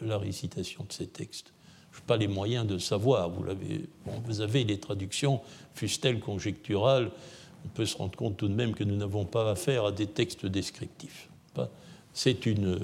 la 0.00 0.18
récitation 0.18 0.84
de 0.84 0.92
ces 0.92 1.08
textes? 1.08 1.52
Je 1.90 1.98
n'ai 1.98 2.06
pas 2.06 2.18
les 2.18 2.28
moyens 2.28 2.66
de 2.68 2.78
savoir. 2.78 3.30
Vous, 3.30 3.44
vous 4.26 4.40
avez 4.40 4.62
les 4.62 4.78
traductions, 4.78 5.40
fussent-elles 5.74 6.20
conjecturales. 6.20 7.10
On 7.64 7.68
peut 7.68 7.86
se 7.86 7.96
rendre 7.96 8.16
compte 8.16 8.36
tout 8.36 8.48
de 8.48 8.54
même 8.54 8.74
que 8.74 8.84
nous 8.84 8.96
n'avons 8.96 9.24
pas 9.24 9.50
affaire 9.50 9.84
à 9.84 9.92
des 9.92 10.06
textes 10.06 10.46
descriptifs. 10.46 11.28
C'est 12.14 12.46
euh, 12.48 12.78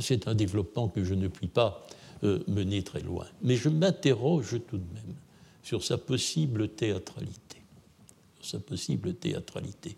c'est 0.00 0.28
un 0.28 0.34
développement 0.34 0.88
que 0.88 1.04
je 1.04 1.14
ne 1.14 1.28
puis 1.28 1.46
pas 1.46 1.86
euh, 2.24 2.40
mener 2.48 2.82
très 2.82 3.00
loin. 3.00 3.26
Mais 3.42 3.56
je 3.56 3.68
m'interroge 3.68 4.60
tout 4.68 4.78
de 4.78 4.94
même 4.94 5.14
sur 5.62 5.84
sa 5.84 5.98
possible 5.98 6.68
théâtralité. 6.68 7.58
Sur 8.40 8.46
sa 8.46 8.58
possible 8.60 9.14
théâtralité. 9.14 9.96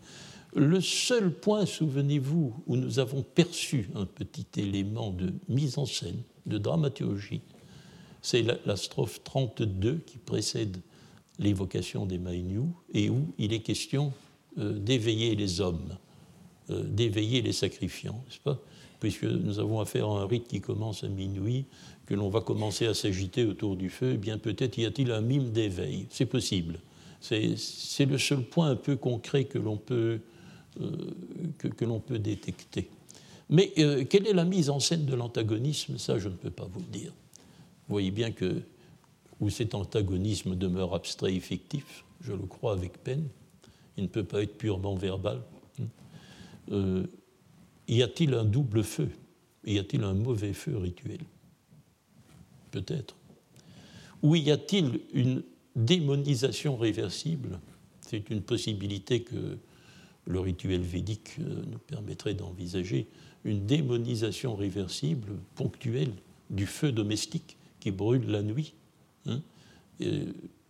Le 0.54 0.80
seul 0.80 1.32
point, 1.32 1.66
souvenez-vous, 1.66 2.54
où 2.66 2.76
nous 2.76 2.98
avons 2.98 3.22
perçu 3.22 3.90
un 3.94 4.06
petit 4.06 4.46
élément 4.56 5.10
de 5.10 5.32
mise 5.48 5.78
en 5.78 5.86
scène, 5.86 6.22
de 6.46 6.56
dramaturgie, 6.56 7.42
c'est 8.22 8.42
la, 8.42 8.76
strophe 8.76 9.22
32 9.24 10.02
qui 10.06 10.18
précède 10.18 10.78
l'évocation 11.38 12.06
des 12.06 12.18
Maïniou 12.18 12.74
et 12.92 13.10
où 13.10 13.32
il 13.38 13.52
est 13.52 13.60
question 13.60 14.12
euh, 14.58 14.72
d'éveiller 14.72 15.34
les 15.34 15.60
hommes, 15.60 15.96
euh, 16.70 16.82
d'éveiller 16.82 17.42
les 17.42 17.52
sacrifiants, 17.52 18.22
n'est-ce 18.26 18.40
pas? 18.40 18.58
Puisque 19.00 19.24
nous 19.24 19.60
avons 19.60 19.80
affaire 19.80 20.08
à 20.08 20.22
un 20.22 20.26
rite 20.26 20.48
qui 20.48 20.60
commence 20.60 21.04
à 21.04 21.08
minuit, 21.08 21.66
que 22.06 22.14
l'on 22.14 22.30
va 22.30 22.40
commencer 22.40 22.86
à 22.86 22.94
s'agiter 22.94 23.44
autour 23.44 23.76
du 23.76 23.90
feu, 23.90 24.12
eh 24.14 24.16
bien 24.16 24.38
peut-être 24.38 24.76
y 24.78 24.86
a-t-il 24.86 25.12
un 25.12 25.20
mime 25.20 25.52
d'éveil. 25.52 26.06
C'est 26.10 26.26
possible. 26.26 26.80
C'est 27.20 28.06
le 28.06 28.18
seul 28.18 28.42
point 28.42 28.70
un 28.70 28.76
peu 28.76 28.96
concret 28.96 29.44
que 29.44 29.58
l'on 29.58 29.76
peut 29.76 30.20
euh, 30.80 30.90
que, 31.58 31.68
peut 31.68 32.18
détecter. 32.18 32.88
Mais 33.50 33.72
quelle 34.10 34.26
est 34.26 34.34
la 34.34 34.44
mise 34.44 34.68
en 34.68 34.78
scène 34.78 35.06
de 35.06 35.14
l'antagonisme? 35.14 35.96
Ça, 35.96 36.18
je 36.18 36.28
ne 36.28 36.34
peux 36.34 36.50
pas 36.50 36.68
vous 36.70 36.80
le 36.80 36.86
dire. 36.86 37.12
Vous 37.88 37.94
voyez 37.94 38.10
bien 38.10 38.30
que 38.30 38.62
où 39.40 39.50
cet 39.50 39.74
antagonisme 39.74 40.56
demeure 40.56 40.94
abstrait 40.94 41.34
et 41.34 41.40
fictif, 41.40 42.04
je 42.20 42.32
le 42.32 42.46
crois 42.46 42.72
avec 42.72 43.02
peine, 43.02 43.28
il 43.96 44.04
ne 44.04 44.08
peut 44.08 44.24
pas 44.24 44.42
être 44.42 44.56
purement 44.56 44.94
verbal. 44.94 45.42
Euh, 46.70 47.06
y 47.88 48.02
a-t-il 48.02 48.34
un 48.34 48.44
double 48.44 48.84
feu? 48.84 49.08
Y 49.64 49.78
a-t-il 49.78 50.04
un 50.04 50.14
mauvais 50.14 50.52
feu 50.52 50.76
rituel? 50.76 51.20
Peut-être. 52.70 53.16
Ou 54.22 54.34
y 54.36 54.50
a-t-il 54.50 55.00
une 55.12 55.42
démonisation 55.76 56.76
réversible? 56.76 57.60
C'est 58.02 58.30
une 58.30 58.42
possibilité 58.42 59.22
que 59.22 59.58
le 60.26 60.40
rituel 60.40 60.82
védique 60.82 61.36
euh, 61.40 61.62
nous 61.70 61.78
permettrait 61.78 62.34
d'envisager 62.34 63.08
une 63.44 63.66
démonisation 63.66 64.54
réversible, 64.54 65.32
ponctuelle, 65.54 66.12
du 66.50 66.66
feu 66.66 66.92
domestique 66.92 67.56
qui 67.80 67.90
brûle 67.90 68.26
la 68.26 68.42
nuit, 68.42 68.74
hein, 69.26 69.40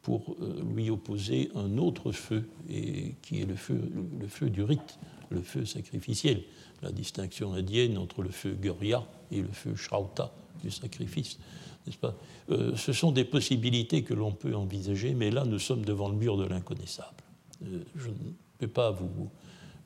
pour 0.02 0.36
euh, 0.40 0.62
lui 0.74 0.90
opposer 0.90 1.50
un 1.54 1.76
autre 1.78 2.12
feu, 2.12 2.48
et 2.70 3.14
qui 3.22 3.40
est 3.40 3.46
le 3.46 3.56
feu, 3.56 3.80
le 4.18 4.26
feu 4.26 4.48
du 4.48 4.62
rite, 4.62 4.98
le 5.30 5.42
feu 5.42 5.64
sacrificiel, 5.64 6.42
la 6.82 6.92
distinction 6.92 7.52
indienne 7.52 7.98
entre 7.98 8.22
le 8.22 8.30
feu 8.30 8.56
Gurya 8.58 9.06
et 9.30 9.42
le 9.42 9.52
feu 9.52 9.74
Shrauta 9.74 10.32
du 10.62 10.70
sacrifice. 10.70 11.38
N'est-ce 11.86 11.98
pas? 11.98 12.16
Euh, 12.50 12.74
ce 12.76 12.92
sont 12.92 13.12
des 13.12 13.24
possibilités 13.24 14.02
que 14.02 14.14
l'on 14.14 14.32
peut 14.32 14.54
envisager, 14.54 15.14
mais 15.14 15.30
là, 15.30 15.44
nous 15.44 15.58
sommes 15.58 15.84
devant 15.84 16.08
le 16.08 16.16
mur 16.16 16.36
de 16.36 16.44
l'inconnaissable. 16.44 17.22
je 17.62 18.08
ne 18.08 18.14
peux 18.58 18.68
pas 18.68 18.90
vous, 18.90 19.28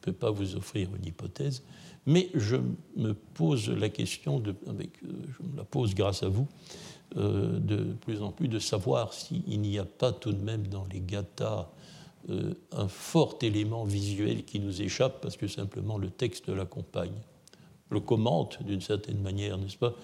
peux 0.00 0.12
pas 0.12 0.30
vous 0.30 0.56
offrir 0.56 0.88
une 0.94 1.06
hypothèse, 1.06 1.62
mais 2.06 2.28
je 2.34 2.56
me 2.96 3.14
pose 3.14 3.70
la 3.70 3.88
question, 3.88 4.42
avec, 4.66 4.90
euh, 5.04 5.08
je 5.38 5.46
me 5.46 5.56
la 5.56 5.64
pose 5.64 5.94
grâce 5.94 6.22
à 6.22 6.28
vous, 6.28 6.46
euh, 7.16 7.58
de 7.58 7.92
plus 8.00 8.22
en 8.22 8.30
plus 8.30 8.48
de 8.48 8.58
savoir 8.58 9.12
s'il 9.12 9.60
n'y 9.60 9.78
a 9.78 9.84
pas 9.84 10.12
tout 10.12 10.32
de 10.32 10.42
même 10.42 10.66
dans 10.66 10.86
les 10.92 11.00
gathas 11.00 11.70
euh, 12.30 12.54
un 12.70 12.88
fort 12.88 13.38
élément 13.42 13.84
visuel 13.84 14.44
qui 14.44 14.60
nous 14.60 14.82
échappe 14.82 15.20
parce 15.20 15.36
que 15.36 15.48
simplement 15.48 15.98
le 15.98 16.10
texte 16.10 16.48
l'accompagne, 16.48 17.18
le 17.90 18.00
commente 18.00 18.62
d'une 18.62 18.80
certaine 18.80 19.20
manière, 19.20 19.58
n'est-ce 19.58 19.76
pas? 19.76 19.94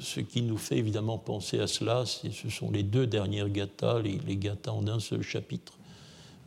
Ce 0.00 0.18
qui 0.18 0.42
nous 0.42 0.56
fait 0.56 0.78
évidemment 0.78 1.16
penser 1.16 1.60
à 1.60 1.68
cela, 1.68 2.04
ce 2.04 2.50
sont 2.50 2.72
les 2.72 2.82
deux 2.82 3.06
dernières 3.06 3.48
gathas, 3.48 4.00
les, 4.00 4.18
les 4.26 4.36
gathas 4.36 4.72
en 4.72 4.88
un 4.88 4.98
seul 4.98 5.22
chapitre, 5.22 5.78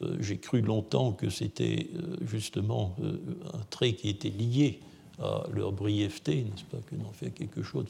euh, 0.04 0.18
j'ai 0.20 0.38
cru 0.38 0.62
longtemps 0.62 1.12
que 1.12 1.30
c'était 1.30 1.90
euh, 1.96 2.18
justement 2.26 2.96
euh, 3.02 3.18
un 3.54 3.64
trait 3.70 3.94
qui 3.94 4.10
était 4.10 4.30
lié 4.30 4.80
à 5.20 5.44
leur 5.54 5.72
brièveté, 5.72 6.44
n'est-ce 6.44 6.64
pas, 6.64 6.80
que 6.86 6.96
d'en 6.96 7.12
faire 7.12 7.34
quelque 7.34 7.62
chose, 7.62 7.86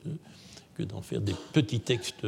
que 0.76 0.84
d'en 0.84 1.02
faire 1.02 1.22
des 1.22 1.36
petits 1.54 1.80
textes 1.80 2.26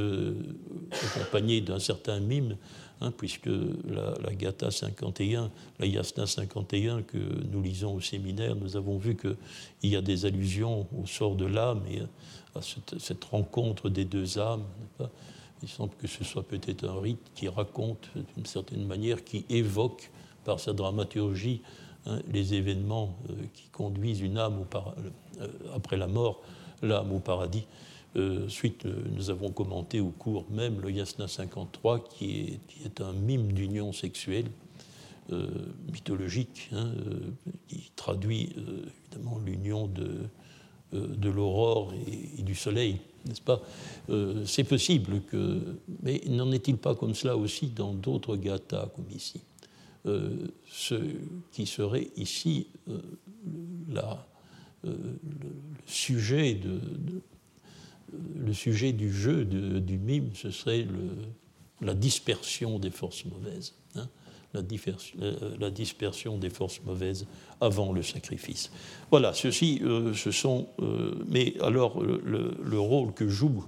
accompagnés 0.91 1.61
d'un 1.61 1.79
certain 1.79 2.19
mime, 2.19 2.57
hein, 3.01 3.11
puisque 3.11 3.47
la, 3.47 4.13
la, 4.23 4.33
Gata 4.33 4.71
51, 4.71 5.51
la 5.79 5.85
Yasna 5.85 6.27
51 6.27 7.03
que 7.03 7.17
nous 7.17 7.61
lisons 7.61 7.95
au 7.95 8.01
séminaire, 8.01 8.55
nous 8.55 8.77
avons 8.77 8.97
vu 8.97 9.15
qu'il 9.15 9.35
y 9.83 9.95
a 9.95 10.01
des 10.01 10.25
allusions 10.25 10.87
au 10.97 11.05
sort 11.05 11.35
de 11.35 11.45
l'âme 11.45 11.81
et 11.89 12.01
à 12.55 12.61
cette, 12.61 13.23
rencontre 13.25 13.89
des 13.89 14.05
deux 14.05 14.39
âmes. 14.39 14.63
Il 15.61 15.69
semble 15.69 15.93
que 15.95 16.07
ce 16.07 16.23
soit 16.23 16.43
peut-être 16.43 16.87
un 16.87 16.99
rite 16.99 17.19
qui 17.33 17.47
raconte 17.47 18.09
d'une 18.35 18.45
certaine 18.45 18.85
manière, 18.85 19.23
qui 19.23 19.45
évoque 19.49 20.11
par 20.43 20.59
sa 20.59 20.73
dramaturgie 20.73 21.61
hein, 22.05 22.19
les 22.31 22.53
événements 22.53 23.17
euh, 23.29 23.33
qui 23.53 23.67
conduisent 23.69 24.21
une 24.21 24.37
âme 24.37 24.65
euh, 25.39 25.47
après 25.73 25.97
la 25.97 26.07
mort, 26.07 26.41
l'âme 26.81 27.11
au 27.11 27.19
paradis. 27.19 27.65
Suite, 28.47 28.85
nous 28.85 29.29
avons 29.29 29.51
commenté 29.51 29.99
au 29.99 30.09
cours 30.09 30.45
même 30.49 30.79
le 30.81 30.91
Yasna 30.91 31.27
53, 31.27 32.03
qui 32.09 32.59
est, 32.85 33.01
un 33.01 33.13
mime 33.13 33.51
d'union 33.51 33.91
sexuelle 33.91 34.45
mythologique, 35.91 36.69
hein, 36.71 36.91
qui 37.67 37.91
traduit 37.95 38.55
évidemment 39.03 39.39
l'union 39.39 39.87
de, 39.87 41.29
l'aurore 41.29 41.93
et, 42.37 42.41
du 42.43 42.55
soleil, 42.55 42.99
n'est-ce 43.25 43.41
pas? 43.41 43.61
C'est 44.45 44.63
possible 44.63 45.21
que. 45.21 45.77
Mais 46.03 46.21
n'en 46.29 46.51
est-il 46.51 46.77
pas 46.77 46.95
comme 46.95 47.15
cela 47.15 47.35
aussi 47.35 47.67
dans 47.67 47.93
d'autres 47.93 48.37
gathas 48.37 48.87
comme 48.95 49.09
ici? 49.11 49.41
Ce 50.05 50.95
qui 51.51 51.65
serait 51.65 52.09
ici 52.15 52.67
euh, 52.89 52.99
le, 54.83 54.91
sujet 55.87 56.53
de, 56.53 56.79
le 58.11 58.53
sujet 58.53 58.93
du 58.93 59.11
jeu 59.11 59.45
du 59.45 59.97
mime, 59.97 60.29
ce 60.35 60.51
serait 60.51 60.87
la 61.81 61.93
dispersion 61.93 62.79
des 62.79 62.91
forces 62.91 63.25
mauvaises. 63.25 63.73
Hein, 63.95 64.07
la, 64.53 64.61
euh, 64.61 65.57
la, 65.59 65.69
dispersion 65.69 66.37
des 66.37 66.49
forces 66.49 66.81
mauvaises 66.83 67.27
avant 67.59 67.91
le 67.91 68.01
sacrifice. 68.01 68.71
Voilà, 69.11 69.33
ceci, 69.33 69.81
euh, 69.83 70.13
ce 70.13 70.31
sont. 70.31 70.69
mais 71.27 71.55
alors, 71.61 72.01
le, 72.01 72.79
rôle 72.79 73.13
que 73.13 73.27
joue 73.27 73.65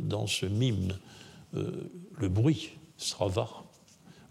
dans 0.00 0.26
ce 0.26 0.46
mime 0.46 0.96
le 1.52 2.28
bruit, 2.28 2.70
Srava, 2.96 3.48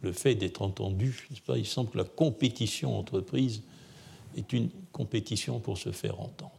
le 0.02 0.12
fait 0.12 0.36
d'être 0.36 0.62
entendu, 0.62 1.28
pas, 1.46 1.58
il 1.58 1.66
semble 1.66 1.92
que 1.92 1.98
la 1.98 2.04
compétition 2.04 2.98
entreprise 2.98 3.64
est 4.36 4.54
une 4.54 4.70
compétition 4.92 5.60
pour 5.60 5.78
se 5.78 5.92
faire 5.92 6.20
entendre. 6.20 6.52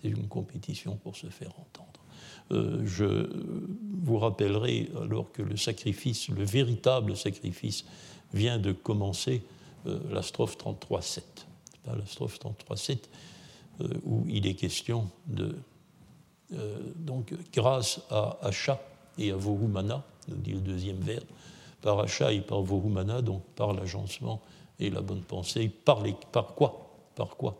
C'est 0.00 0.08
une 0.08 0.28
compétition 0.28 0.96
pour 0.96 1.16
se 1.16 1.26
faire 1.28 1.52
entendre. 1.58 1.95
Euh, 2.52 2.82
je 2.84 3.28
vous 4.02 4.18
rappellerai 4.18 4.88
alors 5.02 5.32
que 5.32 5.42
le 5.42 5.56
sacrifice, 5.56 6.28
le 6.28 6.44
véritable 6.44 7.16
sacrifice, 7.16 7.84
vient 8.32 8.58
de 8.58 8.72
commencer 8.72 9.42
euh, 9.86 9.98
la 10.10 10.22
strophe 10.22 10.56
33.7. 10.56 11.22
La 11.86 12.06
strophe 12.06 12.38
33.7 12.38 12.98
euh, 13.80 13.88
où 14.04 14.24
il 14.28 14.46
est 14.46 14.54
question 14.54 15.08
de. 15.26 15.56
donc, 16.96 17.34
grâce 17.52 18.00
à 18.10 18.38
Acha 18.42 18.80
et 19.18 19.32
à 19.32 19.36
Vohumana, 19.36 20.04
nous 20.28 20.36
dit 20.36 20.52
le 20.52 20.60
deuxième 20.60 20.98
vers, 20.98 21.22
par 21.82 21.98
Acha 22.00 22.32
et 22.32 22.40
par 22.40 22.62
Vohumana, 22.62 23.22
donc 23.22 23.42
par 23.56 23.72
l'agencement 23.72 24.40
et 24.78 24.90
la 24.90 25.00
bonne 25.00 25.22
pensée, 25.22 25.68
par, 25.68 26.02
les, 26.02 26.14
par 26.30 26.54
quoi? 26.54 26.90
Par 27.16 27.36
quoi? 27.36 27.56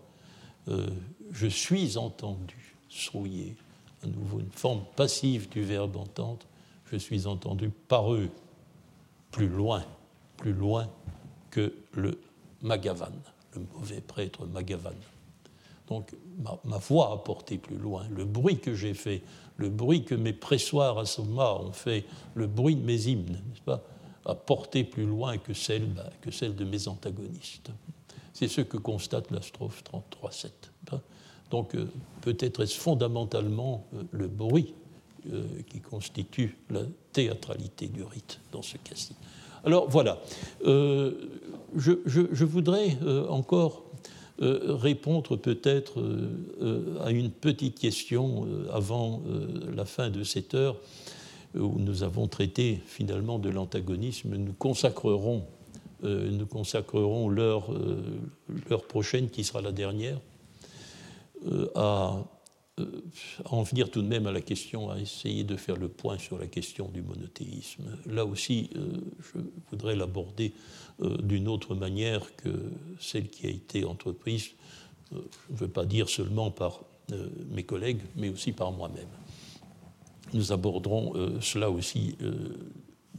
Je 1.32 1.46
suis 1.46 1.96
entendu, 1.96 2.76
souillé, 2.88 3.56
à 4.02 4.06
nouveau 4.06 4.40
une 4.40 4.50
forme 4.50 4.84
passive 4.96 5.48
du 5.48 5.62
verbe 5.62 5.96
entendre, 5.96 6.46
je 6.90 6.96
suis 6.96 7.26
entendu 7.26 7.70
par 7.70 8.12
eux, 8.12 8.30
plus 9.30 9.48
loin, 9.48 9.84
plus 10.36 10.52
loin 10.52 10.88
que 11.50 11.74
le 11.92 12.20
Magavan, 12.62 13.12
le 13.54 13.62
mauvais 13.74 14.00
prêtre 14.00 14.46
Magavan. 14.46 14.94
Donc 15.88 16.12
ma, 16.64 16.78
voix 16.78 17.12
a 17.12 17.16
porté 17.18 17.58
plus 17.58 17.76
loin, 17.76 18.06
le 18.10 18.24
bruit 18.24 18.58
que 18.58 18.74
j'ai 18.74 18.94
fait, 18.94 19.22
le 19.56 19.68
bruit 19.68 20.04
que 20.04 20.14
mes 20.14 20.32
pressoirs 20.32 20.98
à 20.98 21.06
Soma 21.06 21.54
ont 21.54 21.72
fait, 21.72 22.04
le 22.34 22.46
bruit 22.46 22.76
de 22.76 22.82
mes 22.82 23.06
hymnes, 23.06 23.40
n'est-ce 23.48 23.62
pas, 23.62 23.82
a 24.24 24.34
porté 24.34 24.84
plus 24.84 25.06
loin 25.06 25.38
que 25.38 25.54
celle, 25.54 25.86
bah, 25.86 26.10
que 26.20 26.30
celle 26.30 26.56
de 26.56 26.64
mes 26.64 26.88
antagonistes. 26.88 27.70
C'est 28.32 28.48
ce 28.48 28.60
que 28.60 28.76
constate 28.76 29.30
la 29.30 29.40
strophe 29.40 29.82
33.7. 29.84 30.50
Donc 31.50 31.74
euh, 31.74 31.86
peut-être 32.22 32.62
est-ce 32.62 32.78
fondamentalement 32.78 33.86
euh, 33.94 34.02
le 34.10 34.28
bruit 34.28 34.74
euh, 35.32 35.44
qui 35.68 35.80
constitue 35.80 36.56
la 36.70 36.82
théâtralité 37.12 37.86
du 37.86 38.02
rite 38.02 38.40
dans 38.52 38.62
ce 38.62 38.76
cas-ci. 38.78 39.14
Alors 39.64 39.88
voilà, 39.88 40.20
je, 40.64 42.44
voudrais 42.44 42.96
encore 43.28 43.82
répondre 44.38 45.34
peut-être 45.36 46.00
à 47.02 47.10
une 47.10 47.32
petite 47.32 47.76
question 47.76 48.46
avant 48.72 49.22
la 49.74 49.84
fin 49.84 50.08
de 50.08 50.22
cette 50.22 50.54
heure 50.54 50.76
où 51.56 51.80
nous 51.80 52.04
avons 52.04 52.28
traité 52.28 52.80
finalement 52.86 53.40
de 53.40 53.48
l'antagonisme. 53.48 54.36
Nous 54.36 54.52
consacrerons 54.52 55.42
nous 56.04 56.46
consacrerons 56.46 57.28
l'heure 57.28 57.66
prochaine, 58.86 59.30
qui 59.30 59.42
sera 59.42 59.62
la 59.62 59.72
dernière, 59.72 60.20
euh, 61.44 61.68
à, 61.74 62.24
en 63.46 63.62
venir 63.62 63.90
tout 63.90 64.02
de 64.02 64.06
même 64.06 64.26
à 64.26 64.32
la 64.32 64.42
question, 64.42 64.90
à 64.90 64.98
essayer 64.98 65.44
de 65.44 65.56
faire 65.56 65.76
le 65.76 65.88
point 65.88 66.18
sur 66.18 66.38
la 66.38 66.46
question 66.46 66.88
du 66.88 67.00
monothéisme. 67.00 67.84
Là 68.06 68.26
aussi, 68.26 68.68
je 68.74 69.40
voudrais 69.70 69.96
l'aborder 69.96 70.52
d'une 70.98 71.48
autre 71.48 71.74
manière 71.74 72.36
que 72.36 72.50
celle 73.00 73.30
qui 73.30 73.46
a 73.46 73.50
été 73.50 73.86
entreprise, 73.86 74.50
je 75.10 75.16
ne 75.16 75.56
veux 75.56 75.68
pas 75.68 75.86
dire 75.86 76.10
seulement 76.10 76.50
par 76.50 76.82
mes 77.50 77.62
collègues, 77.62 78.02
mais 78.14 78.28
aussi 78.28 78.52
par 78.52 78.72
moi-même. 78.72 79.08
Nous 80.34 80.52
aborderons 80.52 81.40
cela 81.40 81.70
aussi 81.70 82.14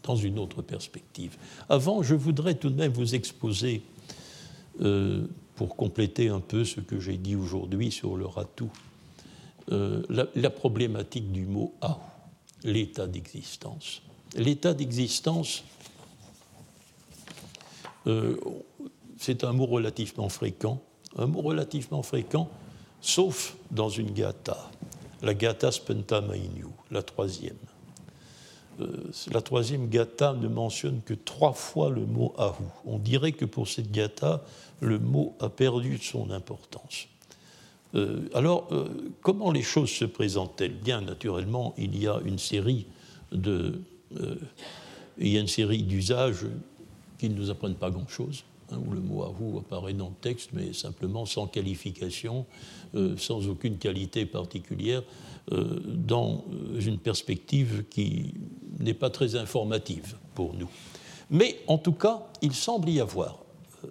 dans 0.03 0.15
une 0.15 0.39
autre 0.39 0.61
perspective. 0.61 1.37
Avant, 1.69 2.01
je 2.01 2.15
voudrais 2.15 2.55
tout 2.55 2.69
de 2.69 2.75
même 2.75 2.91
vous 2.91 3.15
exposer, 3.15 3.81
euh, 4.81 5.27
pour 5.57 5.75
compléter 5.75 6.29
un 6.29 6.39
peu 6.39 6.63
ce 6.63 6.79
que 6.79 6.99
j'ai 6.99 7.17
dit 7.17 7.35
aujourd'hui 7.35 7.91
sur 7.91 8.15
le 8.15 8.27
ratou, 8.27 8.69
euh, 9.71 10.03
la, 10.35 10.49
problématique 10.51 11.31
du 11.31 11.45
mot 11.45 11.73
ah, 11.81 11.97
l'état 12.63 13.07
d'existence. 13.07 14.03
L'état 14.35 14.75
d'existence, 14.75 15.63
euh, 18.05 18.37
c'est 19.17 19.43
un 19.43 19.51
mot 19.51 19.65
relativement 19.65 20.29
fréquent, 20.29 20.79
un 21.17 21.25
mot 21.25 21.41
relativement 21.41 22.03
fréquent, 22.03 22.49
sauf 23.01 23.57
dans 23.71 23.89
une 23.89 24.11
gata, 24.11 24.69
la 25.23 25.33
gata 25.33 25.71
spenta 25.71 26.21
mainu, 26.21 26.65
la 26.91 27.01
troisième. 27.01 27.57
Euh, 28.79 29.11
la 29.31 29.41
troisième 29.41 29.89
gata 29.89 30.33
ne 30.33 30.47
mentionne 30.47 31.01
que 31.03 31.13
trois 31.13 31.53
fois 31.53 31.89
le 31.89 32.05
mot 32.05 32.33
Ahu. 32.37 32.63
On 32.85 32.99
dirait 32.99 33.31
que 33.31 33.45
pour 33.45 33.67
cette 33.67 33.91
gata, 33.91 34.43
le 34.81 34.99
mot 34.99 35.35
a 35.39 35.49
perdu 35.49 35.97
son 35.97 36.29
importance. 36.29 37.07
Euh, 37.95 38.29
alors, 38.33 38.67
euh, 38.71 38.87
comment 39.21 39.51
les 39.51 39.63
choses 39.63 39.89
se 39.89 40.05
présentent-elles? 40.05 40.75
Bien, 40.75 41.01
naturellement, 41.01 41.73
il 41.77 41.97
y 41.99 42.07
a 42.07 42.19
une 42.25 42.37
série 42.37 42.85
de, 43.31 43.81
il 45.17 45.27
y 45.27 45.37
a 45.37 45.41
une 45.41 45.47
série 45.47 45.83
d'usages 45.83 46.45
qui 47.17 47.29
ne 47.29 47.35
nous 47.35 47.49
apprennent 47.49 47.75
pas 47.75 47.89
grand-chose. 47.89 48.43
Hein, 48.69 48.79
où 48.85 48.91
le 48.91 48.99
mot 48.99 49.23
Ahu 49.23 49.59
apparaît 49.59 49.93
dans 49.93 50.09
le 50.09 50.15
texte, 50.21 50.49
mais 50.51 50.73
simplement 50.73 51.25
sans 51.25 51.47
qualification, 51.47 52.45
sans 53.17 53.47
aucune 53.47 53.77
qualité 53.77 54.25
particulière. 54.25 55.03
Euh, 55.53 55.79
dans 55.85 56.43
une 56.77 56.97
perspective 56.97 57.85
qui 57.89 58.33
n'est 58.79 58.93
pas 58.93 59.09
très 59.09 59.37
informative 59.37 60.17
pour 60.35 60.53
nous. 60.53 60.67
Mais 61.29 61.59
en 61.67 61.77
tout 61.77 61.93
cas, 61.93 62.21
il 62.41 62.53
semble 62.53 62.89
y 62.89 62.99
avoir, 62.99 63.37
euh, 63.85 63.87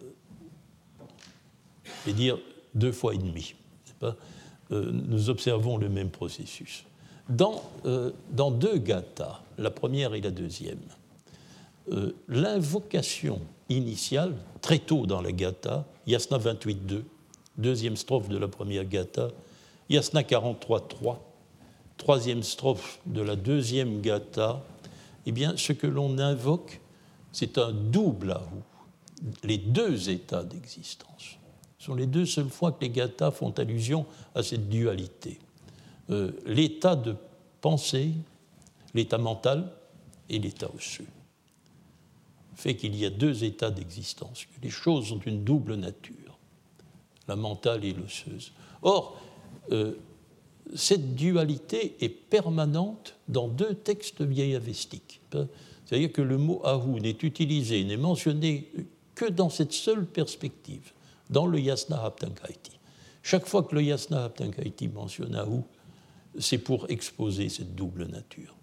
vais 2.05 2.13
dire 2.13 2.39
deux 2.75 2.93
fois 2.93 3.15
et 3.15 3.17
demi, 3.17 3.55
euh, 4.03 4.13
nous 4.71 5.31
observons 5.31 5.79
le 5.79 5.89
même 5.89 6.11
processus. 6.11 6.85
Dans, 7.31 7.63
dans 8.31 8.51
deux 8.51 8.77
gathas, 8.77 9.41
la 9.57 9.71
première 9.71 10.15
et 10.15 10.21
la 10.21 10.31
deuxième, 10.31 10.79
l'invocation 12.29 13.41
initiale, 13.71 14.35
très 14.61 14.79
tôt 14.79 15.07
dans 15.07 15.23
la 15.23 15.33
gatha, 15.33 15.87
Yasna 16.07 16.39
28.2, 16.39 17.03
deuxième 17.57 17.97
strophe 17.97 18.29
de 18.29 18.37
la 18.37 18.47
première 18.47 18.85
gatha, 18.85 19.31
Yasna 19.89 20.23
43.3, 20.23 21.17
troisième 21.97 22.43
strophe 22.43 23.01
de 23.07 23.21
la 23.21 23.37
deuxième 23.37 24.01
gatha, 24.01 24.63
eh 25.27 25.33
bien, 25.33 25.57
ce 25.57 25.73
que 25.73 25.87
l'on 25.87 26.19
invoque, 26.19 26.81
c'est 27.33 27.59
un 27.59 27.73
double 27.73 28.33
ahou, 28.33 28.63
les 29.43 29.59
deux 29.59 30.11
états 30.11 30.45
d'existence. 30.45 31.39
Ce 31.79 31.87
sont 31.87 31.95
les 31.95 32.07
deux 32.07 32.27
seules 32.27 32.49
fois 32.49 32.73
que 32.73 32.83
les 32.83 32.91
gathas 32.91 33.31
font 33.31 33.51
allusion 33.51 34.07
à 34.35 34.43
cette 34.43 34.69
dualité. 34.69 35.39
Euh, 36.11 36.33
l'état 36.47 36.97
de 36.97 37.17
pensée, 37.61 38.13
l'état 38.95 39.19
mental 39.19 39.73
et 40.29 40.39
l'état 40.39 40.69
osseux 40.75 41.07
fait 42.57 42.75
qu'il 42.75 42.97
y 42.97 43.05
a 43.05 43.11
deux 43.11 43.45
états 43.45 43.71
d'existence, 43.71 44.47
que 44.47 44.61
les 44.63 44.71
choses 44.71 45.13
ont 45.13 45.21
une 45.21 45.45
double 45.45 45.75
nature, 45.75 46.39
la 47.29 47.37
mentale 47.37 47.85
et 47.85 47.93
l'osseuse. 47.93 48.53
Or, 48.83 49.21
euh, 49.73 49.95
cette 50.75 51.14
dualité 51.14 51.97
est 52.01 52.09
permanente 52.09 53.17
dans 53.29 53.49
deux 53.49 53.75
textes 53.75 54.23
vieillavestiques. 54.23 55.21
C'est-à-dire 55.85 56.12
que 56.12 56.23
le 56.23 56.39
mot 56.39 56.61
Ahu 56.64 57.01
n'est 57.01 57.19
utilisé, 57.23 57.85
n'est 57.85 57.97
mentionné 57.97 58.73
que 59.14 59.27
dans 59.27 59.51
cette 59.51 59.73
seule 59.73 60.07
perspective, 60.07 60.93
dans 61.31 61.47
le 61.47 61.61
Yasna 61.61 62.05
Haptankaiti. 62.05 62.79
Chaque 63.23 63.47
fois 63.47 63.62
que 63.62 63.75
le 63.75 63.83
Yasna 63.83 64.25
Haptankaiti 64.25 64.89
mentionne 64.89 65.35
Ahu, 65.35 65.62
c'est 66.39 66.59
pour 66.59 66.91
exposer 66.91 67.49
cette 67.49 67.75
double 67.75 68.07
nature. 68.07 68.55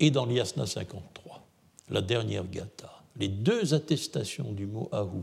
Et 0.00 0.10
dans 0.10 0.26
l'Yasna 0.26 0.66
53, 0.66 1.46
la 1.90 2.02
dernière 2.02 2.46
gata, 2.46 3.02
les 3.16 3.28
deux 3.28 3.74
attestations 3.74 4.52
du 4.52 4.66
mot 4.66 4.88
Ahu 4.92 5.22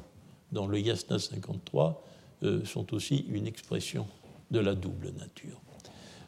dans 0.51 0.68
le 0.68 0.80
Yasna 0.80 1.20
53 1.20 2.05
euh, 2.43 2.66
sont 2.66 2.93
aussi 2.93 3.26
une 3.30 3.47
expression 3.47 4.07
de 4.52 4.60
la 4.60 4.76
double 4.76 5.12
nature. 5.18 5.60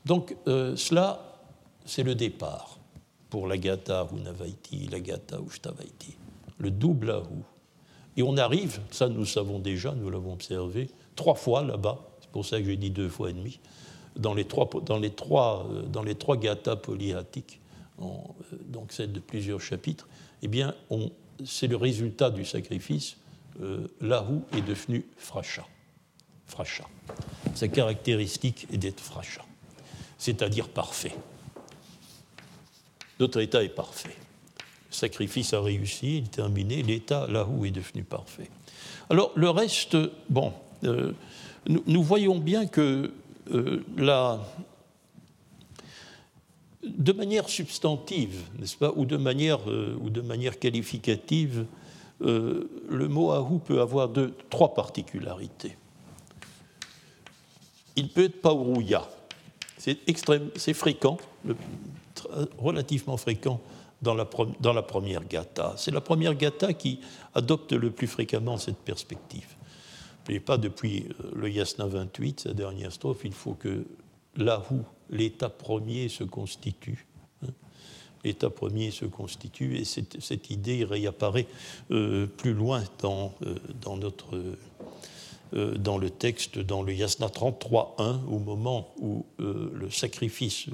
Donc 0.05 0.35
euh, 0.47 0.75
cela, 0.75 1.39
c'est 1.85 2.03
le 2.03 2.15
départ 2.15 2.79
pour 3.29 3.47
la 3.47 3.57
gata 3.57 4.07
Navaiti, 4.23 4.87
la 4.87 4.99
gata 4.99 5.39
Ushtavaiti, 5.39 6.15
le 6.57 6.71
double 6.71 7.11
Ahu. 7.11 7.43
Et 8.15 8.23
on 8.23 8.37
arrive, 8.37 8.79
ça 8.91 9.09
nous 9.09 9.25
savons 9.25 9.59
déjà, 9.59 9.93
nous 9.93 10.09
l'avons 10.09 10.33
observé, 10.33 10.89
trois 11.15 11.35
fois 11.35 11.63
là-bas, 11.63 11.99
c'est 12.21 12.29
pour 12.29 12.45
ça 12.45 12.59
que 12.59 12.65
j'ai 12.65 12.77
dit 12.77 12.91
deux 12.91 13.09
fois 13.09 13.29
et 13.29 13.33
demi, 13.33 13.59
dans 14.15 14.33
les 14.33 14.45
trois, 14.45 14.69
dans 14.85 14.99
les 14.99 15.11
trois, 15.11 15.67
euh, 15.71 15.83
dans 15.83 16.03
les 16.03 16.15
trois 16.15 16.37
gathas 16.37 16.75
polyhatiques, 16.75 17.59
donc 18.65 18.91
celle 18.91 19.11
de 19.11 19.19
plusieurs 19.19 19.61
chapitres, 19.61 20.07
eh 20.41 20.47
bien, 20.47 20.75
c'est 21.45 21.67
le 21.67 21.77
résultat 21.77 22.29
du 22.29 22.45
sacrifice. 22.45 23.17
Euh, 23.61 23.87
Lahu 24.01 24.39
est 24.57 24.61
devenu 24.61 25.05
fracha. 25.15 25.65
Fracha. 26.47 26.87
Sa 27.55 27.67
caractéristique 27.67 28.67
est 28.71 28.77
d'être 28.77 28.99
fracha, 28.99 29.43
c'est-à-dire 30.17 30.69
parfait. 30.69 31.15
Notre 33.19 33.41
état 33.41 33.63
est 33.63 33.69
parfait. 33.69 34.15
Le 34.89 34.95
sacrifice 34.95 35.53
a 35.53 35.61
réussi, 35.61 36.17
il 36.17 36.23
est 36.25 36.31
terminé, 36.31 36.83
l'état 36.83 37.27
Lahu 37.27 37.67
est 37.67 37.71
devenu 37.71 38.03
parfait. 38.03 38.49
Alors, 39.09 39.31
le 39.35 39.49
reste, 39.49 39.97
bon, 40.29 40.53
euh, 40.83 41.13
nous, 41.67 42.03
voyons 42.03 42.39
bien 42.39 42.67
que 42.67 43.11
euh, 43.51 43.83
la, 43.97 44.39
de 46.83 47.11
manière 47.11 47.49
substantive, 47.49 48.41
n'est-ce 48.59 48.77
pas, 48.77 48.91
ou 48.95 49.05
de 49.05 49.17
manière, 49.17 49.69
euh, 49.69 49.97
de 50.01 50.21
manière 50.21 50.59
qualificative, 50.59 51.65
le 52.21 53.07
mot 53.09 53.31
ahou 53.31 53.59
peut 53.59 53.81
avoir 53.81 54.09
trois 54.49 54.73
particularités. 54.73 55.75
Il 57.95 58.09
peut 58.09 58.25
être 58.25 58.41
paurouya. 58.41 59.07
C'est 59.77 59.97
c'est 60.55 60.73
fréquent, 60.73 61.17
relativement 62.57 63.17
fréquent 63.17 63.59
dans 64.03 64.13
la, 64.13 64.81
première 64.81 65.25
gata. 65.25 65.73
C'est 65.77 65.91
la 65.91 66.01
première 66.01 66.35
gata 66.35 66.73
qui 66.73 66.99
adopte 67.33 67.71
le 67.71 67.89
plus 67.91 68.07
fréquemment 68.07 68.57
cette 68.57 68.77
perspective. 68.77 69.55
Mais 70.27 70.39
pas 70.39 70.57
depuis 70.57 71.05
euh, 71.05 71.31
le 71.35 71.49
Yasna 71.49 71.85
28, 71.85 72.41
sa 72.41 72.53
dernière 72.53 72.91
strophe, 72.91 73.21
il 73.23 73.33
faut 73.33 73.53
que 73.53 73.85
l'ahou 74.35 74.83
l'état 75.09 75.49
premier 75.49 76.09
se 76.09 76.23
constitue. 76.23 77.05
Hein. 77.43 77.51
L'état 78.23 78.49
premier 78.49 78.91
se 78.91 79.05
constitue 79.05 79.77
et 79.77 79.85
cette, 79.85 80.49
idée 80.49 80.85
réapparaît 80.85 81.47
euh, 81.91 82.25
plus 82.25 82.53
loin 82.53 82.83
dans, 82.99 83.33
euh, 83.45 83.55
dans, 83.81 83.97
notre, 83.97 84.37
dans 85.53 85.97
le 85.97 86.09
texte, 86.09 86.57
dans 86.57 86.81
le 86.81 86.93
Yasna 86.93 87.27
33.1, 87.27 88.25
au 88.27 88.39
moment 88.39 88.93
où 88.99 89.25
le 89.37 89.89
sacrifice, 89.89 90.67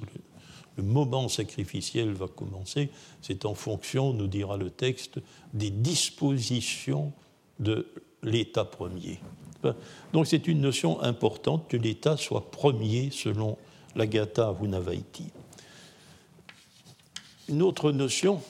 le, 0.77 0.83
moment 0.83 1.27
sacrificiel 1.27 2.13
va 2.13 2.27
commencer. 2.27 2.89
C'est 3.21 3.45
en 3.45 3.55
fonction, 3.55 4.13
nous 4.13 4.27
dira 4.27 4.55
le 4.55 4.69
texte, 4.69 5.19
des 5.53 5.69
dispositions 5.69 7.11
de 7.59 7.87
l'état 8.23 8.63
premier. 8.63 9.19
Donc 10.13 10.27
c'est 10.27 10.47
une 10.47 10.61
notion 10.61 11.01
importante 11.01 11.67
que 11.67 11.77
l'état 11.77 12.17
soit 12.17 12.49
premier 12.51 13.09
selon 13.11 13.57
la 13.95 14.07
Gata 14.07 14.53
Vunavaiti. 14.53 15.25
Une 17.49 17.61
autre 17.61 17.91
notion, 17.91 18.41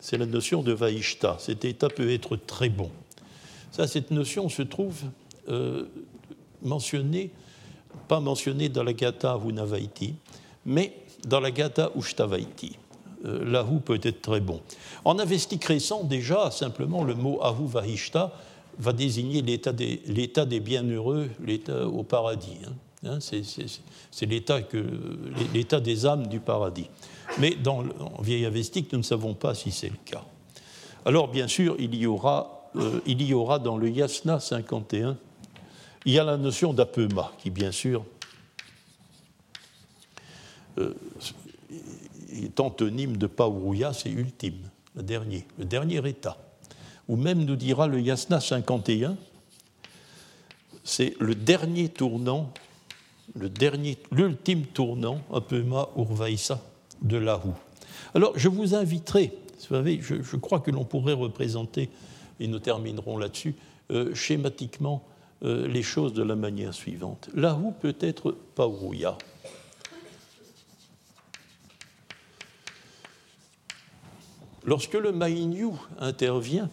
c'est 0.00 0.16
la 0.16 0.26
notion 0.26 0.62
de 0.62 0.72
Vaishta. 0.72 1.36
Cet 1.38 1.64
état 1.64 1.88
peut 1.88 2.10
être 2.10 2.36
très 2.36 2.70
bon. 2.70 2.90
Ça, 3.70 3.86
cette 3.86 4.10
notion 4.10 4.48
se 4.48 4.62
trouve 4.62 5.02
euh, 5.50 5.84
mentionnée, 6.62 7.30
pas 8.08 8.20
mentionnée 8.20 8.68
dans 8.68 8.82
la 8.82 8.92
Gata 8.92 9.36
Vunavaiti, 9.36 10.14
mais 10.64 10.94
dans 11.26 11.40
la 11.40 11.50
Gata 11.50 11.90
Ushtavaiti. 11.96 12.76
Euh, 13.24 13.44
L'Ahu 13.44 13.80
peut 13.80 14.00
être 14.02 14.22
très 14.22 14.40
bon. 14.40 14.60
En 15.04 15.18
avestique 15.18 15.64
récent, 15.64 16.04
déjà, 16.04 16.50
simplement, 16.50 17.04
le 17.04 17.14
mot 17.14 17.38
Ahu 17.42 17.66
Vahishta 17.66 18.32
va 18.78 18.92
désigner 18.92 19.42
l'état 19.42 19.72
des, 19.72 20.60
bienheureux, 20.60 21.28
l'état 21.44 21.86
au 21.86 22.02
paradis. 22.02 22.58
Hein. 22.66 22.72
Hein, 23.02 23.18
c'est 23.20 24.26
l'état 24.26 25.80
des 25.80 26.06
âmes 26.06 26.26
du 26.26 26.40
paradis. 26.40 26.88
Mais 27.38 27.54
dans, 27.54 27.84
en 28.00 28.20
vieille 28.20 28.44
avestique, 28.44 28.92
nous 28.92 28.98
ne 28.98 29.04
savons 29.04 29.34
pas 29.34 29.54
si 29.54 29.70
c'est 29.70 29.88
le 29.88 29.98
cas. 30.04 30.24
Alors, 31.06 31.28
bien 31.28 31.48
sûr, 31.48 31.76
il 31.78 31.94
y 31.94 32.06
aura, 32.06 32.70
euh, 32.76 33.00
il 33.06 33.22
y 33.22 33.32
aura 33.32 33.58
dans 33.58 33.78
le 33.78 33.88
Yasna 33.88 34.38
51, 34.38 35.16
il 36.04 36.12
y 36.12 36.18
a 36.18 36.24
la 36.24 36.36
notion 36.36 36.72
d'apema, 36.72 37.32
qui, 37.38 37.50
bien 37.50 37.72
sûr, 37.72 38.04
euh, 40.78 40.94
est 42.32 42.58
antonyme 42.60 43.16
de 43.16 43.26
Pauruya, 43.26 43.92
c'est 43.92 44.10
ultime, 44.10 44.70
le 44.94 45.02
dernier, 45.02 45.46
le 45.58 45.64
dernier 45.64 46.08
état. 46.08 46.36
Ou 47.08 47.16
même 47.16 47.44
nous 47.44 47.56
dira 47.56 47.86
le 47.86 48.00
Yasna 48.00 48.40
51, 48.40 49.16
c'est 50.84 51.14
le 51.18 51.34
dernier 51.34 51.88
tournant 51.88 52.52
l'ultime 54.12 54.66
tournant, 54.66 55.20
Apema 55.32 55.88
Urvaïsa 55.96 56.60
de 57.02 57.16
Lahu. 57.16 57.50
Alors, 58.14 58.32
je 58.36 58.48
vous 58.48 58.74
inviterai, 58.74 59.32
vous 59.68 59.74
savez, 59.76 60.00
je, 60.02 60.36
crois 60.36 60.60
que 60.60 60.70
l'on 60.70 60.84
pourrait 60.84 61.12
représenter, 61.12 61.90
et 62.40 62.46
nous 62.46 62.58
terminerons 62.58 63.18
là-dessus, 63.18 63.54
euh, 63.90 64.14
schématiquement 64.14 65.04
euh, 65.42 65.66
les 65.66 65.82
choses 65.82 66.12
de 66.12 66.22
la 66.22 66.36
manière 66.36 66.74
suivante. 66.74 67.30
Lahu 67.34 67.72
peut 67.80 67.96
être 68.00 68.32
Pauruya. 68.54 69.16
Lorsque 74.64 74.94
le 74.94 75.12
Mainyu 75.12 75.70
intervient, 75.98 76.68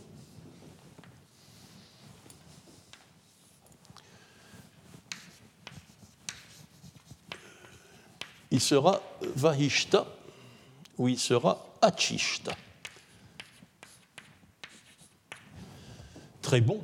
il 8.51 8.59
sera 8.59 9.01
Vahishta 9.21 10.05
ou 10.97 11.07
il 11.07 11.17
sera 11.17 11.65
Achishta. 11.81 12.55
Très 16.41 16.59
bon 16.59 16.83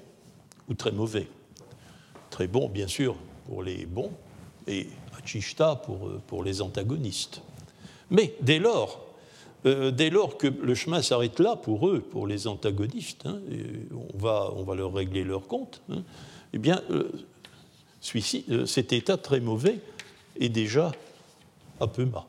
ou 0.70 0.74
très 0.74 0.92
mauvais. 0.92 1.28
Très 2.34 2.48
bon, 2.48 2.68
bien 2.68 2.88
sûr, 2.88 3.16
pour 3.46 3.62
les 3.62 3.86
bons 3.86 4.10
et 4.66 4.88
Achishta 5.16 5.76
pour, 5.76 6.10
pour 6.26 6.44
les 6.44 6.64
antagonistes. 6.64 7.44
Mais 8.10 8.34
dès 8.42 8.58
lors, 8.58 9.06
euh, 9.68 9.92
dès 9.92 10.10
lors 10.10 10.40
que 10.40 10.48
le 10.48 10.74
chemin 10.74 11.04
s'arrête 11.04 11.40
là 11.40 11.56
pour 11.56 11.88
eux, 11.88 12.00
pour 12.00 12.26
les 12.26 12.48
antagonistes, 12.48 13.28
hein, 13.28 13.40
on, 13.94 14.18
va, 14.18 14.52
on 14.56 14.64
va 14.64 14.74
leur 14.74 14.92
régler 14.92 15.24
leur 15.24 15.46
compte, 15.46 15.84
hein, 15.92 16.02
eh 16.54 16.58
bien, 16.58 16.82
euh, 16.90 17.12
euh, 18.50 18.66
cet 18.66 18.94
état 18.94 19.18
très 19.18 19.40
mauvais 19.40 19.80
est 20.40 20.50
déjà 20.50 20.92
Apema. 21.80 22.26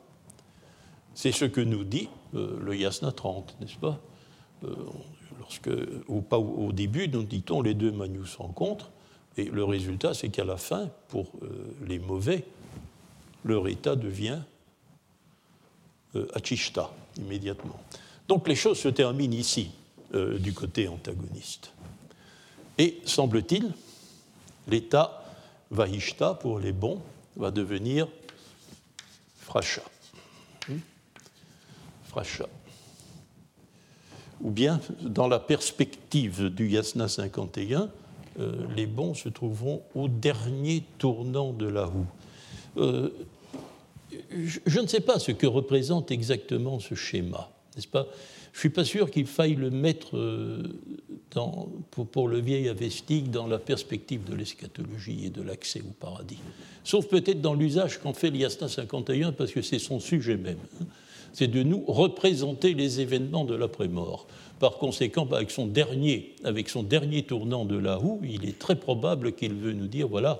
C'est 1.15 1.31
ce 1.31 1.45
que 1.45 1.61
nous 1.61 1.83
dit 1.83 2.09
euh, 2.35 2.59
le 2.61 2.75
Yasna 2.75 3.11
30, 3.11 3.57
n'est-ce 3.59 3.77
pas? 3.77 3.99
Euh, 4.65 4.75
lorsque, 5.39 5.71
au, 6.07 6.23
au, 6.29 6.71
début, 6.73 7.07
nous 7.07 7.23
dit-on, 7.23 7.63
les 7.63 7.73
deux 7.73 7.91
manus 7.91 8.35
rencontrent, 8.35 8.91
et 9.37 9.45
le 9.45 9.63
résultat, 9.63 10.13
c'est 10.13 10.29
qu'à 10.29 10.43
la 10.43 10.57
fin, 10.57 10.89
pour 11.09 11.31
euh, 11.41 11.75
les 11.87 11.99
mauvais, 11.99 12.45
leur 13.43 13.67
état 13.67 13.95
devient 13.95 14.39
achishta, 16.33 16.89
immédiatement. 17.17 17.77
Donc 18.29 18.47
les 18.47 18.55
choses 18.55 18.79
se 18.79 18.87
terminent 18.87 19.35
ici, 19.35 19.71
du 20.13 20.53
côté 20.53 20.87
antagoniste. 20.87 21.73
Et, 22.77 23.01
semble-t-il, 23.05 23.73
l'état 24.67 25.25
vahishta, 25.71 26.33
pour 26.33 26.59
les 26.59 26.71
bons, 26.71 27.01
va 27.35 27.51
devenir 27.51 28.07
Fracha. 29.39 29.81
Hmm? 30.67 30.79
Fracha. 32.05 32.47
Ou 34.41 34.51
bien, 34.51 34.81
dans 35.01 35.27
la 35.27 35.39
perspective 35.39 36.49
du 36.49 36.67
Yasna 36.69 37.07
51, 37.07 37.89
euh, 38.39 38.53
les 38.75 38.85
bons 38.85 39.13
se 39.13 39.29
trouveront 39.29 39.81
au 39.93 40.07
dernier 40.07 40.83
tournant 40.97 41.53
de 41.53 41.67
la 41.67 41.85
roue. 41.85 42.07
Euh, 42.77 43.09
je, 44.31 44.79
ne 44.79 44.87
sais 44.87 44.99
pas 44.99 45.19
ce 45.19 45.31
que 45.31 45.47
représente 45.47 46.11
exactement 46.11 46.79
ce 46.79 46.95
schéma, 46.95 47.49
n'est-ce 47.75 47.87
pas? 47.87 48.07
Je 48.51 48.59
ne 48.59 48.61
suis 48.61 48.69
pas 48.69 48.85
sûr 48.85 49.11
qu'il 49.11 49.25
faille 49.25 49.55
le 49.55 49.69
mettre 49.69 50.15
euh, 50.15 50.63
pour, 51.91 52.29
le 52.29 52.39
vieil 52.39 52.69
avestique 52.69 53.29
dans 53.29 53.47
la 53.47 53.59
perspective 53.59 54.23
de 54.23 54.33
l'eschatologie 54.33 55.25
et 55.25 55.29
de 55.29 55.41
l'accès 55.41 55.81
au 55.81 55.91
paradis. 55.91 56.39
Sauf 56.85 57.07
peut-être 57.07 57.41
dans 57.41 57.53
l'usage 57.53 57.99
qu'en 57.99 58.13
fait 58.13 58.29
l'IASTA 58.29 58.69
51, 58.69 59.33
parce 59.33 59.51
que 59.51 59.61
c'est 59.61 59.79
son 59.79 59.99
sujet 59.99 60.37
même. 60.37 60.59
Hein. 60.81 60.85
C'est 61.33 61.49
de 61.49 61.63
nous 61.63 61.83
représenter 61.85 62.73
les 62.73 63.01
événements 63.01 63.43
de 63.43 63.55
l'après-mort. 63.55 64.25
Par 64.59 64.77
conséquent, 64.77 65.27
avec 65.31 65.51
son 65.51 65.67
dernier, 65.67 66.33
avec 66.43 66.69
son 66.69 66.83
dernier 66.83 67.23
tournant 67.23 67.65
de 67.65 67.77
la 67.77 67.95
roue, 67.95 68.21
il 68.23 68.47
est 68.47 68.57
très 68.57 68.75
probable 68.75 69.33
qu'il 69.33 69.53
veut 69.53 69.73
nous 69.73 69.87
dire 69.87 70.07
voilà, 70.07 70.39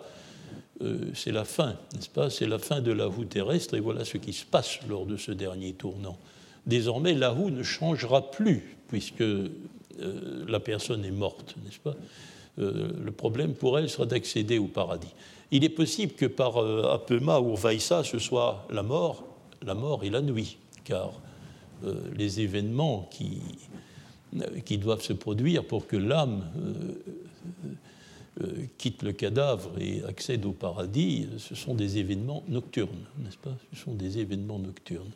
euh, 0.82 1.12
c'est 1.14 1.32
la 1.32 1.44
fin, 1.44 1.76
n'est-ce 1.94 2.10
pas? 2.10 2.30
C'est 2.30 2.48
la 2.48 2.60
fin 2.60 2.82
de 2.82 2.92
la 2.92 3.06
roue 3.08 3.26
terrestre 3.26 3.76
et 3.76 3.80
voilà 3.80 4.06
ce 4.06 4.18
qui 4.18 4.32
se 4.34 4.46
passe 4.46 4.80
lors 4.88 5.06
de 5.06 5.18
ce 5.18 5.32
dernier 5.32 5.74
tournant. 5.74 6.18
Désormais, 6.66 7.14
la 7.14 7.30
roue 7.30 7.50
ne 7.50 7.64
changera 7.64 8.32
plus 8.32 8.78
puisque 8.88 9.22
euh, 9.22 9.50
la 10.48 10.60
personne 10.60 11.04
est 11.04 11.12
morte, 11.12 11.56
n'est-ce 11.64 11.80
pas? 11.80 11.96
Euh, 12.60 12.90
Le 13.04 13.12
problème 13.12 13.54
pour 13.54 13.78
elle 13.80 13.90
sera 13.90 14.06
d'accéder 14.06 14.58
au 14.58 14.68
paradis. 14.68 15.14
Il 15.52 15.64
est 15.64 15.70
possible 15.70 16.14
que 16.14 16.26
par 16.26 16.58
Apema 16.58 17.40
ou 17.40 17.56
Vaïssa, 17.56 18.04
ce 18.04 18.18
soit 18.18 18.66
la 18.72 18.82
mort, 18.82 19.24
la 19.62 19.76
mort 19.76 20.04
et 20.04 20.10
la 20.10 20.22
nuit, 20.22 20.58
car 20.84 21.14
les 22.16 22.42
événements 22.42 23.08
qui, 23.12 23.42
qui 24.66 24.78
doivent 24.78 25.02
se 25.02 25.14
produire 25.14 25.66
pour 25.66 25.88
que 25.88 25.96
l'âme 25.96 26.44
euh, 28.42 28.66
quitte 28.78 29.04
le 29.04 29.14
cadavre 29.14 29.72
et 29.80 30.04
accède 30.04 30.46
au 30.46 30.52
paradis, 30.52 31.28
ce 31.38 31.56
sont 31.56 31.74
des 31.74 31.98
événements 31.98 32.44
nocturnes, 32.50 33.06
n'est-ce 33.20 33.38
pas? 33.38 33.56
Ce 33.74 33.80
sont 33.80 33.94
des 33.94 34.18
événements 34.18 34.60
nocturnes. 34.60 35.12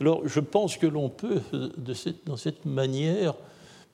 Alors 0.00 0.26
je 0.26 0.40
pense 0.40 0.78
que 0.78 0.86
l'on 0.86 1.10
peut, 1.10 1.42
de 1.52 1.92
cette, 1.92 2.26
dans 2.26 2.38
cette 2.38 2.64
manière, 2.64 3.34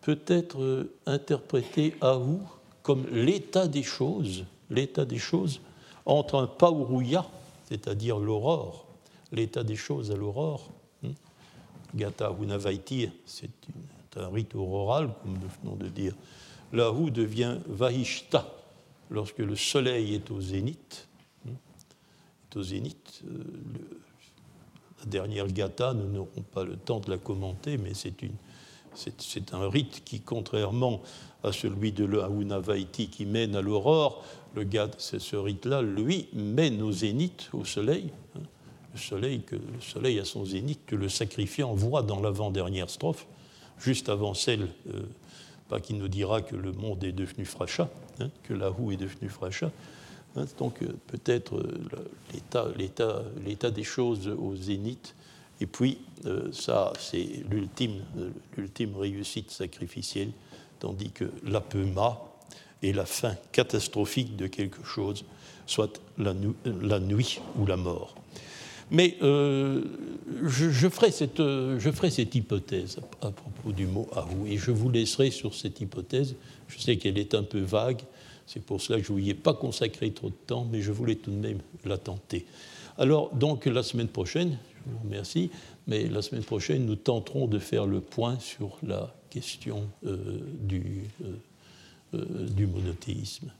peut-être 0.03 0.63
euh, 0.63 0.93
interpréter 1.07 1.95
Ahu 2.01 2.39
comme 2.83 3.07
l'état 3.11 3.67
des 3.67 3.83
choses, 3.83 4.45
l'état 4.71 5.05
des 5.05 5.19
choses 5.19 5.61
entre 6.05 6.37
un 6.37 6.47
Pauruya, 6.47 7.27
c'est-à-dire 7.69 8.21
l'aurore, 8.21 8.87
l'état 9.33 9.65
des 9.65 9.75
choses 9.75 10.13
à 10.13 10.15
l'aurore. 10.15 10.71
Hein? 11.05 11.11
Gata 11.97 12.33
Unavaiti, 12.41 13.09
c'est 13.25 13.51
un 14.17 14.29
rite 14.29 14.55
auroral, 14.55 15.11
comme 15.23 15.35
nous 15.35 15.49
venons 15.63 15.77
de 15.77 15.89
dire, 15.89 16.15
la 16.73 16.89
roue 16.89 17.11
devient 17.11 17.59
Vahishta 17.69 18.47
lorsque 19.11 19.39
le 19.39 19.57
soleil 19.57 20.15
est 20.15 20.31
au 20.31 20.41
zénith. 20.41 21.09
Au 22.55 22.63
zénith. 22.63 23.23
Euh, 23.27 23.45
la 25.01 25.05
dernière 25.05 25.47
gata, 25.47 25.93
nous 25.93 26.09
n'aurons 26.11 26.43
pas 26.55 26.65
le 26.65 26.77
temps 26.77 27.01
de 27.01 27.11
la 27.11 27.19
commenter, 27.19 27.77
mais 27.77 27.93
c'est 27.93 28.15
c'est 29.19 29.53
un 29.53 29.69
rite 29.69 30.05
qui, 30.05 30.21
contrairement 30.21 31.03
à 31.43 31.53
celui 31.53 31.93
de 31.93 32.07
l'Aunavaiti 32.07 33.09
qui 33.09 33.27
mène 33.27 33.55
à 33.57 33.61
l'aurore, 33.61 34.25
le 34.55 34.67
ce 34.97 35.37
rite-là, 35.37 35.83
lui, 35.83 36.29
mène 36.33 36.81
au 36.81 36.93
zénith, 36.93 37.51
au 37.53 37.67
soleil. 37.67 38.11
Hein, 38.35 38.41
le 38.95 38.99
soleil, 38.99 39.43
que, 39.43 39.57
le 39.57 39.81
soleil 39.81 40.21
son 40.25 40.47
zénith, 40.47 40.81
que 40.87 40.97
le 40.97 41.11
sacrifiant 41.11 41.75
voit 41.75 42.03
dans 42.03 42.21
l'avant-dernière 42.21 42.89
strophe, 42.89 43.27
juste 43.81 44.09
avant 44.09 44.35
celle 44.35 44.69
euh, 44.93 45.03
pas 45.69 45.81
qu'il 45.81 45.99
nous 45.99 46.09
dira 46.09 46.43
que 46.43 46.57
le 46.57 46.73
monde 46.73 47.03
est 47.05 47.13
devenu 47.13 47.45
frachat, 47.45 47.89
hein, 48.21 48.31
que 48.45 48.55
la 48.55 48.69
roue 48.69 48.93
est 48.93 48.97
devenue 48.97 49.29
frachat. 49.29 49.73
Hein, 50.37 50.45
donc 50.59 50.83
euh, 50.83 50.89
peut-être 51.09 51.57
euh, 51.57 52.75
l'état 53.45 53.71
des 53.71 53.85
choses 53.85 54.29
au 54.29 54.55
zénith. 54.55 55.15
Et 55.59 55.67
puis, 55.67 55.97
ça, 56.53 56.93
c'est 56.99 57.27
l'ultime 57.49 58.95
réussite 58.95 59.51
sacrificielle, 59.51 60.33
tandis 60.81 61.11
que 61.11 61.25
l'apema 61.45 62.21
est 62.83 62.93
la 62.93 63.07
fin 63.07 63.35
catastrophique 63.53 64.37
de 64.37 64.49
quelque 64.49 64.85
chose, 64.85 65.25
soit 65.67 65.99
la 66.19 66.35
nuit 66.35 67.41
ou 67.59 67.65
la 67.65 67.79
mort. 67.79 68.15
Mais 68.91 69.17
euh, 69.23 69.83
je, 70.45 70.89
ferai 70.89 71.11
cette, 71.11 71.41
euh, 71.41 71.79
je, 71.79 71.91
ferai 71.91 72.11
cette, 72.11 72.35
hypothèse 72.35 72.99
à, 73.21 73.31
propos 73.31 73.73
du 73.73 73.87
mot 73.87 74.09
Ahou 74.13 74.47
et 74.47 74.57
je 74.57 74.71
vous 74.71 74.91
laisserai 74.91 75.31
sur 75.31 75.55
cette 75.55 75.81
hypothèse. 75.81 76.37
Je 76.69 76.79
sais 76.79 76.97
qu'elle 76.97 77.19
est 77.19 77.35
un 77.35 77.43
peu 77.43 77.61
vague, 77.61 78.03
c'est 78.47 78.63
pour 78.63 78.81
cela 78.81 79.01
que 79.01 79.07
je 79.07 79.13
ne 79.13 79.21
vous 79.21 79.29
ai 79.29 79.35
pas 79.35 79.55
consacré 79.55 80.13
trop 80.13 80.29
de 80.29 80.37
temps, 80.47 80.67
mais 80.71 80.83
je 80.83 80.93
voulais 80.93 81.17
tout 81.17 81.33
de 81.33 81.37
même 81.37 81.59
la 81.85 81.99
tenter. 81.99 82.47
Alors, 82.97 83.35
donc, 83.35 83.67
la 83.67 83.83
semaine 83.83 84.09
prochaine, 84.09 84.57
je 84.87 84.93
vous 84.93 84.99
remercie, 85.03 85.51
mais 85.87 86.07
la 86.07 86.23
semaine 86.23 86.45
prochaine, 86.45 86.87
nous 86.87 86.97
tenterons 86.97 87.49
de 87.49 87.59
faire 87.59 87.87
le 87.87 88.01
point 88.01 88.39
sur 88.39 88.79
la 88.83 89.15
question 89.31 89.89
euh, 90.07 90.39
du, 90.61 91.03
du 92.13 92.67
monothéisme 92.67 93.51